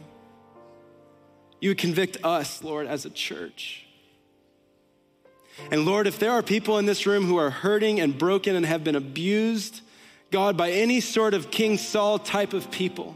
You 1.61 1.71
would 1.71 1.79
convict 1.79 2.17
us, 2.25 2.65
Lord, 2.65 2.87
as 2.87 3.05
a 3.05 3.11
church. 3.11 3.87
And 5.71 5.85
Lord, 5.85 6.07
if 6.07 6.19
there 6.19 6.33
are 6.33 6.43
people 6.43 6.79
in 6.79 6.87
this 6.87 7.07
room 7.07 7.27
who 7.27 7.37
are 7.37 7.51
hurting 7.51 8.01
and 8.01 8.17
broken 8.17 8.57
and 8.57 8.65
have 8.65 8.83
been 8.83 8.97
abused, 8.97 9.83
God, 10.31 10.57
by 10.57 10.71
any 10.71 11.01
sort 11.01 11.35
of 11.35 11.51
King 11.51 11.77
Saul 11.77 12.19
type 12.19 12.55
of 12.55 12.71
people, 12.71 13.15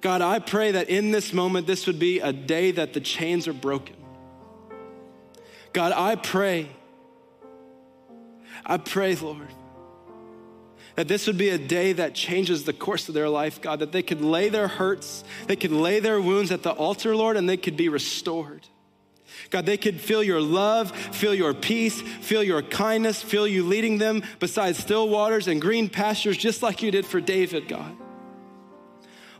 God, 0.00 0.22
I 0.22 0.38
pray 0.38 0.72
that 0.72 0.88
in 0.88 1.10
this 1.10 1.32
moment, 1.32 1.66
this 1.66 1.86
would 1.86 1.98
be 1.98 2.20
a 2.20 2.32
day 2.32 2.70
that 2.72 2.92
the 2.92 3.00
chains 3.00 3.48
are 3.48 3.52
broken. 3.52 3.96
God, 5.72 5.92
I 5.92 6.14
pray, 6.14 6.68
I 8.64 8.78
pray, 8.78 9.14
Lord, 9.16 9.48
that 10.94 11.08
this 11.08 11.26
would 11.26 11.38
be 11.38 11.50
a 11.50 11.58
day 11.58 11.92
that 11.92 12.14
changes 12.14 12.64
the 12.64 12.72
course 12.72 13.08
of 13.08 13.14
their 13.14 13.28
life, 13.28 13.60
God, 13.60 13.80
that 13.80 13.92
they 13.92 14.02
could 14.02 14.20
lay 14.20 14.48
their 14.48 14.68
hurts, 14.68 15.24
they 15.46 15.56
could 15.56 15.72
lay 15.72 16.00
their 16.00 16.20
wounds 16.20 16.50
at 16.50 16.62
the 16.62 16.72
altar, 16.72 17.14
Lord, 17.14 17.36
and 17.36 17.48
they 17.48 17.56
could 17.56 17.76
be 17.76 17.88
restored. 17.88 18.66
God, 19.50 19.66
they 19.66 19.76
could 19.76 20.00
feel 20.00 20.22
your 20.22 20.40
love, 20.40 20.90
feel 20.90 21.34
your 21.34 21.54
peace, 21.54 22.00
feel 22.00 22.42
your 22.42 22.62
kindness, 22.62 23.22
feel 23.22 23.46
you 23.46 23.64
leading 23.64 23.98
them 23.98 24.22
beside 24.40 24.74
still 24.74 25.08
waters 25.08 25.48
and 25.48 25.60
green 25.60 25.88
pastures, 25.88 26.36
just 26.36 26.62
like 26.62 26.82
you 26.82 26.90
did 26.90 27.06
for 27.06 27.20
David, 27.20 27.68
God. 27.68 27.96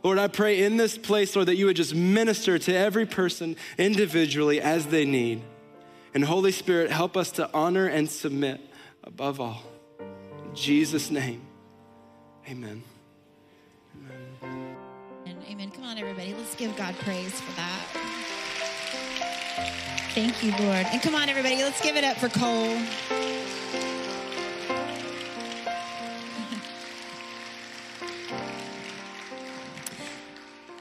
Lord, 0.03 0.17
I 0.17 0.27
pray 0.27 0.63
in 0.63 0.77
this 0.77 0.97
place, 0.97 1.35
Lord, 1.35 1.47
that 1.47 1.55
you 1.55 1.65
would 1.65 1.75
just 1.75 1.93
minister 1.93 2.57
to 2.57 2.73
every 2.73 3.05
person 3.05 3.55
individually 3.77 4.61
as 4.61 4.87
they 4.87 5.05
need. 5.05 5.41
And 6.13 6.23
Holy 6.23 6.51
Spirit, 6.51 6.89
help 6.89 7.17
us 7.17 7.31
to 7.33 7.49
honor 7.53 7.87
and 7.87 8.09
submit 8.09 8.61
above 9.03 9.39
all. 9.39 9.63
In 9.99 10.55
Jesus' 10.55 11.11
name, 11.11 11.41
amen. 12.49 12.83
Amen. 14.43 14.75
Amen. 15.49 15.71
Come 15.71 15.83
on, 15.83 15.97
everybody. 15.97 16.33
Let's 16.33 16.55
give 16.55 16.75
God 16.77 16.95
praise 16.99 17.39
for 17.41 17.55
that. 17.57 17.85
Thank 20.13 20.43
you, 20.43 20.51
Lord. 20.51 20.85
And 20.91 21.01
come 21.01 21.15
on, 21.15 21.29
everybody. 21.29 21.57
Let's 21.57 21.81
give 21.81 21.95
it 21.95 22.03
up 22.03 22.17
for 22.17 22.29
Cole. 22.29 22.77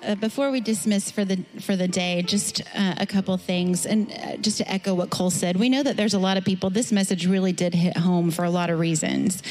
Uh, 0.08 0.14
before 0.14 0.50
we 0.50 0.58
dismiss 0.58 1.10
for 1.10 1.22
the 1.22 1.36
for 1.60 1.76
the 1.76 1.86
day, 1.86 2.22
just 2.22 2.62
uh, 2.74 2.94
a 2.96 3.04
couple 3.04 3.36
things, 3.36 3.84
and 3.84 4.10
uh, 4.10 4.38
just 4.38 4.56
to 4.56 4.72
echo 4.72 4.94
what 4.94 5.10
Cole 5.10 5.28
said, 5.28 5.54
we 5.58 5.68
know 5.68 5.82
that 5.82 5.98
there's 5.98 6.14
a 6.14 6.18
lot 6.18 6.38
of 6.38 6.46
people. 6.46 6.70
This 6.70 6.90
message 6.90 7.26
really 7.26 7.52
did 7.52 7.74
hit 7.74 7.94
home 7.94 8.30
for 8.30 8.42
a 8.42 8.48
lot 8.48 8.70
of 8.70 8.78
reasons. 8.78 9.42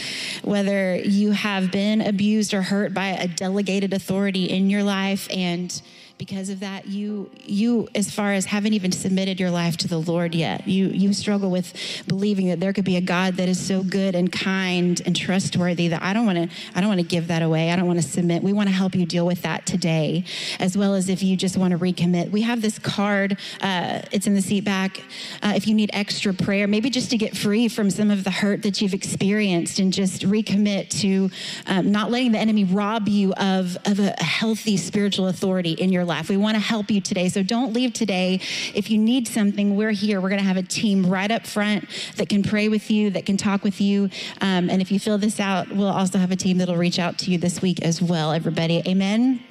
Whether 0.43 0.95
you 0.95 1.29
have 1.29 1.71
been 1.71 2.01
abused 2.01 2.55
or 2.55 2.63
hurt 2.63 2.91
by 2.91 3.09
a 3.09 3.27
delegated 3.27 3.93
authority 3.93 4.45
in 4.45 4.71
your 4.71 4.81
life, 4.81 5.27
and 5.29 5.79
because 6.17 6.49
of 6.49 6.59
that 6.59 6.87
you 6.87 7.29
you 7.45 7.87
as 7.95 8.09
far 8.11 8.33
as 8.33 8.45
haven't 8.45 8.73
even 8.73 8.91
submitted 8.91 9.39
your 9.39 9.51
life 9.51 9.77
to 9.77 9.87
the 9.87 9.97
lord 9.97 10.33
yet 10.33 10.67
you 10.67 10.87
you 10.87 11.13
struggle 11.13 11.49
with 11.49 11.73
believing 12.07 12.47
that 12.47 12.59
there 12.59 12.73
could 12.73 12.85
be 12.85 12.97
a 12.97 13.01
god 13.01 13.35
that 13.35 13.47
is 13.47 13.59
so 13.59 13.83
good 13.83 14.15
and 14.15 14.31
kind 14.31 15.01
and 15.05 15.15
trustworthy 15.15 15.87
that 15.87 16.01
i 16.01 16.13
don't 16.13 16.25
want 16.25 16.37
to 16.37 16.57
i 16.75 16.81
don't 16.81 16.89
want 16.89 16.99
to 16.99 17.05
give 17.07 17.27
that 17.27 17.41
away. 17.41 17.71
I 17.71 17.75
don't 17.75 17.87
want 17.87 18.01
to 18.01 18.07
submit. 18.07 18.43
We 18.43 18.53
want 18.53 18.69
to 18.69 18.75
help 18.75 18.95
you 18.95 19.05
deal 19.05 19.25
with 19.25 19.41
that 19.41 19.65
today 19.65 20.23
as 20.59 20.77
well 20.77 20.93
as 20.93 21.09
if 21.09 21.23
you 21.23 21.35
just 21.35 21.57
want 21.57 21.71
to 21.71 21.77
recommit. 21.77 22.31
We 22.31 22.41
have 22.41 22.61
this 22.61 22.79
card 22.79 23.37
uh, 23.61 24.01
it's 24.11 24.27
in 24.27 24.35
the 24.35 24.41
seat 24.41 24.63
back 24.63 25.01
uh, 25.41 25.53
if 25.55 25.67
you 25.67 25.73
need 25.73 25.89
extra 25.93 26.33
prayer 26.33 26.67
maybe 26.67 26.89
just 26.89 27.09
to 27.11 27.17
get 27.17 27.35
free 27.35 27.67
from 27.67 27.89
some 27.89 28.11
of 28.11 28.23
the 28.23 28.31
hurt 28.31 28.63
that 28.63 28.81
you've 28.81 28.93
experienced 28.93 29.79
and 29.79 29.93
just 29.93 30.23
recommit 30.23 30.89
to 31.01 31.29
um, 31.67 31.91
not 31.91 32.11
letting 32.11 32.31
the 32.31 32.39
enemy 32.39 32.63
rob 32.63 33.07
you 33.07 33.33
of, 33.33 33.77
of 33.85 33.99
a 33.99 34.11
healthy 34.23 34.77
spiritual 34.77 35.27
authority 35.27 35.71
in 35.71 35.91
your 35.91 36.05
life. 36.07 36.29
We 36.29 36.37
want 36.37 36.55
to 36.55 36.61
help 36.61 36.89
you 36.89 37.01
today. 37.01 37.29
So 37.29 37.43
don't 37.43 37.73
leave 37.73 37.93
today. 37.93 38.39
If 38.73 38.89
you 38.89 38.97
need 38.97 39.27
something, 39.27 39.75
we're 39.75 39.91
here. 39.91 40.19
We're 40.21 40.29
going 40.29 40.41
to 40.41 40.47
have 40.47 40.57
a 40.57 40.63
team 40.63 41.05
right 41.05 41.29
up 41.29 41.45
front 41.45 41.87
that 42.15 42.29
can 42.29 42.43
pray 42.43 42.69
with 42.69 42.89
you, 42.89 43.09
that 43.11 43.25
can 43.25 43.37
talk 43.37 43.63
with 43.63 43.79
you. 43.79 44.09
Um, 44.41 44.69
and 44.69 44.81
if 44.81 44.91
you 44.91 44.99
fill 44.99 45.17
this 45.17 45.39
out, 45.39 45.69
we'll 45.69 45.87
also 45.87 46.17
have 46.17 46.31
a 46.31 46.35
team 46.35 46.57
that'll 46.57 46.77
reach 46.77 46.99
out 46.99 47.17
to 47.19 47.31
you 47.31 47.37
this 47.37 47.61
week 47.61 47.81
as 47.83 48.01
well, 48.01 48.31
everybody. 48.31 48.81
Amen. 48.87 49.43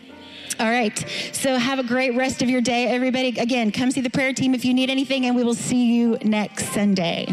All 0.58 0.70
right. 0.70 0.98
So 1.32 1.56
have 1.56 1.78
a 1.78 1.84
great 1.84 2.16
rest 2.16 2.40
of 2.42 2.48
your 2.48 2.60
day, 2.60 2.86
everybody. 2.86 3.38
Again, 3.38 3.70
come 3.70 3.90
see 3.90 4.00
the 4.00 4.10
prayer 4.10 4.32
team 4.32 4.54
if 4.54 4.64
you 4.64 4.72
need 4.72 4.88
anything, 4.88 5.26
and 5.26 5.36
we 5.36 5.44
will 5.44 5.54
see 5.54 5.94
you 5.94 6.16
next 6.22 6.72
Sunday. 6.72 7.28